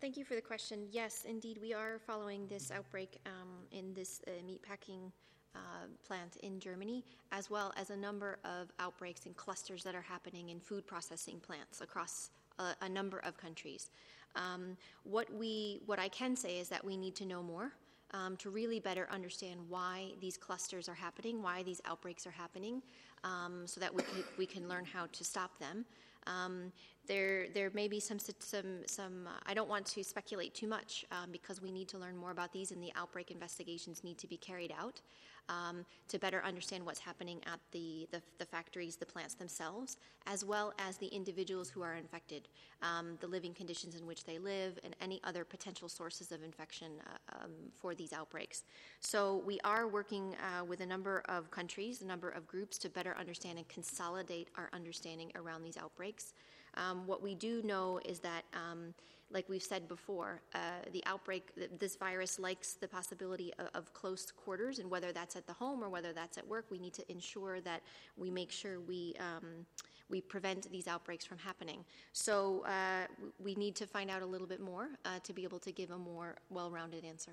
Thank 0.00 0.16
you 0.16 0.24
for 0.24 0.36
the 0.36 0.40
question. 0.40 0.86
Yes, 0.92 1.24
indeed, 1.28 1.58
we 1.60 1.74
are 1.74 1.98
following 2.06 2.46
this 2.46 2.70
outbreak 2.70 3.18
um, 3.26 3.48
in 3.72 3.92
this 3.94 4.20
uh, 4.28 4.30
meatpacking 4.46 5.10
uh, 5.56 5.58
plant 6.06 6.36
in 6.44 6.60
Germany, 6.60 7.04
as 7.32 7.50
well 7.50 7.72
as 7.76 7.90
a 7.90 7.96
number 7.96 8.38
of 8.44 8.70
outbreaks 8.78 9.26
and 9.26 9.36
clusters 9.36 9.82
that 9.82 9.96
are 9.96 10.00
happening 10.00 10.50
in 10.50 10.60
food 10.60 10.86
processing 10.86 11.40
plants 11.40 11.80
across 11.80 12.30
a, 12.60 12.76
a 12.82 12.88
number 12.88 13.18
of 13.18 13.36
countries. 13.36 13.90
Um, 14.36 14.76
what 15.02 15.34
we, 15.34 15.80
what 15.86 15.98
I 15.98 16.06
can 16.06 16.36
say 16.36 16.60
is 16.60 16.68
that 16.68 16.84
we 16.84 16.96
need 16.96 17.16
to 17.16 17.26
know 17.26 17.42
more. 17.42 17.72
Um, 18.12 18.38
to 18.38 18.48
really 18.48 18.80
better 18.80 19.06
understand 19.10 19.60
why 19.68 20.12
these 20.18 20.38
clusters 20.38 20.88
are 20.88 20.94
happening, 20.94 21.42
why 21.42 21.62
these 21.62 21.82
outbreaks 21.84 22.26
are 22.26 22.30
happening, 22.30 22.80
um, 23.22 23.66
so 23.66 23.80
that 23.80 23.94
we 23.94 24.02
can, 24.02 24.24
we 24.38 24.46
can 24.46 24.66
learn 24.66 24.86
how 24.86 25.08
to 25.12 25.24
stop 25.24 25.58
them. 25.58 25.84
Um, 26.28 26.72
there, 27.06 27.46
there 27.54 27.70
may 27.72 27.88
be 27.88 28.00
some, 28.00 28.18
some, 28.18 28.82
some. 28.86 29.26
Uh, 29.26 29.30
I 29.46 29.54
don't 29.54 29.68
want 29.68 29.86
to 29.86 30.04
speculate 30.04 30.54
too 30.54 30.68
much 30.68 31.06
um, 31.10 31.30
because 31.32 31.62
we 31.62 31.72
need 31.72 31.88
to 31.88 31.98
learn 31.98 32.16
more 32.16 32.30
about 32.30 32.52
these, 32.52 32.70
and 32.70 32.82
the 32.82 32.92
outbreak 32.94 33.30
investigations 33.30 34.04
need 34.04 34.18
to 34.18 34.26
be 34.26 34.36
carried 34.36 34.72
out 34.78 35.00
um, 35.48 35.84
to 36.08 36.18
better 36.18 36.42
understand 36.44 36.84
what's 36.84 36.98
happening 36.98 37.40
at 37.46 37.60
the, 37.72 38.06
the, 38.10 38.22
the, 38.38 38.44
factories, 38.44 38.96
the 38.96 39.06
plants 39.06 39.34
themselves, 39.34 39.96
as 40.26 40.44
well 40.44 40.72
as 40.78 40.96
the 40.98 41.06
individuals 41.06 41.68
who 41.70 41.82
are 41.82 41.94
infected, 41.94 42.48
um, 42.82 43.16
the 43.20 43.26
living 43.26 43.54
conditions 43.54 43.94
in 43.94 44.06
which 44.06 44.24
they 44.24 44.38
live, 44.38 44.78
and 44.84 44.94
any 45.00 45.20
other 45.24 45.44
potential 45.44 45.88
sources 45.88 46.32
of 46.32 46.42
infection 46.42 46.92
uh, 47.06 47.44
um, 47.44 47.50
for 47.74 47.94
these 47.94 48.12
outbreaks. 48.12 48.64
So 49.00 49.42
we 49.46 49.58
are 49.64 49.88
working 49.88 50.34
uh, 50.36 50.64
with 50.64 50.80
a 50.80 50.86
number 50.86 51.22
of 51.28 51.50
countries, 51.50 52.02
a 52.02 52.06
number 52.06 52.30
of 52.30 52.46
groups 52.46 52.78
to 52.78 52.88
better 52.88 53.16
understand 53.18 53.58
and 53.58 53.68
consolidate 53.68 54.48
our 54.56 54.68
understanding 54.72 55.32
around 55.34 55.62
these 55.62 55.76
outbreaks. 55.76 56.34
Um, 56.74 57.06
what 57.06 57.22
we 57.22 57.34
do 57.34 57.62
know 57.62 58.00
is 58.04 58.20
that 58.20 58.44
um, 58.54 58.94
like 59.30 59.48
we've 59.48 59.62
said 59.62 59.88
before, 59.88 60.40
uh, 60.54 60.58
the 60.92 61.02
outbreak, 61.06 61.50
this 61.78 61.96
virus 61.96 62.38
likes 62.38 62.74
the 62.74 62.88
possibility 62.88 63.52
of, 63.58 63.68
of, 63.74 63.92
close 63.92 64.30
quarters, 64.30 64.78
and 64.78 64.90
whether 64.90 65.12
that's 65.12 65.36
at 65.36 65.46
the 65.46 65.52
home 65.52 65.84
or 65.84 65.88
whether 65.88 66.12
that's 66.12 66.38
at 66.38 66.46
work, 66.46 66.66
we 66.70 66.78
need 66.78 66.94
to 66.94 67.12
ensure 67.12 67.60
that 67.60 67.82
we 68.16 68.30
make 68.30 68.50
sure 68.50 68.80
we. 68.80 69.14
Um, 69.20 69.66
we 70.10 70.22
prevent 70.22 70.70
these 70.72 70.88
outbreaks 70.88 71.26
from 71.26 71.36
happening. 71.36 71.84
So 72.14 72.64
uh, 72.66 73.06
we 73.38 73.54
need 73.54 73.76
to 73.76 73.86
find 73.86 74.10
out 74.10 74.22
a 74.22 74.26
little 74.26 74.46
bit 74.46 74.58
more 74.58 74.88
uh, 75.04 75.18
to 75.22 75.34
be 75.34 75.44
able 75.44 75.58
to 75.58 75.70
give 75.70 75.90
a 75.90 75.98
more 75.98 76.36
well-rounded 76.48 77.04
answer. 77.04 77.32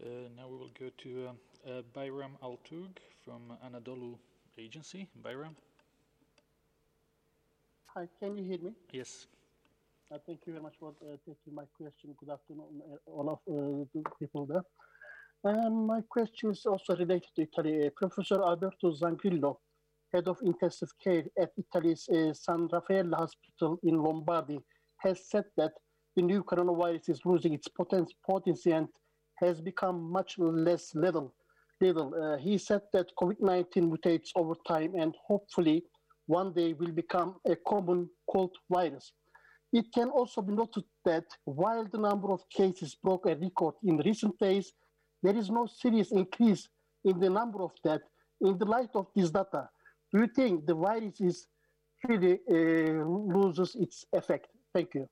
Uh, 0.00 0.28
now 0.36 0.46
we 0.46 0.56
will 0.56 0.70
go 0.78 0.90
to 0.98 1.28
uh, 1.66 1.70
uh, 1.70 1.82
Bayram 1.92 2.38
Altug 2.40 2.98
from 3.24 3.52
Anadolu 3.66 4.16
Agency. 4.56 5.08
Bayram. 5.24 5.56
Hi, 7.94 8.06
can 8.20 8.36
you 8.36 8.44
hear 8.44 8.58
me? 8.58 8.72
Yes. 8.92 9.26
Uh, 10.12 10.18
thank 10.26 10.40
you 10.46 10.52
very 10.52 10.62
much 10.62 10.74
for 10.78 10.90
uh, 10.90 11.16
taking 11.26 11.54
my 11.54 11.64
question. 11.74 12.14
Good 12.18 12.30
afternoon, 12.30 12.82
uh, 12.92 13.10
all 13.10 13.30
of 13.30 13.38
uh, 13.48 13.86
the 13.94 14.02
people 14.18 14.46
there. 14.46 14.62
Um, 15.44 15.86
my 15.86 16.02
question 16.02 16.50
is 16.50 16.66
also 16.66 16.94
related 16.96 17.30
to 17.36 17.42
Italy. 17.42 17.86
Uh, 17.86 17.90
Professor 17.96 18.42
Alberto 18.42 18.92
Zangrillo, 18.92 19.56
head 20.12 20.28
of 20.28 20.38
intensive 20.42 20.90
care 21.02 21.24
at 21.40 21.50
Italy's 21.56 22.08
uh, 22.10 22.34
San 22.34 22.68
Raffaele 22.70 23.10
Hospital 23.14 23.78
in 23.82 23.96
Lombardy, 24.02 24.60
has 24.98 25.26
said 25.28 25.44
that 25.56 25.72
the 26.14 26.22
new 26.22 26.44
coronavirus 26.44 27.08
is 27.08 27.20
losing 27.24 27.54
its 27.54 27.68
potency 27.68 28.72
and 28.72 28.88
has 29.36 29.60
become 29.62 30.12
much 30.12 30.38
less 30.38 30.94
lethal. 30.94 31.34
lethal. 31.80 32.36
he 32.38 32.58
said 32.58 32.82
that 32.92 33.06
COVID-19 33.20 33.90
mutates 33.90 34.30
over 34.36 34.54
time 34.66 34.94
and 34.94 35.14
hopefully 35.26 35.84
one 36.28 36.52
day 36.52 36.74
will 36.74 36.92
become 36.92 37.36
a 37.46 37.56
common 37.56 38.08
cold 38.30 38.54
virus. 38.70 39.12
It 39.72 39.86
can 39.92 40.08
also 40.10 40.42
be 40.42 40.52
noted 40.52 40.84
that 41.04 41.24
while 41.44 41.84
the 41.84 41.98
number 41.98 42.30
of 42.30 42.40
cases 42.50 42.94
broke 43.02 43.26
a 43.26 43.34
record 43.34 43.74
in 43.82 43.96
recent 43.98 44.38
days, 44.38 44.72
there 45.22 45.36
is 45.36 45.50
no 45.50 45.66
serious 45.66 46.12
increase 46.12 46.68
in 47.04 47.18
the 47.18 47.30
number 47.30 47.62
of 47.62 47.72
deaths. 47.82 48.04
In 48.40 48.56
the 48.58 48.66
light 48.66 48.90
of 48.94 49.06
this 49.16 49.30
data, 49.30 49.68
do 50.12 50.20
you 50.20 50.28
think 50.28 50.66
the 50.66 50.74
virus 50.74 51.20
is 51.20 51.46
really 52.06 52.38
uh, 52.50 53.04
loses 53.34 53.74
its 53.74 54.04
effect? 54.12 54.48
Thank 54.72 54.94
you. 54.94 55.08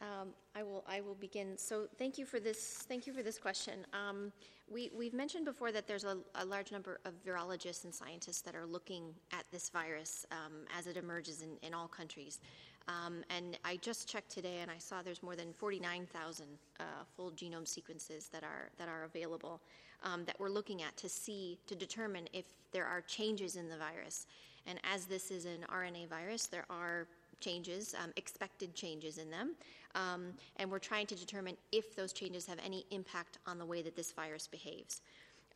Um, 0.00 0.34
I 0.56 0.62
will. 0.62 0.84
I 0.88 1.00
will 1.00 1.16
begin. 1.16 1.58
So, 1.58 1.88
thank 1.98 2.16
you 2.16 2.24
for 2.24 2.38
this. 2.38 2.84
Thank 2.88 3.06
you 3.06 3.12
for 3.12 3.22
this 3.22 3.38
question. 3.38 3.86
Um, 3.92 4.32
we, 4.70 4.90
we've 4.96 5.12
mentioned 5.12 5.44
before 5.44 5.72
that 5.72 5.86
there's 5.86 6.04
a, 6.04 6.16
a, 6.36 6.44
large 6.44 6.72
number 6.72 7.00
of 7.04 7.12
virologists 7.24 7.84
and 7.84 7.94
scientists 7.94 8.40
that 8.42 8.54
are 8.54 8.64
looking 8.64 9.14
at 9.32 9.44
this 9.52 9.68
virus 9.68 10.24
um, 10.30 10.52
as 10.76 10.86
it 10.86 10.96
emerges 10.96 11.42
in, 11.42 11.50
in 11.66 11.74
all 11.74 11.86
countries. 11.86 12.40
Um, 12.88 13.24
and 13.30 13.58
I 13.64 13.76
just 13.76 14.08
checked 14.08 14.30
today, 14.30 14.60
and 14.62 14.70
I 14.70 14.78
saw 14.78 15.02
there's 15.02 15.22
more 15.22 15.36
than 15.36 15.52
49,000 15.52 16.46
uh, 16.80 16.84
full 17.16 17.30
genome 17.32 17.66
sequences 17.66 18.28
that 18.28 18.42
are 18.42 18.70
that 18.78 18.88
are 18.88 19.04
available 19.04 19.60
um, 20.02 20.24
that 20.24 20.38
we're 20.38 20.50
looking 20.50 20.82
at 20.82 20.96
to 20.98 21.08
see 21.08 21.58
to 21.66 21.74
determine 21.74 22.28
if 22.32 22.44
there 22.72 22.86
are 22.86 23.00
changes 23.02 23.56
in 23.56 23.68
the 23.68 23.76
virus. 23.76 24.26
And 24.66 24.78
as 24.84 25.06
this 25.06 25.30
is 25.30 25.44
an 25.44 25.66
RNA 25.72 26.08
virus, 26.08 26.46
there 26.46 26.64
are 26.70 27.06
changes, 27.44 27.94
um, 28.02 28.10
expected 28.16 28.74
changes 28.74 29.18
in 29.18 29.30
them, 29.30 29.54
um, 29.94 30.32
and 30.56 30.70
we're 30.70 30.86
trying 30.92 31.06
to 31.06 31.14
determine 31.14 31.56
if 31.72 31.94
those 31.94 32.12
changes 32.12 32.46
have 32.46 32.58
any 32.64 32.84
impact 32.90 33.38
on 33.46 33.58
the 33.58 33.66
way 33.66 33.82
that 33.82 33.96
this 33.96 34.12
virus 34.12 34.46
behaves. 34.46 35.02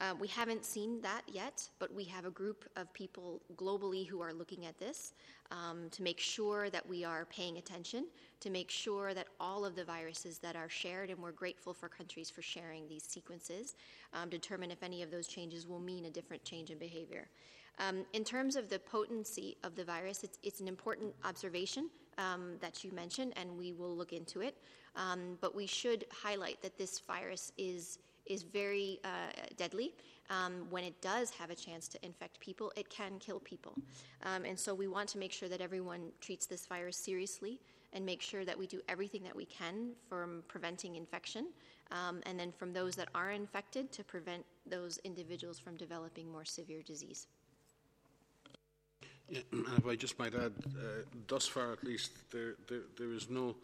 Uh, 0.00 0.14
we 0.20 0.28
haven't 0.28 0.64
seen 0.64 1.00
that 1.00 1.22
yet, 1.26 1.68
but 1.80 1.92
we 1.92 2.04
have 2.04 2.24
a 2.24 2.30
group 2.30 2.64
of 2.76 2.92
people 2.92 3.42
globally 3.56 4.06
who 4.06 4.20
are 4.20 4.32
looking 4.32 4.64
at 4.64 4.78
this 4.78 5.12
um, 5.50 5.88
to 5.90 6.04
make 6.04 6.20
sure 6.20 6.70
that 6.70 6.88
we 6.88 7.04
are 7.04 7.24
paying 7.24 7.56
attention, 7.58 8.06
to 8.38 8.48
make 8.48 8.70
sure 8.70 9.12
that 9.12 9.26
all 9.40 9.64
of 9.64 9.74
the 9.74 9.84
viruses 9.84 10.38
that 10.38 10.54
are 10.54 10.68
shared, 10.68 11.10
and 11.10 11.18
we're 11.18 11.32
grateful 11.32 11.74
for 11.74 11.88
countries 11.88 12.30
for 12.30 12.42
sharing 12.42 12.86
these 12.86 13.02
sequences, 13.02 13.74
um, 14.12 14.28
determine 14.28 14.70
if 14.70 14.84
any 14.84 15.02
of 15.02 15.10
those 15.10 15.26
changes 15.26 15.66
will 15.66 15.80
mean 15.80 16.04
a 16.04 16.10
different 16.10 16.44
change 16.44 16.70
in 16.70 16.78
behavior. 16.78 17.28
Um, 17.78 18.04
in 18.12 18.24
terms 18.24 18.56
of 18.56 18.68
the 18.68 18.78
potency 18.78 19.56
of 19.62 19.74
the 19.76 19.84
virus, 19.84 20.24
it's, 20.24 20.38
it's 20.42 20.60
an 20.60 20.68
important 20.68 21.14
observation 21.24 21.90
um, 22.18 22.56
that 22.60 22.82
you 22.84 22.92
mentioned, 22.92 23.32
and 23.36 23.56
we 23.56 23.72
will 23.72 23.96
look 23.96 24.12
into 24.12 24.40
it. 24.40 24.56
Um, 24.96 25.38
but 25.40 25.54
we 25.54 25.66
should 25.66 26.04
highlight 26.10 26.60
that 26.62 26.76
this 26.76 26.98
virus 27.00 27.52
is 27.56 27.98
is 28.26 28.42
very 28.42 29.00
uh, 29.04 29.08
deadly. 29.56 29.94
Um, 30.30 30.66
when 30.68 30.84
it 30.84 31.00
does 31.00 31.30
have 31.30 31.48
a 31.50 31.54
chance 31.54 31.88
to 31.88 32.04
infect 32.04 32.38
people, 32.40 32.70
it 32.76 32.90
can 32.90 33.18
kill 33.18 33.40
people. 33.40 33.74
Um, 34.22 34.44
and 34.44 34.58
so 34.58 34.74
we 34.74 34.86
want 34.86 35.08
to 35.10 35.18
make 35.18 35.32
sure 35.32 35.48
that 35.48 35.62
everyone 35.62 36.12
treats 36.20 36.44
this 36.44 36.66
virus 36.66 36.98
seriously 36.98 37.58
and 37.94 38.04
make 38.04 38.20
sure 38.20 38.44
that 38.44 38.58
we 38.58 38.66
do 38.66 38.82
everything 38.88 39.22
that 39.22 39.34
we 39.34 39.46
can 39.46 39.92
from 40.08 40.42
preventing 40.46 40.96
infection 40.96 41.46
um, 41.90 42.20
and 42.26 42.38
then 42.38 42.52
from 42.52 42.74
those 42.74 42.94
that 42.96 43.08
are 43.14 43.30
infected 43.30 43.90
to 43.92 44.04
prevent 44.04 44.44
those 44.66 44.98
individuals 45.04 45.58
from 45.58 45.76
developing 45.76 46.30
more 46.30 46.44
severe 46.44 46.82
disease. 46.82 47.26
Yeah, 49.30 49.40
if 49.76 49.86
I 49.86 49.94
just 49.94 50.18
might 50.18 50.34
add, 50.34 50.52
uh, 50.66 51.02
thus 51.26 51.46
far 51.46 51.72
at 51.72 51.84
least, 51.84 52.12
there, 52.30 52.54
there, 52.66 52.80
there 52.98 53.12
is 53.12 53.28
no 53.28 53.54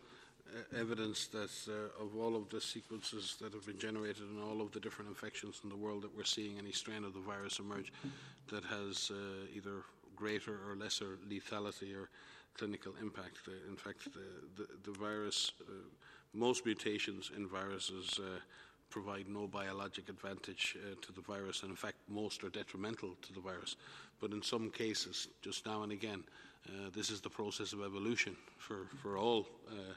uh, 0.47 0.79
evidence 0.79 1.27
that 1.29 1.51
uh, 1.69 2.05
of 2.05 2.17
all 2.17 2.37
of 2.37 2.51
the 2.51 2.61
sequences 2.61 3.37
that 3.41 3.55
have 3.55 3.65
been 3.65 3.79
generated 3.79 4.23
and 4.23 4.43
all 4.43 4.61
of 4.61 4.73
the 4.73 4.81
different 4.81 5.09
infections 5.09 5.61
in 5.65 5.71
the 5.71 5.77
world 5.77 6.03
that 6.03 6.15
we're 6.15 6.25
seeing 6.25 6.59
any 6.59 6.73
strain 6.73 7.03
of 7.03 7.15
the 7.15 7.21
virus 7.21 7.59
emerge 7.61 7.93
that 8.51 8.63
has 8.65 9.11
uh, 9.11 9.47
either 9.57 9.85
greater 10.15 10.59
or 10.69 10.77
lesser 10.77 11.19
lethality 11.31 11.97
or 11.97 12.11
clinical 12.59 12.93
impact. 13.01 13.39
Uh, 13.49 13.53
in 13.71 13.77
fact, 13.77 14.05
the, 14.13 14.63
the, 14.63 14.91
the 14.91 14.99
virus, 14.99 15.53
uh, 15.63 15.73
most 16.35 16.67
mutations 16.67 17.31
in 17.35 17.49
viruses 17.49 18.21
provide 18.95 19.29
no 19.29 19.49
biologic 19.49 20.09
advantage 20.09 20.77
to 21.03 21.11
the 21.11 21.21
virus, 21.21 21.63
and 21.63 21.71
in 21.71 21.77
fact, 21.77 21.97
most 22.09 22.45
are 22.45 22.49
detrimental 22.49 23.17
to 23.23 23.33
the 23.33 23.41
virus. 23.41 23.75
But 24.21 24.31
in 24.31 24.41
some 24.41 24.71
cases, 24.71 25.27
just 25.43 25.67
now 25.67 25.83
and 25.83 25.91
again, 25.91 26.23
this 26.95 27.11
is 27.11 27.21
the 27.21 27.29
process 27.29 27.73
of 27.73 27.81
evolution 27.81 28.37
for, 28.57 28.87
for 29.03 29.19
all 29.19 29.49
uh, 29.69 29.95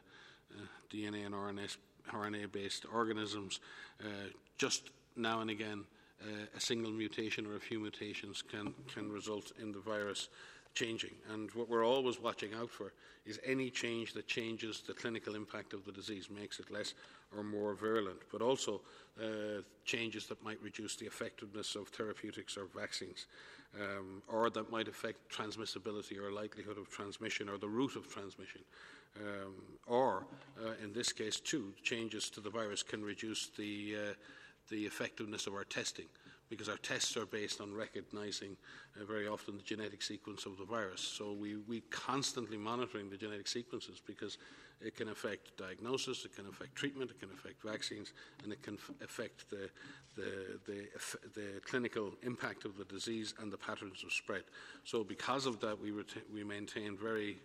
DNA 0.92 1.28
and 1.28 1.36
RNA, 1.36 1.78
RNA-based 2.12 2.86
organisms, 2.92 3.60
uh, 4.02 4.30
just 4.58 4.90
now 5.16 5.42
and 5.42 5.52
again, 5.52 5.84
uh, 6.24 6.58
a 6.58 6.60
single 6.60 6.92
mutation 6.92 7.46
or 7.46 7.56
a 7.56 7.60
few 7.60 7.80
mutations 7.80 8.42
can, 8.42 8.74
can 8.92 9.12
result 9.12 9.52
in 9.62 9.72
the 9.72 9.80
virus 9.80 10.30
changing. 10.78 11.16
And 11.34 11.50
what 11.52 11.70
we're 11.70 11.86
always 11.86 12.22
watching 12.22 12.54
out 12.54 12.70
for 12.70 12.94
is 13.26 13.40
any 13.44 13.70
change 13.70 14.14
that 14.14 14.28
changes 14.28 14.84
the 14.86 14.94
clinical 14.94 15.34
impact 15.36 15.74
of 15.74 15.84
the 15.86 15.92
disease, 15.92 16.30
makes 16.30 16.60
it 16.60 16.70
less 16.72 16.94
or 17.36 17.44
more 17.44 17.74
virulent, 17.74 18.20
but 18.32 18.42
also 18.42 18.82
uh, 19.20 19.62
changes 19.86 20.28
that 20.28 20.42
might 20.44 20.62
reduce 20.62 20.96
the 20.96 21.06
effectiveness 21.06 21.76
of 21.76 21.88
therapeutics 21.88 22.58
or 22.58 22.68
vaccines, 22.76 23.26
um, 23.82 24.22
or 24.28 24.50
that 24.52 24.72
might 24.72 24.88
affect 24.88 25.18
transmissibility 25.30 26.18
or 26.18 26.32
likelihood 26.32 26.78
of 26.78 26.90
transmission 26.90 27.50
or 27.50 27.58
the 27.58 27.68
route 27.68 27.96
of 27.96 28.08
transmission. 28.08 28.62
Um, 29.20 29.56
or, 29.88 30.28
uh, 30.64 30.84
in 30.84 30.94
this 30.94 31.12
case, 31.12 31.40
too, 31.40 31.74
changes 31.82 32.30
to 32.30 32.40
the 32.40 32.52
virus 32.52 32.84
can 32.84 33.04
reduce 33.04 33.50
the, 33.58 33.96
uh, 33.96 34.14
the 34.70 34.86
effectiveness 34.86 35.48
of 35.48 35.56
our 35.56 35.64
testing 35.64 36.06
because 36.50 36.70
our 36.70 36.78
tests 36.78 37.18
are 37.18 37.26
based 37.26 37.60
on 37.62 37.74
recognizing 37.74 38.56
uh, 39.00 39.06
very 39.06 39.28
often 39.28 39.58
the 39.58 39.64
genetic 39.64 40.02
sequence 40.02 40.46
of 40.46 40.58
the 40.58 40.66
virus. 40.66 41.02
So 41.02 41.34
we, 41.34 41.58
we 41.68 41.82
constantly 41.90 42.58
monitoring 42.58 43.10
the 43.10 43.18
genetic 43.18 43.48
sequences 43.48 44.02
because 44.06 44.38
it 44.80 44.96
can 44.96 45.10
affect 45.10 45.58
diagnosis, 45.58 46.24
it 46.24 46.36
can 46.36 46.46
affect 46.48 46.76
treatment, 46.76 47.10
it 47.10 47.20
can 47.20 47.30
affect 47.32 47.64
vaccines, 47.64 48.14
and 48.44 48.54
it 48.54 48.62
can 48.62 48.76
f- 48.76 48.92
affect 49.04 49.50
the, 49.50 49.70
the, 50.16 50.60
the, 50.66 50.88
the, 51.34 51.60
clinical 51.66 52.14
impact 52.24 52.64
of 52.64 52.78
the 52.78 52.86
disease 52.86 53.34
and 53.40 53.52
the 53.52 53.58
patterns 53.58 54.04
of 54.04 54.14
spread. 54.14 54.44
So 54.84 55.04
because 55.04 55.48
of 55.48 55.60
that, 55.62 55.80
we, 55.80 55.90
reta- 55.90 56.22
we 56.32 56.44
maintain 56.44 56.96
very 56.96 57.40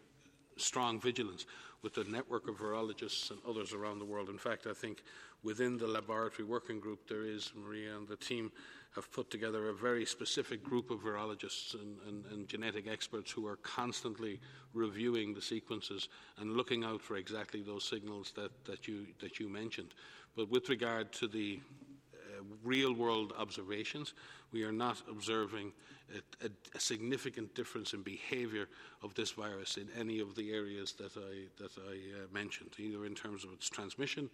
strong 0.59 1.01
vigilance 1.01 1.47
with 1.83 1.95
the 1.95 2.05
network 2.05 2.49
of 2.49 2.57
virologists 2.57 3.31
and 3.31 3.41
others 3.49 3.73
around 3.73 3.99
the 3.99 4.05
world. 4.05 4.29
In 4.29 4.39
fact, 4.39 4.67
I 4.67 4.75
think 4.75 5.03
within 5.43 5.79
the 5.79 5.87
laboratory 5.87 6.47
working 6.47 6.79
group, 6.79 7.09
there 7.09 7.25
is, 7.25 7.53
Maria 7.57 7.97
and 7.97 8.07
the 8.07 8.17
team 8.17 8.53
have 8.95 9.11
put 9.11 9.31
together 9.31 9.69
a 9.69 9.75
very 9.75 10.05
specific 10.05 10.63
group 10.63 10.91
of 10.91 11.01
virologists 11.01 11.75
and, 11.75 11.97
and, 12.07 12.25
and 12.27 12.49
genetic 12.49 12.87
experts 12.87 13.31
who 13.31 13.47
are 13.47 13.57
constantly 13.57 14.39
reviewing 14.75 15.33
the 15.33 15.41
sequences 15.41 16.09
and 16.39 16.57
looking 16.57 16.85
out 16.85 17.01
for 17.01 17.17
exactly 17.17 17.63
those 17.63 17.85
signals 17.85 18.33
that, 18.37 18.51
that, 18.65 18.87
you, 18.87 19.07
that 19.21 19.41
you 19.41 19.49
mentioned. 19.49 19.95
But 20.37 20.51
with 20.51 20.69
regard 20.69 21.13
to 21.15 21.27
the 21.27 21.61
uh, 22.15 22.43
real 22.63 22.93
world 22.93 23.33
observations, 23.39 24.13
we 24.53 24.63
are 24.63 24.73
not 24.73 25.01
observing 25.11 25.73
a, 26.15 26.47
a, 26.47 26.51
a, 26.75 26.81
significant 26.81 27.55
difference 27.55 27.95
in 27.95 28.03
behavior 28.03 28.69
of 29.03 29.15
this 29.15 29.31
virus 29.31 29.79
in 29.79 29.89
any 29.99 30.21
of 30.21 30.35
the 30.35 30.53
areas 30.53 30.93
that 30.93 31.17
I, 31.17 31.63
that 31.63 31.73
I 31.79 31.93
uh, 31.93 32.27
mentioned, 32.33 32.73
either 32.79 33.07
in 33.07 33.15
terms 33.15 33.45
of 33.45 33.53
its 33.53 33.71
transmission, 33.71 34.29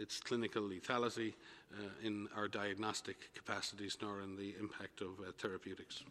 its 0.00 0.18
clinical 0.20 0.62
lethality, 0.62 1.34
uh, 1.72 1.82
in 2.02 2.28
our 2.36 2.48
diagnostic 2.48 3.16
capacities, 3.34 3.96
nor 4.02 4.22
in 4.22 4.36
the 4.36 4.54
impact 4.58 5.00
of 5.02 5.08
uh, 5.20 5.30
therapeutics. 5.38 6.02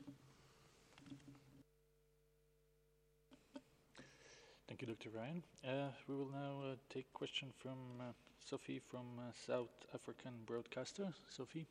Thank 4.67 4.81
you, 4.81 4.87
Dr. 4.87 5.09
Ryan. 5.09 5.43
Uh, 5.67 5.89
we 6.07 6.15
will 6.15 6.29
now 6.31 6.61
uh, 6.63 6.75
take 6.93 7.11
question 7.11 7.49
from 7.57 7.77
uh, 7.99 8.03
Sophie 8.39 8.79
from 8.89 9.05
uh, 9.17 9.23
South 9.45 9.67
African 9.93 10.31
Broadcaster. 10.45 11.11
Sophie. 11.27 11.65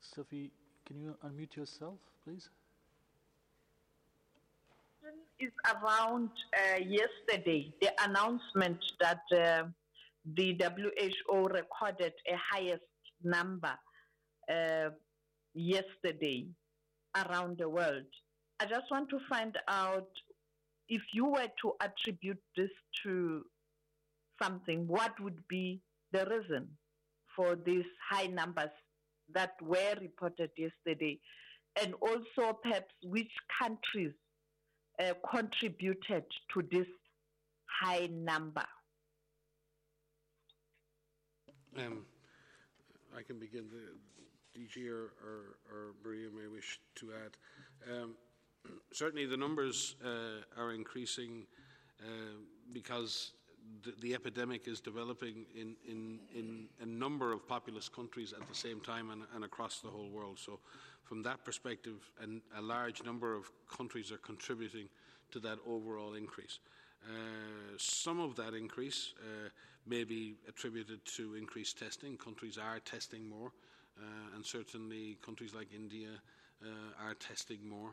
Sophie, 0.00 0.50
can 0.84 1.00
you 1.00 1.16
unmute 1.24 1.56
yourself, 1.56 1.98
please? 2.24 2.50
Is 5.38 5.52
around 5.74 6.28
uh, 6.52 6.80
yesterday 6.80 7.72
the 7.80 7.90
announcement 8.04 8.78
that 9.00 9.22
uh, 9.34 9.62
the 10.36 10.54
WHO 10.60 11.44
recorded 11.44 12.12
a 12.28 12.36
highest 12.52 12.82
number 13.24 13.72
uh, 14.52 14.90
yesterday 15.54 16.46
around 17.16 17.56
the 17.56 17.68
world. 17.68 18.04
I 18.60 18.66
just 18.66 18.90
want 18.90 19.08
to 19.10 19.18
find 19.30 19.56
out 19.66 20.08
if 20.90 21.00
you 21.14 21.26
were 21.26 21.48
to 21.62 21.72
attribute 21.80 22.42
this 22.56 22.70
to 23.04 23.42
something, 24.42 24.86
what 24.86 25.18
would 25.20 25.40
be 25.48 25.80
the 26.12 26.26
reason 26.26 26.68
for 27.34 27.56
these 27.56 27.86
high 28.10 28.26
numbers 28.26 28.70
that 29.32 29.52
were 29.62 29.94
reported 30.00 30.50
yesterday? 30.58 31.18
And 31.80 31.94
also, 32.02 32.58
perhaps, 32.62 32.92
which 33.04 33.30
countries 33.62 34.12
uh, 35.00 35.14
contributed 35.28 36.24
to 36.52 36.62
this 36.70 36.86
high 37.66 38.08
number? 38.12 38.64
Um, 41.76 42.04
I 43.16 43.22
can 43.22 43.38
begin. 43.38 43.66
The 43.70 44.58
DG 44.58 44.88
or, 44.88 45.12
or, 45.24 45.58
or 45.70 45.94
Maria 46.04 46.28
may 46.30 46.48
wish 46.48 46.80
to 46.96 47.12
add. 47.12 47.36
Um, 47.90 48.14
certainly, 48.92 49.26
the 49.26 49.36
numbers 49.36 49.96
uh, 50.04 50.60
are 50.60 50.72
increasing 50.72 51.46
uh, 52.00 52.38
because 52.72 53.32
the, 53.82 53.94
the, 54.00 54.14
epidemic 54.14 54.68
is 54.68 54.80
developing 54.80 55.46
in, 55.54 55.74
in, 55.88 56.18
in 56.34 56.66
a 56.82 56.86
number 56.86 57.32
of 57.32 57.46
populous 57.48 57.88
countries 57.88 58.32
at 58.32 58.46
the 58.48 58.54
same 58.54 58.80
time 58.80 59.10
and, 59.10 59.22
and 59.34 59.44
across 59.44 59.80
the 59.80 59.88
whole 59.88 60.10
world. 60.10 60.38
So, 60.38 60.58
from 61.04 61.22
that 61.22 61.44
perspective, 61.44 62.10
an, 62.20 62.42
a 62.56 62.62
large 62.62 63.02
number 63.02 63.34
of 63.34 63.50
countries 63.68 64.12
are 64.12 64.18
contributing 64.18 64.88
to 65.32 65.40
that 65.40 65.58
overall 65.66 66.14
increase. 66.14 66.58
Uh, 67.04 67.76
some 67.78 68.20
of 68.20 68.36
that 68.36 68.54
increase 68.54 69.14
uh, 69.20 69.48
may 69.86 70.04
be 70.04 70.34
attributed 70.48 71.04
to 71.16 71.34
increased 71.34 71.78
testing. 71.78 72.16
Countries 72.16 72.58
are 72.58 72.78
testing 72.80 73.28
more. 73.28 73.52
uh, 73.98 74.34
and 74.34 74.44
certainly 74.44 75.18
countries 75.24 75.54
like 75.54 75.68
India 75.74 76.08
uh, 76.62 77.04
are 77.06 77.14
testing 77.14 77.58
more. 77.68 77.92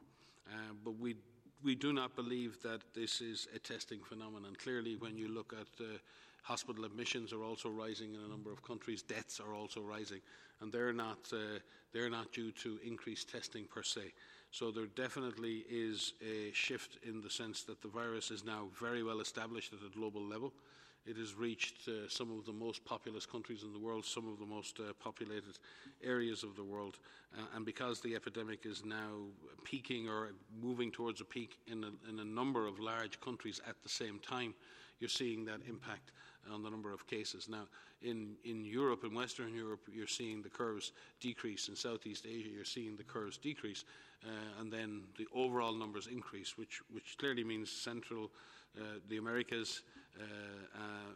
Uh, 0.50 0.74
but 0.84 0.98
we 1.00 1.16
we 1.64 1.76
do 1.76 1.94
not 1.94 2.16
believe 2.16 2.62
that 2.64 2.82
this 2.94 3.22
is 3.22 3.48
a 3.56 3.60
testing 3.60 4.00
phenomenon. 4.00 4.56
Clearly, 4.62 4.96
when 4.96 5.18
you 5.18 5.28
look 5.28 5.54
at 5.54 5.84
uh, 5.84 5.98
hospital 6.44 6.86
admissions 6.86 7.34
are 7.34 7.44
also 7.44 7.70
rising 7.70 8.14
in 8.14 8.22
a 8.22 8.28
number 8.28 8.52
of 8.52 8.64
countries, 8.64 9.02
deaths 9.02 9.40
are 9.40 9.54
also 9.54 9.82
rising, 9.82 10.22
and 10.62 10.72
they're 10.72 10.94
not 10.94 11.20
uh, 11.34 11.60
they're 11.94 12.10
not 12.10 12.32
due 12.32 12.52
to 12.52 12.80
increased 12.86 13.30
testing 13.30 13.66
per 13.66 13.84
se. 13.84 14.14
So 14.52 14.72
there 14.72 14.86
definitely 14.86 15.66
is 15.70 16.14
a 16.22 16.52
shift 16.54 17.00
in 17.04 17.22
the 17.22 17.30
sense 17.30 17.64
that 17.64 17.82
the 17.82 17.90
virus 17.90 18.32
is 18.32 18.46
now 18.46 18.68
very 18.80 19.04
well 19.04 19.20
established 19.20 19.74
at 19.74 19.80
a 19.86 19.94
global 19.98 20.22
level. 20.22 20.54
It 21.08 21.16
has 21.16 21.36
reached 21.36 21.88
uh, 21.88 22.10
some 22.10 22.38
of 22.38 22.46
the 22.46 22.52
most 22.52 22.84
populous 22.84 23.26
countries 23.26 23.64
in 23.64 23.72
the 23.72 23.80
world, 23.80 24.04
some 24.04 24.28
of 24.28 24.40
the 24.40 24.46
most 24.46 24.80
uh, 24.80 24.92
populated 25.00 25.58
areas 26.04 26.44
of 26.44 26.56
the 26.58 26.64
world. 26.64 26.98
Uh, 27.34 27.42
and 27.56 27.66
because 27.66 28.02
the 28.02 28.14
epidemic 28.14 28.66
is 28.66 28.84
now 28.84 29.28
peaking 29.64 30.10
or 30.10 30.32
moving 30.62 30.92
towards 30.92 31.22
a 31.22 31.26
peak 31.26 31.60
in 31.68 31.86
a, 31.86 32.10
in 32.10 32.20
a 32.20 32.26
number 32.26 32.68
of 32.68 32.80
large 32.80 33.22
countries 33.22 33.62
at 33.68 33.76
the 33.84 33.90
same 33.90 34.20
time, 34.20 34.54
you're 35.00 35.10
seeing 35.10 35.46
that 35.46 35.62
impact 35.70 36.12
on 36.52 36.62
the 36.62 36.70
number 36.70 36.92
of 36.92 37.08
cases. 37.08 37.48
Now, 37.48 37.68
in, 38.02 38.36
in 38.44 38.66
Europe, 38.66 39.04
in 39.04 39.14
Western 39.14 39.54
Europe, 39.56 39.82
you're 39.92 40.08
seeing 40.08 40.42
the 40.42 40.50
curves 40.50 40.92
decrease. 41.22 41.70
In 41.70 41.76
Southeast 41.76 42.26
Asia, 42.26 42.50
you're 42.50 42.66
seeing 42.66 42.98
the 42.98 43.04
curves 43.04 43.38
decrease. 43.38 43.86
Uh, 44.26 44.60
and 44.60 44.72
then 44.72 45.04
the 45.18 45.28
overall 45.34 45.74
numbers 45.74 46.08
increase, 46.08 46.58
which, 46.58 46.82
which 46.92 47.18
clearly 47.18 47.44
means 47.44 47.72
Central, 47.72 48.32
uh, 48.78 49.00
the 49.10 49.18
Americas, 49.18 49.82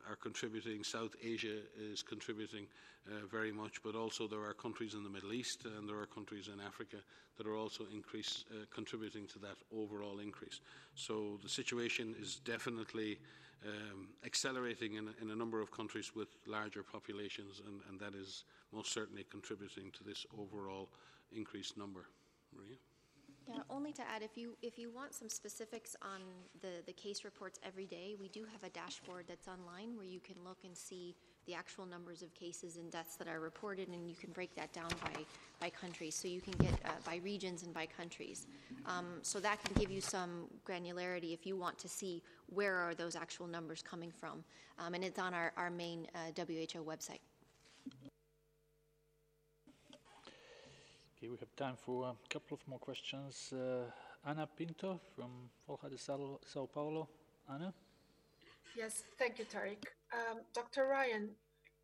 are 0.10 0.16
contributing. 0.16 0.84
South 0.84 1.16
Asia 1.24 1.58
is 1.80 2.04
contributing 2.04 2.68
uh, 3.08 3.26
very 3.32 3.52
much, 3.52 3.82
but 3.84 3.96
also 3.96 4.28
there 4.28 4.44
are 4.44 4.54
countries 4.54 4.94
in 4.94 5.04
the 5.04 5.10
Middle 5.10 5.34
East 5.34 5.66
and 5.66 5.88
there 5.88 5.98
are 5.98 6.06
countries 6.06 6.50
in 6.54 6.60
Africa 6.60 6.98
that 7.38 7.48
are 7.48 7.56
also 7.56 7.86
increase, 7.94 8.46
contributing 8.74 9.26
to 9.28 9.40
that 9.40 9.58
overall 9.76 10.20
increase. 10.20 10.60
So 10.96 11.40
the 11.42 11.50
situation 11.50 12.16
is 12.20 12.36
definitely 12.36 13.18
um, 13.66 14.10
accelerating 14.26 14.96
in 14.96 15.08
a, 15.08 15.22
in 15.22 15.32
a, 15.32 15.36
number 15.36 15.62
of 15.62 15.72
countries 15.72 16.16
with 16.16 16.30
larger 16.48 16.84
populations, 16.84 17.62
and, 17.66 17.82
and, 17.90 18.00
that 18.00 18.18
is 18.18 18.44
most 18.74 18.92
certainly 18.92 19.24
contributing 19.30 19.92
to 19.92 20.04
this 20.04 20.26
overall 20.38 20.90
increased 21.32 21.78
number. 21.78 22.06
Maria? 22.56 22.78
Yeah, 23.54 23.64
only 23.70 23.92
to 23.94 24.02
add, 24.02 24.22
if 24.22 24.38
you 24.38 24.56
if 24.62 24.80
you 24.80 24.90
want 24.90 25.14
some 25.14 25.28
specifics 25.28 25.96
on 26.02 26.22
the 26.62 26.82
the 26.86 26.94
case 26.94 27.26
reports 27.26 27.60
every 27.66 27.86
day, 27.86 28.16
we 28.20 28.30
do 28.30 28.46
have 28.52 28.64
a 28.64 28.70
dashboard 28.70 29.26
that's 29.28 29.48
online 29.48 29.98
where 29.98 30.06
you 30.06 30.20
can 30.20 30.36
look 30.46 30.60
and 30.64 30.76
see 30.76 31.16
the 31.48 31.54
actual 31.54 31.86
numbers 31.86 32.22
of 32.22 32.34
cases 32.34 32.78
and 32.78 32.92
deaths 32.92 33.16
that 33.18 33.28
are 33.28 33.40
reported, 33.40 33.90
and 33.90 34.08
you 34.08 34.16
can 34.16 34.32
break 34.32 34.56
that 34.56 34.72
down 34.72 34.90
by 35.04 35.26
by 35.60 35.70
countries. 35.70 36.16
So 36.16 36.28
you 36.28 36.40
can 36.40 36.54
get 36.54 36.74
uh, 36.86 36.92
by 37.06 37.18
regions 37.24 37.64
and 37.64 37.74
by 37.74 37.88
countries. 37.88 38.48
Um, 38.86 39.20
so 39.22 39.40
that 39.40 39.62
can 39.64 39.74
give 39.74 39.92
you 39.92 40.02
some 40.02 40.46
granularity 40.66 41.34
if 41.34 41.46
you 41.46 41.58
want 41.58 41.78
to 41.80 41.90
see 41.90 42.24
where 42.48 42.76
are 42.76 42.96
those 42.96 43.16
actual 43.16 43.48
numbers 43.48 43.82
coming 43.82 44.12
from, 44.12 44.44
um, 44.80 44.94
and 44.94 45.04
it's 45.04 45.20
on 45.20 45.34
our 45.34 45.52
our 45.58 45.70
main 45.70 46.08
uh, 46.16 46.32
WHO 46.38 46.84
website. 46.84 47.20
Okay, 51.22 51.30
we 51.30 51.38
have 51.38 51.56
time 51.56 51.76
for 51.76 52.08
a 52.08 52.34
couple 52.34 52.56
of 52.56 52.68
more 52.68 52.80
questions. 52.80 53.54
Uh, 53.54 53.84
Ana 54.26 54.48
Pinto 54.48 55.00
from 55.16 55.52
Folha 55.68 55.88
de 55.88 55.96
Sao, 55.96 56.66
Paulo. 56.74 57.10
Ana? 57.48 57.72
Yes, 58.76 59.04
thank 59.20 59.38
you, 59.38 59.46
Tarik. 59.46 59.86
Um, 60.12 60.40
Dr. 60.56 60.88
Ryan, 60.88 61.30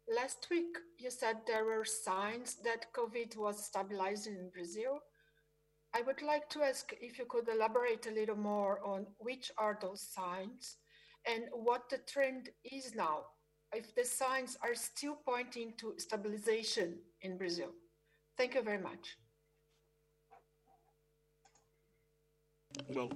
last 0.10 0.48
week 0.50 0.80
you 0.98 1.12
said 1.12 1.36
there 1.46 1.66
were 1.66 1.86
signs 1.86 2.56
that 2.64 2.92
COVID 2.94 3.38
was 3.38 3.64
stabilizing 3.64 4.38
in 4.38 4.50
Brazil. 4.50 5.02
I 5.94 6.02
would 6.02 6.24
like 6.24 6.50
to 6.50 6.64
ask 6.64 6.92
if 7.00 7.20
you 7.20 7.26
could 7.30 7.48
elaborate 7.48 8.08
a 8.08 8.16
little 8.20 8.38
more 8.38 8.84
on 8.84 9.06
which 9.20 9.52
are 9.60 9.78
those 9.80 10.02
signs 10.02 10.78
and 11.28 11.44
what 11.54 11.92
the 11.92 12.00
trend 12.12 12.50
is 12.64 12.96
now, 12.96 13.26
if 13.72 13.94
the 13.94 14.04
signs 14.04 14.58
are 14.64 14.74
still 14.74 15.20
pointing 15.28 15.74
to 15.78 15.94
stabilization 15.98 16.98
in 17.22 17.38
Brazil. 17.38 17.70
Thank 18.36 18.56
you 18.56 18.64
very 18.64 18.82
much. 18.82 19.16
Well, 22.90 23.12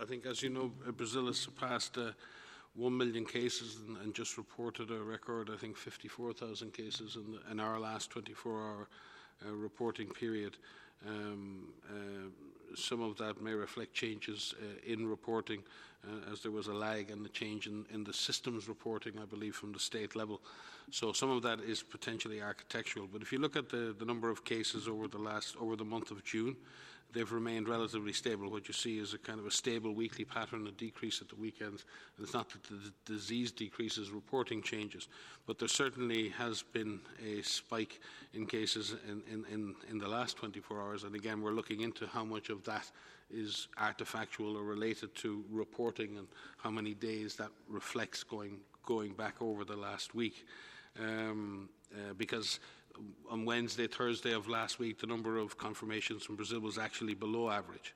I 0.00 0.04
think, 0.04 0.26
as 0.26 0.42
you 0.42 0.50
know, 0.50 0.72
Brazil 0.96 1.26
has 1.26 1.38
surpassed 1.38 1.98
uh, 1.98 2.12
1 2.74 2.96
million 2.96 3.24
cases 3.24 3.78
and, 3.86 3.96
and, 3.98 4.14
just 4.14 4.38
reported 4.38 4.90
a 4.90 4.98
record, 4.98 5.50
I 5.52 5.56
think, 5.56 5.76
54,000 5.76 6.72
cases 6.72 7.16
in, 7.16 7.32
the, 7.32 7.50
in, 7.50 7.60
our 7.60 7.78
last 7.78 8.10
24 8.10 8.52
hour 8.52 8.88
uh, 9.46 9.52
reporting 9.52 10.08
period. 10.08 10.56
Um, 11.06 11.68
uh, 11.88 12.74
some 12.74 13.02
of 13.02 13.18
that 13.18 13.42
may 13.42 13.52
reflect 13.52 13.92
changes 13.92 14.54
uh, 14.60 14.90
in 14.90 15.06
reporting, 15.06 15.62
uh, 16.06 16.32
as 16.32 16.40
there 16.40 16.52
was 16.52 16.68
a 16.68 16.72
lag 16.72 17.10
and 17.10 17.24
a 17.26 17.28
change 17.28 17.66
in, 17.66 17.84
in, 17.92 18.04
the 18.04 18.12
systems 18.12 18.68
reporting, 18.68 19.14
I 19.20 19.26
believe, 19.26 19.54
from 19.54 19.72
the 19.72 19.80
state 19.80 20.16
level. 20.16 20.40
So 20.90 21.12
some 21.12 21.30
of 21.30 21.42
that 21.42 21.60
is 21.60 21.82
potentially 21.82 22.40
architectural. 22.40 23.08
But 23.12 23.20
if 23.20 23.32
you 23.32 23.38
look 23.38 23.56
at 23.56 23.68
the, 23.68 23.94
the 23.98 24.04
number 24.04 24.30
of 24.30 24.44
cases 24.44 24.88
over 24.88 25.06
the 25.06 25.18
last 25.18 25.56
over 25.60 25.76
the 25.76 25.84
month 25.84 26.10
of 26.10 26.24
June, 26.24 26.56
they've 27.12 27.30
remained 27.30 27.68
relatively 27.68 28.12
stable. 28.12 28.50
What 28.50 28.68
you 28.68 28.74
see 28.74 28.98
is 28.98 29.14
a 29.14 29.18
kind 29.18 29.38
of 29.38 29.46
a 29.46 29.50
stable 29.50 29.94
weekly 29.94 30.24
pattern, 30.24 30.66
a 30.66 30.70
decrease 30.70 31.20
at 31.20 31.28
the 31.28 31.36
weekends. 31.36 31.84
And 32.16 32.24
it's 32.24 32.34
not 32.34 32.50
that 32.50 32.62
the 32.64 32.92
disease 33.04 33.52
decreases, 33.52 34.10
reporting 34.10 34.62
changes, 34.62 35.08
but 35.46 35.58
there 35.58 35.68
certainly 35.68 36.30
has 36.30 36.62
been 36.62 37.00
a 37.24 37.42
spike 37.42 38.00
in 38.34 38.46
cases 38.46 38.94
in, 39.08 39.22
in, 39.30 39.44
in, 39.52 39.74
in 39.90 39.98
the 39.98 40.08
last 40.08 40.36
24 40.36 40.80
hours. 40.80 41.04
And 41.04 41.14
again, 41.14 41.42
we're 41.42 41.52
looking 41.52 41.80
into 41.80 42.06
how 42.06 42.24
much 42.24 42.48
of 42.48 42.64
that 42.64 42.90
is 43.30 43.68
artifactual 43.78 44.56
or 44.56 44.62
related 44.62 45.14
to 45.16 45.44
reporting 45.50 46.18
and 46.18 46.26
how 46.58 46.70
many 46.70 46.94
days 46.94 47.36
that 47.36 47.50
reflects 47.68 48.22
going, 48.22 48.58
going 48.84 49.12
back 49.12 49.40
over 49.40 49.64
the 49.64 49.76
last 49.76 50.14
week. 50.14 50.44
Um, 50.98 51.68
uh, 51.94 52.14
because 52.16 52.60
on 53.30 53.44
Wednesday, 53.44 53.86
Thursday 53.86 54.32
of 54.32 54.48
last 54.48 54.78
week, 54.78 55.00
the 55.00 55.06
number 55.06 55.38
of 55.38 55.56
confirmations 55.56 56.24
from 56.24 56.36
Brazil 56.36 56.60
was 56.60 56.78
actually 56.78 57.14
below 57.14 57.50
average. 57.50 57.94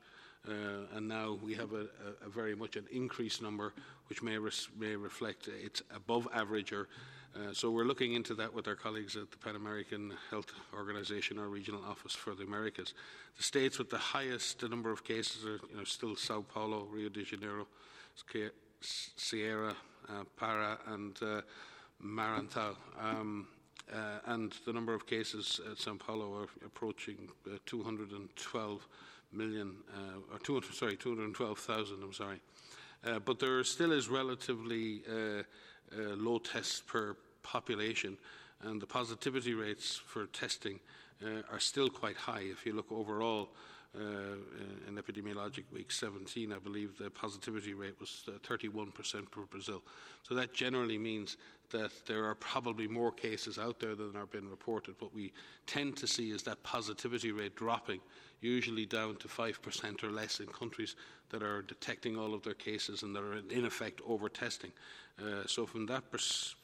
Uh, 0.49 0.86
and 0.94 1.09
now 1.09 1.38
we 1.42 1.55
have 1.55 1.72
a, 1.72 1.86
a, 2.22 2.26
a, 2.26 2.28
very 2.28 2.55
much 2.55 2.76
an 2.76 2.86
increased 2.92 3.42
number, 3.42 3.72
which 4.09 4.22
may, 4.22 4.38
res- 4.38 4.68
may 4.78 4.94
reflect 4.94 5.49
it's 5.49 5.82
above 5.94 6.28
average. 6.32 6.72
Or, 6.72 6.88
uh, 7.34 7.53
so 7.53 7.70
we're 7.70 7.84
looking 7.84 8.12
into 8.12 8.32
that 8.34 8.55
with 8.55 8.68
our 8.68 8.76
colleagues 8.76 9.16
at 9.16 9.32
the 9.32 9.38
Pan 9.38 9.57
American 9.57 10.14
Health 10.30 10.53
Organization, 10.72 11.38
our 11.40 11.49
regional 11.49 11.84
office 11.84 12.12
for 12.14 12.36
the 12.36 12.44
Americas. 12.44 12.94
The 13.36 13.42
states 13.42 13.76
with 13.76 13.90
the 13.90 13.99
highest 13.99 14.62
number 14.68 14.92
of 14.92 15.03
cases 15.03 15.44
are 15.44 15.59
you 15.68 15.78
know, 15.78 15.84
still 15.84 16.14
Sao 16.14 16.42
Paulo, 16.42 16.86
Rio 16.92 17.09
de 17.09 17.24
Janeiro, 17.24 17.66
Ceará, 18.80 19.74
uh, 20.09 20.22
Pará, 20.40 20.78
and 20.86 21.18
Maranhão. 22.03 22.76
Um, 23.01 23.47
uh, 23.92 24.18
and 24.26 24.53
the 24.64 24.72
number 24.72 24.94
of 24.94 25.07
cases 25.07 25.61
at 25.70 25.78
Sao 25.78 25.94
Paulo 25.94 26.34
are 26.42 26.49
approaching 26.64 27.28
uh, 27.47 27.59
212 27.66 28.88
million, 29.32 29.76
uh, 29.94 30.34
or 30.34 30.38
200, 30.38 30.74
sorry, 30.74 30.97
212,000, 30.97 32.03
I'm 32.03 32.12
sorry. 32.12 32.40
Uh, 33.05 33.18
but 33.20 33.38
there 33.38 33.62
still 33.64 33.92
is 33.92 34.09
relatively 34.09 35.03
uh, 35.09 35.12
uh, 35.14 35.42
low 36.16 36.38
tests 36.38 36.82
per 36.84 37.16
population, 37.42 38.16
and 38.62 38.80
the 38.80 38.86
positivity 38.86 39.55
rates 39.55 39.97
for 39.97 40.26
testing 40.26 40.80
are 41.51 41.61
still 41.61 41.88
quite 41.88 42.16
high. 42.16 42.42
If 42.42 42.66
you 42.66 42.74
look 42.74 42.92
overall, 42.92 43.49
in 43.94 44.97
epidemiologic 44.97 45.64
week 45.72 45.90
17, 45.90 46.53
I 46.53 46.59
believe 46.59 46.99
the 46.99 47.09
positivity 47.09 47.72
rate 47.72 47.99
was 47.99 48.24
uh, 48.28 48.32
31% 48.47 48.92
for 49.30 49.47
Brazil. 49.47 49.82
So 50.22 50.34
that 50.34 50.53
generally 50.53 50.99
means 50.99 51.38
that 51.71 51.91
there 52.07 52.25
are 52.25 52.35
probably 52.35 52.87
more 52.87 53.12
cases 53.12 53.59
out 53.59 53.81
there 53.81 53.95
than 53.95 54.17
are 54.17 54.27
being 54.27 54.49
reported. 54.49 54.95
What 54.99 55.14
we 55.14 55.33
tend 55.67 55.97
to 55.99 56.07
see 56.07 56.31
is 56.31 56.43
that 56.45 56.62
positivity 56.62 57.33
rate 57.33 57.57
dropping, 57.57 58.01
usually 58.41 58.87
down 58.87 59.17
to 59.17 59.29
5% 59.29 60.05
or 60.05 60.11
less 60.11 60.41
in 60.41 60.47
countries 60.47 60.97
that 61.31 61.43
are 61.43 61.62
detecting 61.62 62.17
all 62.17 62.35
of 62.35 62.43
their 62.43 62.55
cases 62.55 63.03
and 63.03 63.14
that 63.14 63.23
are 63.23 63.37
in 63.51 63.64
effect 63.64 64.01
over 64.07 64.29
testing. 64.29 64.73
Uh, 65.21 65.47
so, 65.47 65.67
from 65.67 65.87
that 65.87 66.11
pers- 66.11 66.55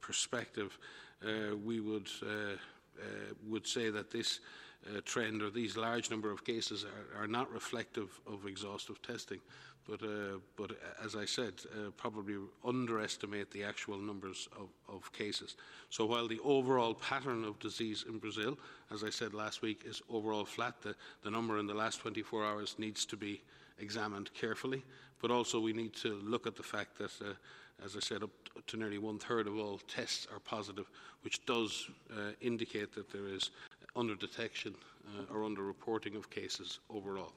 perspective, 0.00 0.78
uh, 1.24 1.56
we 1.56 1.80
would, 1.80 2.08
uh, 2.22 2.56
uh, 2.98 3.34
would 3.46 3.66
say 3.66 3.90
that 3.90 4.10
this 4.10 4.40
uh, 4.86 5.00
trend 5.04 5.42
or 5.42 5.50
these 5.50 5.76
large 5.76 6.10
number 6.10 6.30
of 6.30 6.44
cases 6.44 6.84
are, 6.84 7.22
are 7.22 7.28
not 7.28 7.50
reflective 7.52 8.20
of 8.26 8.46
exhaustive 8.46 9.00
testing. 9.02 9.40
But, 9.88 10.02
uh, 10.02 10.38
but 10.56 10.72
as 11.04 11.16
I 11.16 11.24
said, 11.24 11.54
uh, 11.72 11.90
probably 11.96 12.36
underestimate 12.64 13.50
the 13.50 13.64
actual 13.64 13.98
numbers 13.98 14.48
of, 14.56 14.68
of, 14.88 15.12
cases. 15.12 15.56
So 15.90 16.06
while 16.06 16.28
the 16.28 16.38
overall 16.44 16.94
pattern 16.94 17.44
of 17.44 17.58
disease 17.58 18.04
in 18.08 18.18
Brazil, 18.18 18.56
as 18.92 19.02
I 19.02 19.10
said 19.10 19.34
last 19.34 19.60
week, 19.60 19.82
is 19.84 20.00
overall 20.08 20.44
flat, 20.44 20.80
the, 20.82 20.94
the 21.24 21.30
number 21.30 21.58
in 21.58 21.66
the 21.66 21.74
last 21.74 22.00
24 22.00 22.46
hours 22.46 22.76
needs 22.78 23.04
to 23.06 23.16
be 23.16 23.42
examined 23.80 24.32
carefully. 24.34 24.84
But 25.20 25.32
also 25.32 25.58
we 25.58 25.72
need 25.72 25.94
to 25.96 26.20
look 26.22 26.46
at 26.46 26.56
the 26.56 26.62
fact 26.62 26.98
that, 26.98 27.12
uh, 27.20 27.34
as 27.84 27.96
I 27.96 28.00
said, 28.00 28.22
up 28.22 28.30
to 28.68 28.76
nearly 28.76 28.98
one 28.98 29.18
third 29.18 29.48
of 29.48 29.58
all 29.58 29.80
tests 29.88 30.28
are 30.32 30.40
positive, 30.40 30.88
which 31.22 31.44
does 31.44 31.88
uh, 32.12 32.32
indicate 32.40 32.94
that 32.94 33.10
there 33.10 33.26
is 33.26 33.50
under 33.96 34.14
detection 34.14 34.74
uh, 35.06 35.34
or 35.34 35.44
under 35.44 35.62
reporting 35.62 36.14
of 36.16 36.30
cases 36.30 36.78
overall. 36.88 37.32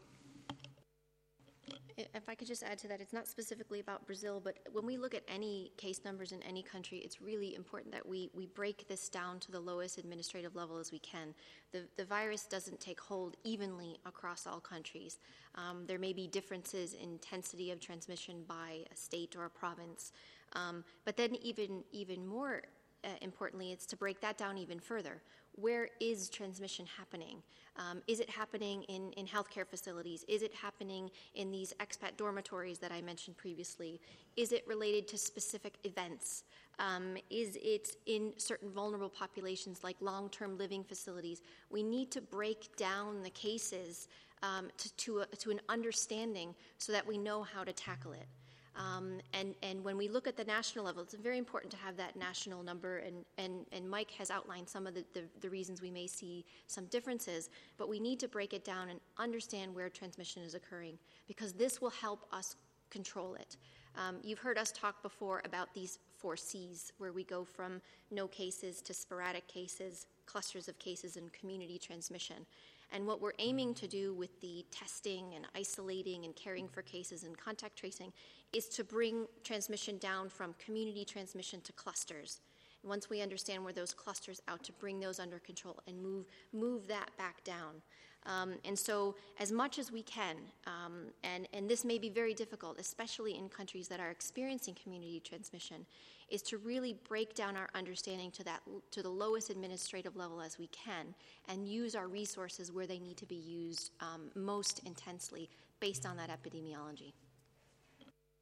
If 1.98 2.28
I 2.28 2.36
could 2.36 2.48
just 2.48 2.62
add 2.62 2.78
to 2.80 2.88
that, 2.89 3.00
it's 3.00 3.14
not 3.14 3.26
specifically 3.26 3.80
about 3.80 4.06
Brazil, 4.06 4.41
but 4.43 4.58
when 4.74 4.86
we 4.86 4.98
look 4.98 5.16
at 5.16 5.24
any 5.30 5.72
case 5.78 6.02
numbers 6.04 6.34
in 6.34 6.43
any 6.43 6.62
country, 6.62 6.98
it's 6.98 7.22
really 7.22 7.56
important 7.56 7.93
that 7.93 8.06
we, 8.06 8.30
we 8.34 8.48
break 8.48 8.86
this 8.89 9.08
down 9.08 9.39
to 9.39 9.52
the 9.52 9.60
lowest 9.60 9.98
administrative 9.98 10.56
level 10.56 10.78
as 10.78 10.91
we 10.91 11.00
can. 11.00 11.34
The, 11.72 11.84
the 11.96 12.04
virus 12.04 12.43
doesn't 12.46 12.82
take 12.82 13.00
hold 13.00 13.38
evenly 13.46 13.98
across 14.06 14.46
all 14.46 14.60
countries. 14.60 15.20
Um, 15.56 15.86
there 15.88 16.00
may 16.00 16.12
be 16.12 16.28
differences 16.28 16.93
in 16.93 17.12
intensity 17.16 17.72
of 17.72 17.80
transmission 17.80 18.43
by 18.48 18.84
a 18.91 18.96
state 18.96 19.36
or 19.38 19.46
a 19.46 19.50
province, 19.50 20.12
um, 20.54 20.84
but 21.06 21.16
then 21.16 21.36
even, 21.41 21.84
even 21.91 22.28
more 22.28 22.62
uh, 23.06 23.10
importantly, 23.22 23.72
it's 23.72 23.86
to 23.88 23.95
break 23.95 24.20
that 24.22 24.38
down 24.38 24.58
even 24.58 24.80
further. 24.80 25.22
Where 25.53 25.89
is 25.99 26.30
transmission 26.30 26.86
happening? 26.97 27.41
Um, 27.78 28.01
is 28.08 28.20
it 28.20 28.30
happening 28.30 28.84
in, 28.84 29.12
in 29.14 29.26
healthcare 29.26 29.68
facilities? 29.68 30.26
Is 30.28 30.41
it 30.41 30.53
happening 30.53 31.12
in 31.36 31.51
these 31.51 31.74
expat 31.80 32.18
dormitories 32.18 32.80
that 32.80 32.91
I 32.91 33.01
mentioned 33.01 33.38
previously? 33.38 33.99
Is 34.36 34.51
it 34.51 34.66
related 34.68 35.08
to 35.10 35.18
specific 35.18 35.76
events? 35.84 36.43
Um, 36.80 37.16
is 37.30 37.58
it 37.62 37.97
in 38.06 38.34
certain 38.38 38.70
vulnerable 38.70 39.10
populations 39.10 39.84
like 39.84 39.95
long 40.01 40.30
term 40.30 40.58
living 40.58 40.84
facilities? 40.84 41.41
We 41.70 41.84
need 41.84 42.12
to 42.12 42.22
break 42.22 42.76
down 42.76 43.24
the 43.24 43.30
cases 43.30 44.08
um, 44.43 44.70
to, 44.78 44.93
to, 44.93 45.20
a, 45.20 45.26
to 45.38 45.51
an 45.51 45.62
understanding 45.70 46.56
so 46.78 46.91
that 46.91 47.06
we 47.06 47.18
know 47.18 47.43
how 47.43 47.64
to 47.64 47.74
tackle 47.74 48.14
it. 48.14 48.28
Um, 48.76 49.19
and, 49.34 49.55
and 49.63 49.84
when 49.84 49.95
we 49.95 50.09
look 50.09 50.28
at 50.28 50.36
the 50.36 50.43
national 50.43 50.84
level, 50.84 51.01
it's 51.01 51.13
very 51.13 51.38
important 51.38 51.71
to 51.71 51.78
have 51.78 51.95
that 51.95 52.17
national 52.17 52.61
number. 52.61 52.97
And, 52.97 53.23
and, 53.38 53.65
and 53.71 53.89
Mike 53.89 54.11
has 54.11 54.30
outlined 54.30 54.67
some 54.67 54.86
of 54.86 54.93
the, 54.93 55.05
the, 55.13 55.23
the, 55.39 55.49
reasons 55.49 55.82
we 55.82 55.91
may 55.91 56.07
see 56.07 56.43
some 56.67 56.86
differences, 56.86 57.49
but 57.78 57.88
we 57.88 58.01
need 58.01 58.19
to 58.19 58.28
break 58.28 58.53
it 58.53 58.65
down 58.65 58.89
and 58.89 58.99
understand 59.17 59.73
where 59.73 59.88
transmission 59.88 60.43
is 60.43 60.55
occurring 60.55 60.97
because 61.26 61.53
this 61.53 61.82
will 61.82 61.89
help 61.89 62.26
us 62.34 62.57
control 62.89 63.36
it. 63.36 63.55
Um, 63.97 64.17
you've 64.23 64.39
heard 64.39 64.57
us 64.57 64.73
talk 64.73 65.01
before 65.01 65.41
about 65.45 65.73
these 65.73 65.99
four 66.17 66.36
C's, 66.36 66.91
where 66.97 67.13
we 67.13 67.23
go 67.23 67.45
from 67.45 67.82
no 68.11 68.28
cases 68.28 68.82
to 68.82 68.93
sporadic 68.93 69.47
cases, 69.47 70.07
clusters 70.26 70.67
of 70.67 70.78
cases, 70.80 71.15
and 71.15 71.32
community 71.32 71.78
transmission. 71.78 72.45
And 72.91 73.05
what 73.05 73.21
we're 73.21 73.33
aiming 73.39 73.73
to 73.75 73.88
do 73.88 74.13
with 74.13 74.39
the 74.41 74.65
testing 74.71 75.33
and 75.36 75.47
isolating 75.55 76.25
and 76.25 76.36
caring 76.36 76.67
for 76.67 76.81
cases 76.81 77.23
and 77.23 77.38
contact 77.38 77.77
tracing 77.77 78.13
is 78.53 78.67
to 78.69 78.83
bring 78.83 79.27
transmission 79.43 79.97
down 79.97 80.29
from 80.29 80.53
community 80.63 81.03
transmission 81.03 81.61
to 81.61 81.73
clusters. 81.73 82.41
And 82.83 82.89
once 82.89 83.09
we 83.09 83.21
understand 83.21 83.63
where 83.63 83.73
those 83.73 83.93
clusters 83.93 84.41
out, 84.47 84.63
to 84.63 84.71
bring 84.73 84.99
those 84.99 85.19
under 85.19 85.39
control 85.39 85.79
and 85.88 86.01
move 86.01 86.25
move 86.53 86.88
that 86.88 87.09
back 87.17 87.43
down. 87.43 87.81
Um, 88.26 88.53
and 88.65 88.78
so, 88.78 89.15
as 89.39 89.51
much 89.51 89.78
as 89.78 89.91
we 89.91 90.01
can, 90.01 90.38
um, 90.65 91.11
and, 91.23 91.47
and 91.53 91.69
this 91.69 91.86
may 91.86 91.99
be 91.99 92.09
very 92.09 92.34
difficult, 92.34 92.80
especially 92.80 93.38
in 93.38 93.49
countries 93.49 93.88
that 93.89 93.99
are 93.99 94.09
experiencing 94.09 94.76
community 94.82 95.21
transmission, 95.23 95.86
is 96.30 96.41
to 96.41 96.57
really 96.57 96.95
break 97.07 97.36
down 97.36 97.55
our 97.55 97.69
understanding 97.76 98.32
to, 98.32 98.43
that, 98.43 98.61
to 98.91 99.03
the 99.03 99.09
lowest 99.09 99.49
administrative 99.49 100.15
level 100.15 100.41
as 100.41 100.57
we 100.57 100.67
can 100.67 101.13
and 101.49 101.67
use 101.67 101.95
our 101.95 102.07
resources 102.07 102.71
where 102.71 102.88
they 102.88 102.99
need 102.99 103.17
to 103.17 103.28
be 103.28 103.36
used 103.36 103.91
um, 104.01 104.32
most 104.34 104.82
intensely 104.86 105.49
based 105.80 106.05
on 106.05 106.17
that 106.17 106.30
epidemiology. 106.30 107.13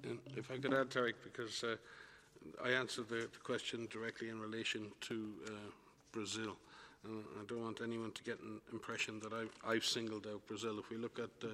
And 0.04 0.20
if 0.38 0.50
I 0.52 0.58
could 0.58 0.74
add, 0.74 0.90
Tarik, 0.90 1.16
because 1.24 1.64
uh, 1.64 1.76
I 2.64 2.70
answered 2.70 3.10
the, 3.10 3.16
the, 3.32 3.40
question 3.44 3.88
directly 3.90 4.30
in 4.30 4.40
relation 4.40 4.92
to 5.02 5.34
uh, 5.48 5.52
Brazil. 6.12 6.58
Uh, 7.06 7.18
I 7.42 7.46
don't 7.48 7.62
want 7.62 7.82
anyone 7.84 8.12
to 8.12 8.24
get 8.24 8.40
an 8.40 8.62
impression 8.72 9.20
that 9.20 9.34
I've, 9.34 9.52
I've 9.66 9.84
singled 9.84 10.26
out 10.26 10.46
Brazil. 10.48 10.80
If 10.80 10.90
we 10.90 10.96
look 10.96 11.20
at 11.20 11.32
uh, 11.44 11.52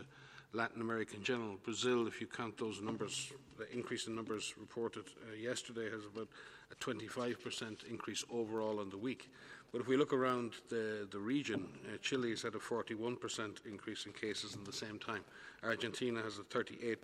Latin 0.54 0.82
America 0.82 1.16
in 1.16 1.24
general, 1.24 1.58
Brazil, 1.64 2.08
if 2.08 2.22
you 2.22 2.28
count 2.28 2.58
those 2.58 2.82
numbers, 2.82 3.32
the 3.58 3.72
increase 3.72 4.06
in 4.06 4.16
numbers 4.16 4.54
reported 4.60 5.06
uh, 5.28 5.36
yesterday 5.36 5.90
has 5.90 6.06
about 6.06 6.28
a 6.72 6.76
25% 6.76 7.90
increase 7.90 8.24
overall 8.32 8.82
in 8.82 8.90
the 8.90 8.98
week. 8.98 9.32
But 9.72 9.82
if 9.82 9.88
we 9.88 9.98
look 9.98 10.14
around 10.14 10.54
the, 10.70 11.08
the 11.12 11.20
region, 11.20 11.68
uh, 11.86 11.98
Chile 12.02 12.30
has 12.32 12.44
had 12.44 12.54
a 12.54 12.60
41% 12.60 13.66
increase 13.68 14.06
in 14.06 14.14
cases 14.14 14.56
in 14.56 14.64
the 14.64 14.74
same 14.74 15.00
time. 15.00 15.24
Argentina 15.64 16.22
has 16.22 16.38
a 16.38 16.44
38% 16.44 16.98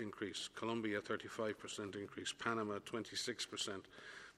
increase, 0.00 0.48
Colombia 0.54 1.00
35% 1.00 1.96
increase, 1.96 2.32
Panama 2.32 2.78
26%, 2.78 3.72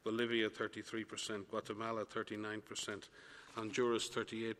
Bolivia 0.05 0.49
33%, 0.49 1.49
Guatemala 1.49 2.05
39%, 2.05 3.09
Honduras 3.57 4.11
38%, 4.11 4.55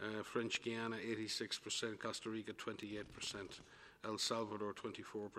uh, 0.00 0.22
French 0.22 0.62
Guiana 0.62 0.96
86%, 0.96 1.98
Costa 1.98 2.30
Rica 2.30 2.52
28%. 2.52 3.04
El 4.04 4.18
Salvador 4.18 4.72
24%, 4.72 5.30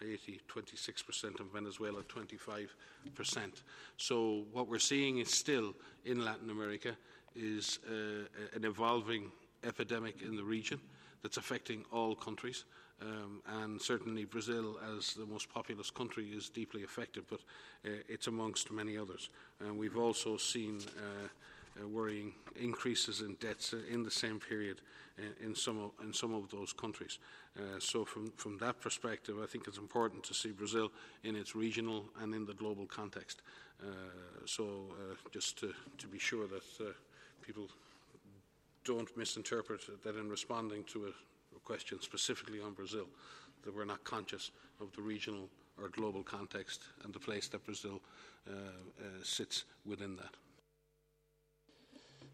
Haiti 0.00 0.40
26%, 0.48 1.40
and 1.40 1.52
Venezuela 1.52 2.02
25%. 2.04 2.68
So 3.98 4.44
what 4.50 4.66
we're 4.66 4.78
seeing 4.78 5.18
is 5.18 5.30
still 5.30 5.74
in 6.06 6.24
Latin 6.24 6.48
America 6.48 6.96
is 7.36 7.80
uh, 7.86 8.56
an 8.56 8.64
evolving 8.64 9.30
epidemic 9.62 10.22
in 10.22 10.36
the 10.36 10.44
region 10.44 10.80
that's 11.22 11.36
affecting 11.36 11.84
all 11.92 12.14
countries. 12.14 12.64
Um, 13.00 13.42
and 13.62 13.80
certainly 13.80 14.24
Brazil, 14.24 14.78
as 14.96 15.14
the 15.14 15.26
most 15.26 15.48
populous 15.52 15.90
country, 15.90 16.30
is 16.34 16.48
deeply 16.48 16.84
affected, 16.84 17.24
but 17.28 17.40
uh, 17.84 17.90
it's 18.08 18.26
amongst 18.26 18.72
many 18.72 18.96
others. 18.96 19.28
And 19.60 19.78
we've 19.78 19.98
also 19.98 20.36
seen 20.36 20.80
uh, 20.96 21.28
worrying 21.86 22.32
increases 22.60 23.20
in 23.20 23.34
debts 23.34 23.74
in 23.90 24.02
the 24.02 24.10
same 24.10 24.40
period 24.40 24.80
in, 25.44 25.54
some, 25.54 25.78
of, 25.80 25.90
in 26.02 26.12
some 26.12 26.34
of 26.34 26.50
those 26.50 26.72
countries. 26.72 27.18
Uh, 27.56 27.78
so 27.78 28.04
from, 28.04 28.32
from 28.36 28.56
that 28.58 28.80
perspective, 28.80 29.36
I 29.42 29.46
think 29.46 29.66
it's 29.66 29.78
important 29.78 30.22
to 30.24 30.34
see 30.34 30.50
Brazil 30.50 30.90
in 31.24 31.36
its 31.36 31.54
regional 31.54 32.04
and 32.20 32.34
in 32.34 32.46
the 32.46 32.54
global 32.54 32.86
context. 32.86 33.42
Uh, 33.82 33.86
so 34.44 34.64
uh, 34.64 35.14
just 35.32 35.58
to, 35.60 35.72
to 35.98 36.06
be 36.06 36.18
sure 36.18 36.46
that 36.46 36.64
uh, 36.80 36.92
people 37.42 37.68
don't 38.84 39.14
misinterpret 39.16 39.82
that 40.02 40.16
in 40.16 40.28
responding 40.28 40.84
to 40.84 41.06
a, 41.06 41.12
question 41.64 42.00
specifically 42.00 42.62
on 42.62 42.72
Brazil, 42.72 43.04
that 43.62 43.76
we're 43.76 43.84
not 43.84 44.02
conscious 44.02 44.52
of 44.80 44.90
the 44.96 45.02
regional 45.02 45.50
or 45.78 45.90
global 45.90 46.22
context 46.22 46.84
and 47.04 47.12
the 47.12 47.18
place 47.18 47.46
that 47.48 47.62
Brazil 47.66 48.00
uh, 48.48 48.52
sits 49.22 49.64
within 49.84 50.16
that. 50.16 50.34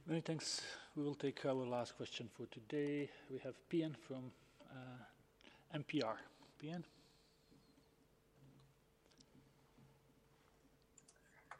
Many 0.07 0.20
thanks. 0.20 0.61
We 0.94 1.02
will 1.02 1.14
take 1.14 1.46
our 1.46 1.55
last 1.55 1.96
question 1.96 2.28
for 2.36 2.44
today. 2.46 3.09
We 3.30 3.38
have 3.38 3.55
Pien 3.70 3.96
from 4.07 4.30
uh, 4.70 5.78
NPR. 5.78 6.16
Pien? 6.61 6.84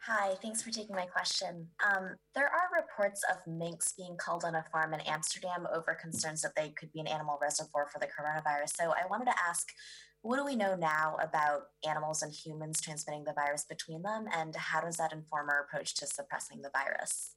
Hi, 0.07 0.34
thanks 0.42 0.61
for 0.61 0.70
taking 0.70 0.95
my 0.95 1.07
question. 1.07 1.66
Um, 1.82 2.16
there 2.34 2.45
are 2.45 2.68
reports 2.76 3.24
of 3.30 3.38
minks 3.51 3.95
being 3.97 4.14
culled 4.18 4.45
on 4.45 4.57
a 4.57 4.64
farm 4.70 4.92
in 4.92 5.01
Amsterdam 5.01 5.66
over 5.74 5.95
concerns 5.95 6.42
that 6.42 6.53
they 6.55 6.68
could 6.78 6.92
be 6.92 7.01
an 7.01 7.07
animal 7.07 7.38
reservoir 7.40 7.86
for 7.90 7.99
the 7.99 8.07
coronavirus. 8.07 8.76
So 8.76 8.90
I 8.90 9.07
wanted 9.09 9.24
to 9.26 9.38
ask 9.49 9.66
what 10.20 10.36
do 10.36 10.45
we 10.45 10.55
know 10.55 10.76
now 10.76 11.16
about 11.22 11.62
animals 11.88 12.20
and 12.20 12.30
humans 12.30 12.82
transmitting 12.82 13.24
the 13.24 13.32
virus 13.32 13.64
between 13.64 14.03
them, 14.03 14.26
and 14.34 14.55
how 14.55 14.82
does 14.82 14.99
that 14.99 15.14
inform 15.14 15.49
our 15.49 15.62
approach 15.62 15.95
to 15.95 16.07
suppressing 16.07 16.61
the 16.61 16.70
virus? 16.70 17.36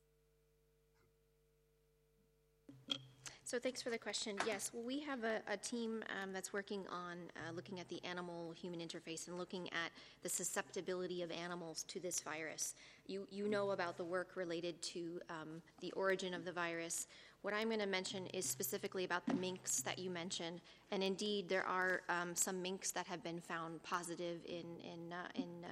So 3.48 3.58
thanks 3.58 3.82
for 3.82 3.90
the 3.92 3.98
question. 3.98 4.36
Yes, 4.46 4.72
well, 4.74 4.84
we 4.84 5.00
have 5.00 5.24
a, 5.24 5.40
a 5.50 5.56
team 5.56 6.04
um, 6.22 6.34
that's 6.34 6.52
working 6.52 6.84
on 6.92 7.16
uh, 7.38 7.54
looking 7.56 7.80
at 7.80 7.88
the 7.88 8.04
animal-human 8.04 8.82
interface 8.82 9.30
and 9.30 9.38
looking 9.38 9.68
at 9.68 9.90
the 10.22 10.28
susceptibility 10.28 11.24
of 11.24 11.32
animals 11.32 11.84
to 11.84 12.02
this 12.02 12.20
virus. 12.20 12.76
You, 13.06 13.26
you 13.32 13.48
know 13.48 13.70
about 13.70 13.96
the 13.96 14.04
work 14.04 14.32
related 14.36 14.82
to 14.82 15.22
um, 15.30 15.62
the 15.80 15.94
origin 15.94 16.34
of 16.34 16.44
the 16.44 16.52
virus. 16.52 17.08
What 17.44 17.54
I'm 17.54 17.68
going 17.68 17.80
to 17.80 17.86
mention 17.86 18.26
is 18.28 18.46
specifically 18.46 19.06
about 19.06 19.26
the 19.26 19.34
minks 19.34 19.82
that 19.82 20.00
you 20.00 20.10
mentioned, 20.10 20.60
and 20.92 21.04
indeed 21.04 21.48
there 21.48 21.66
are 21.66 22.02
um, 22.10 22.36
some 22.36 22.62
minks 22.62 22.92
that 22.92 23.08
have 23.08 23.24
been 23.24 23.40
found 23.40 23.82
positive 23.84 24.40
in 24.46 24.66
in 24.84 25.14
uh, 25.14 25.28
in 25.36 25.64
uh, 25.64 25.68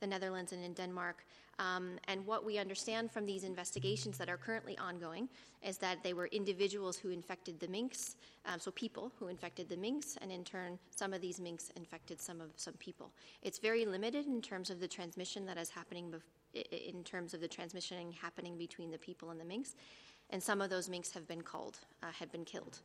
the 0.00 0.06
Netherlands 0.06 0.52
and 0.52 0.64
in 0.64 0.72
Denmark. 0.74 1.24
Um, 1.60 1.98
and 2.08 2.26
what 2.26 2.44
we 2.44 2.58
understand 2.58 3.12
from 3.12 3.24
these 3.24 3.44
investigations 3.44 4.18
that 4.18 4.28
are 4.28 4.36
currently 4.36 4.76
ongoing 4.76 5.28
is 5.62 5.78
that 5.78 6.02
they 6.02 6.12
were 6.12 6.26
individuals 6.26 6.96
who 6.96 7.10
infected 7.10 7.60
the 7.60 7.68
minks, 7.68 8.16
um, 8.44 8.58
so 8.58 8.72
people 8.72 9.12
who 9.18 9.28
infected 9.28 9.68
the 9.68 9.76
minks, 9.76 10.18
and 10.20 10.32
in 10.32 10.42
turn, 10.42 10.78
some 10.90 11.14
of 11.14 11.20
these 11.20 11.40
minks 11.40 11.70
infected 11.76 12.20
some 12.20 12.40
of 12.40 12.50
some 12.56 12.74
people. 12.74 13.12
It's 13.40 13.60
very 13.60 13.86
limited 13.86 14.26
in 14.26 14.42
terms 14.42 14.68
of 14.68 14.80
the 14.80 14.88
transmission 14.88 15.46
that 15.46 15.58
is 15.58 15.70
happening, 15.70 16.10
bef- 16.10 16.64
in 16.72 17.04
terms 17.04 17.34
of 17.34 17.40
the 17.40 17.48
transmission 17.48 18.12
happening 18.20 18.58
between 18.58 18.90
the 18.90 18.98
people 18.98 19.30
and 19.30 19.40
the 19.40 19.44
minks, 19.44 19.76
and 20.34 20.42
some 20.42 20.60
of 20.60 20.68
those 20.68 20.88
minks 20.88 21.12
have 21.12 21.28
been 21.28 21.42
culled, 21.42 21.78
uh, 22.02 22.08
been 22.32 22.44
killed. 22.44 22.80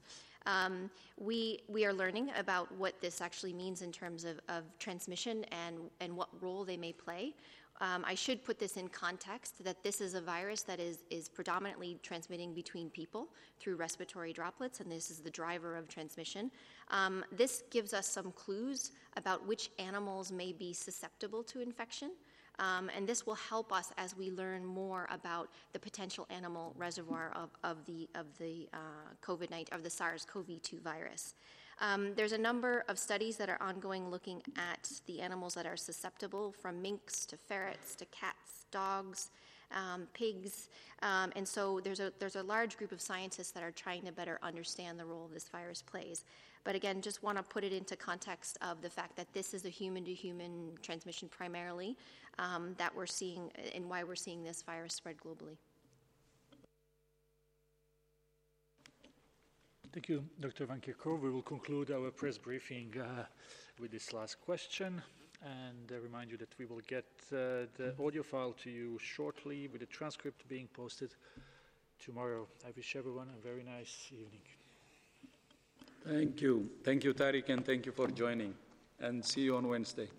Um, 0.45 0.91
we, 1.17 1.61
we 1.67 1.83
are 1.83 1.91
learning 1.91 2.29
about 2.37 2.71
what 2.75 3.01
this 3.01 3.21
actually 3.21 3.53
means 3.53 3.81
in 3.81 3.91
terms 3.91 4.23
of, 4.23 4.39
of 4.49 4.63
transmission 4.77 5.43
and, 5.45 5.75
and 5.99 6.15
what 6.15 6.29
role 6.41 6.63
they 6.63 6.77
may 6.77 6.93
play. 6.93 7.33
um, 7.81 8.03
I 8.05 8.13
should 8.13 8.43
put 8.45 8.59
this 8.59 8.77
in 8.77 8.87
context 8.89 9.63
that 9.63 9.83
this 9.83 9.99
is 9.99 10.13
a 10.13 10.21
virus 10.21 10.61
that 10.63 10.79
is, 10.79 10.99
is 11.09 11.27
predominantly 11.27 11.97
transmitting 12.03 12.53
between 12.53 12.89
people 12.89 13.29
through 13.59 13.77
respiratory 13.77 14.31
droplets, 14.31 14.79
and 14.79 14.91
this 14.91 15.09
is 15.09 15.19
the 15.19 15.29
driver 15.31 15.75
of 15.75 15.87
transmission. 15.87 16.51
Um, 16.91 17.23
this 17.31 17.63
gives 17.71 17.93
us 17.93 18.07
some 18.07 18.31
clues 18.33 18.91
about 19.17 19.47
which 19.47 19.71
animals 19.79 20.31
may 20.31 20.51
be 20.51 20.71
susceptible 20.73 21.41
to 21.43 21.61
infection. 21.61 22.11
Um, 22.59 22.91
and 22.95 23.07
this 23.07 23.25
will 23.25 23.35
help 23.35 23.71
us 23.71 23.91
as 23.97 24.15
we 24.15 24.31
learn 24.31 24.65
more 24.65 25.07
about 25.09 25.49
the 25.73 25.79
potential 25.79 26.27
animal 26.29 26.73
reservoir 26.77 27.31
of, 27.35 27.49
of 27.63 27.85
the, 27.85 28.07
of 28.15 28.25
the 28.37 28.67
uh, 28.73 28.77
COVID-19, 29.25 29.73
of 29.73 29.81
the 29.81 29.89
SARS-CoV-2 29.89 30.81
virus. 30.81 31.35
Um, 31.81 32.13
there's 32.15 32.33
a 32.33 32.37
number 32.37 32.83
of 32.89 32.99
studies 32.99 33.37
that 33.37 33.49
are 33.49 33.61
ongoing 33.61 34.09
looking 34.09 34.41
at 34.57 34.91
the 35.07 35.21
animals 35.21 35.53
that 35.53 35.65
are 35.65 35.77
susceptible, 35.77 36.51
from 36.51 36.81
minks 36.81 37.25
to 37.27 37.37
ferrets 37.37 37.95
to 37.95 38.05
cats, 38.07 38.65
dogs, 38.71 39.31
um, 39.71 40.07
pigs, 40.13 40.67
um, 41.01 41.31
and 41.35 41.47
so 41.47 41.79
there's 41.79 41.99
a 41.99 42.11
there's 42.19 42.35
a 42.35 42.43
large 42.43 42.75
group 42.75 42.91
of 42.91 42.99
scientists 42.99 43.51
that 43.51 43.63
are 43.63 43.71
trying 43.71 44.01
to 44.01 44.11
better 44.11 44.39
understand 44.41 44.99
the 44.99 45.05
role 45.05 45.29
this 45.31 45.47
virus 45.47 45.81
plays. 45.81 46.25
But 46.63 46.75
again, 46.75 47.01
just 47.01 47.23
want 47.23 47.37
to 47.37 47.43
put 47.43 47.63
it 47.63 47.73
into 47.73 47.95
context 47.95 48.57
of 48.61 48.81
the 48.81 48.89
fact 48.89 49.15
that 49.15 49.31
this 49.33 49.53
is 49.53 49.65
a 49.65 49.69
human-to-human 49.69 50.77
transmission 50.81 51.29
primarily 51.29 51.97
um, 52.37 52.75
that 52.77 52.95
we're 52.95 53.05
seeing, 53.05 53.51
and 53.73 53.89
why 53.89 54.03
we're 54.03 54.15
seeing 54.15 54.43
this 54.43 54.61
virus 54.61 54.93
spread 54.93 55.17
globally. 55.17 55.57
Thank 59.91 60.07
you, 60.07 60.23
Dr. 60.39 60.67
Van 60.67 60.79
Kerkhove. 60.79 61.19
We 61.21 61.31
will 61.31 61.41
conclude 61.41 61.89
our 61.89 62.11
press 62.11 62.37
briefing 62.37 62.93
uh, 62.99 63.23
with 63.79 63.91
this 63.91 64.13
last 64.13 64.39
question 64.39 65.01
and 65.41 65.91
uh, 65.91 65.99
remind 65.99 66.29
you 66.29 66.37
that 66.37 66.53
we 66.57 66.65
will 66.65 66.81
get 66.87 67.05
uh, 67.31 67.65
the 67.77 67.95
audio 68.03 68.23
file 68.23 68.53
to 68.63 68.69
you 68.69 68.99
shortly 68.99 69.67
with 69.67 69.81
the 69.81 69.87
transcript 69.87 70.47
being 70.47 70.67
posted 70.73 71.15
tomorrow. 71.97 72.47
I 72.65 72.71
wish 72.75 72.95
everyone 72.95 73.29
a 73.35 73.41
very 73.41 73.63
nice 73.63 74.09
evening. 74.11 74.58
Thank 76.05 76.41
you. 76.41 76.69
Thank 76.83 77.03
you, 77.03 77.13
Tarik, 77.13 77.49
and 77.49 77.65
thank 77.65 77.85
you 77.85 77.91
for 77.91 78.07
joining. 78.07 78.53
And 78.99 79.23
see 79.23 79.41
you 79.41 79.55
on 79.55 79.67
Wednesday. 79.67 80.09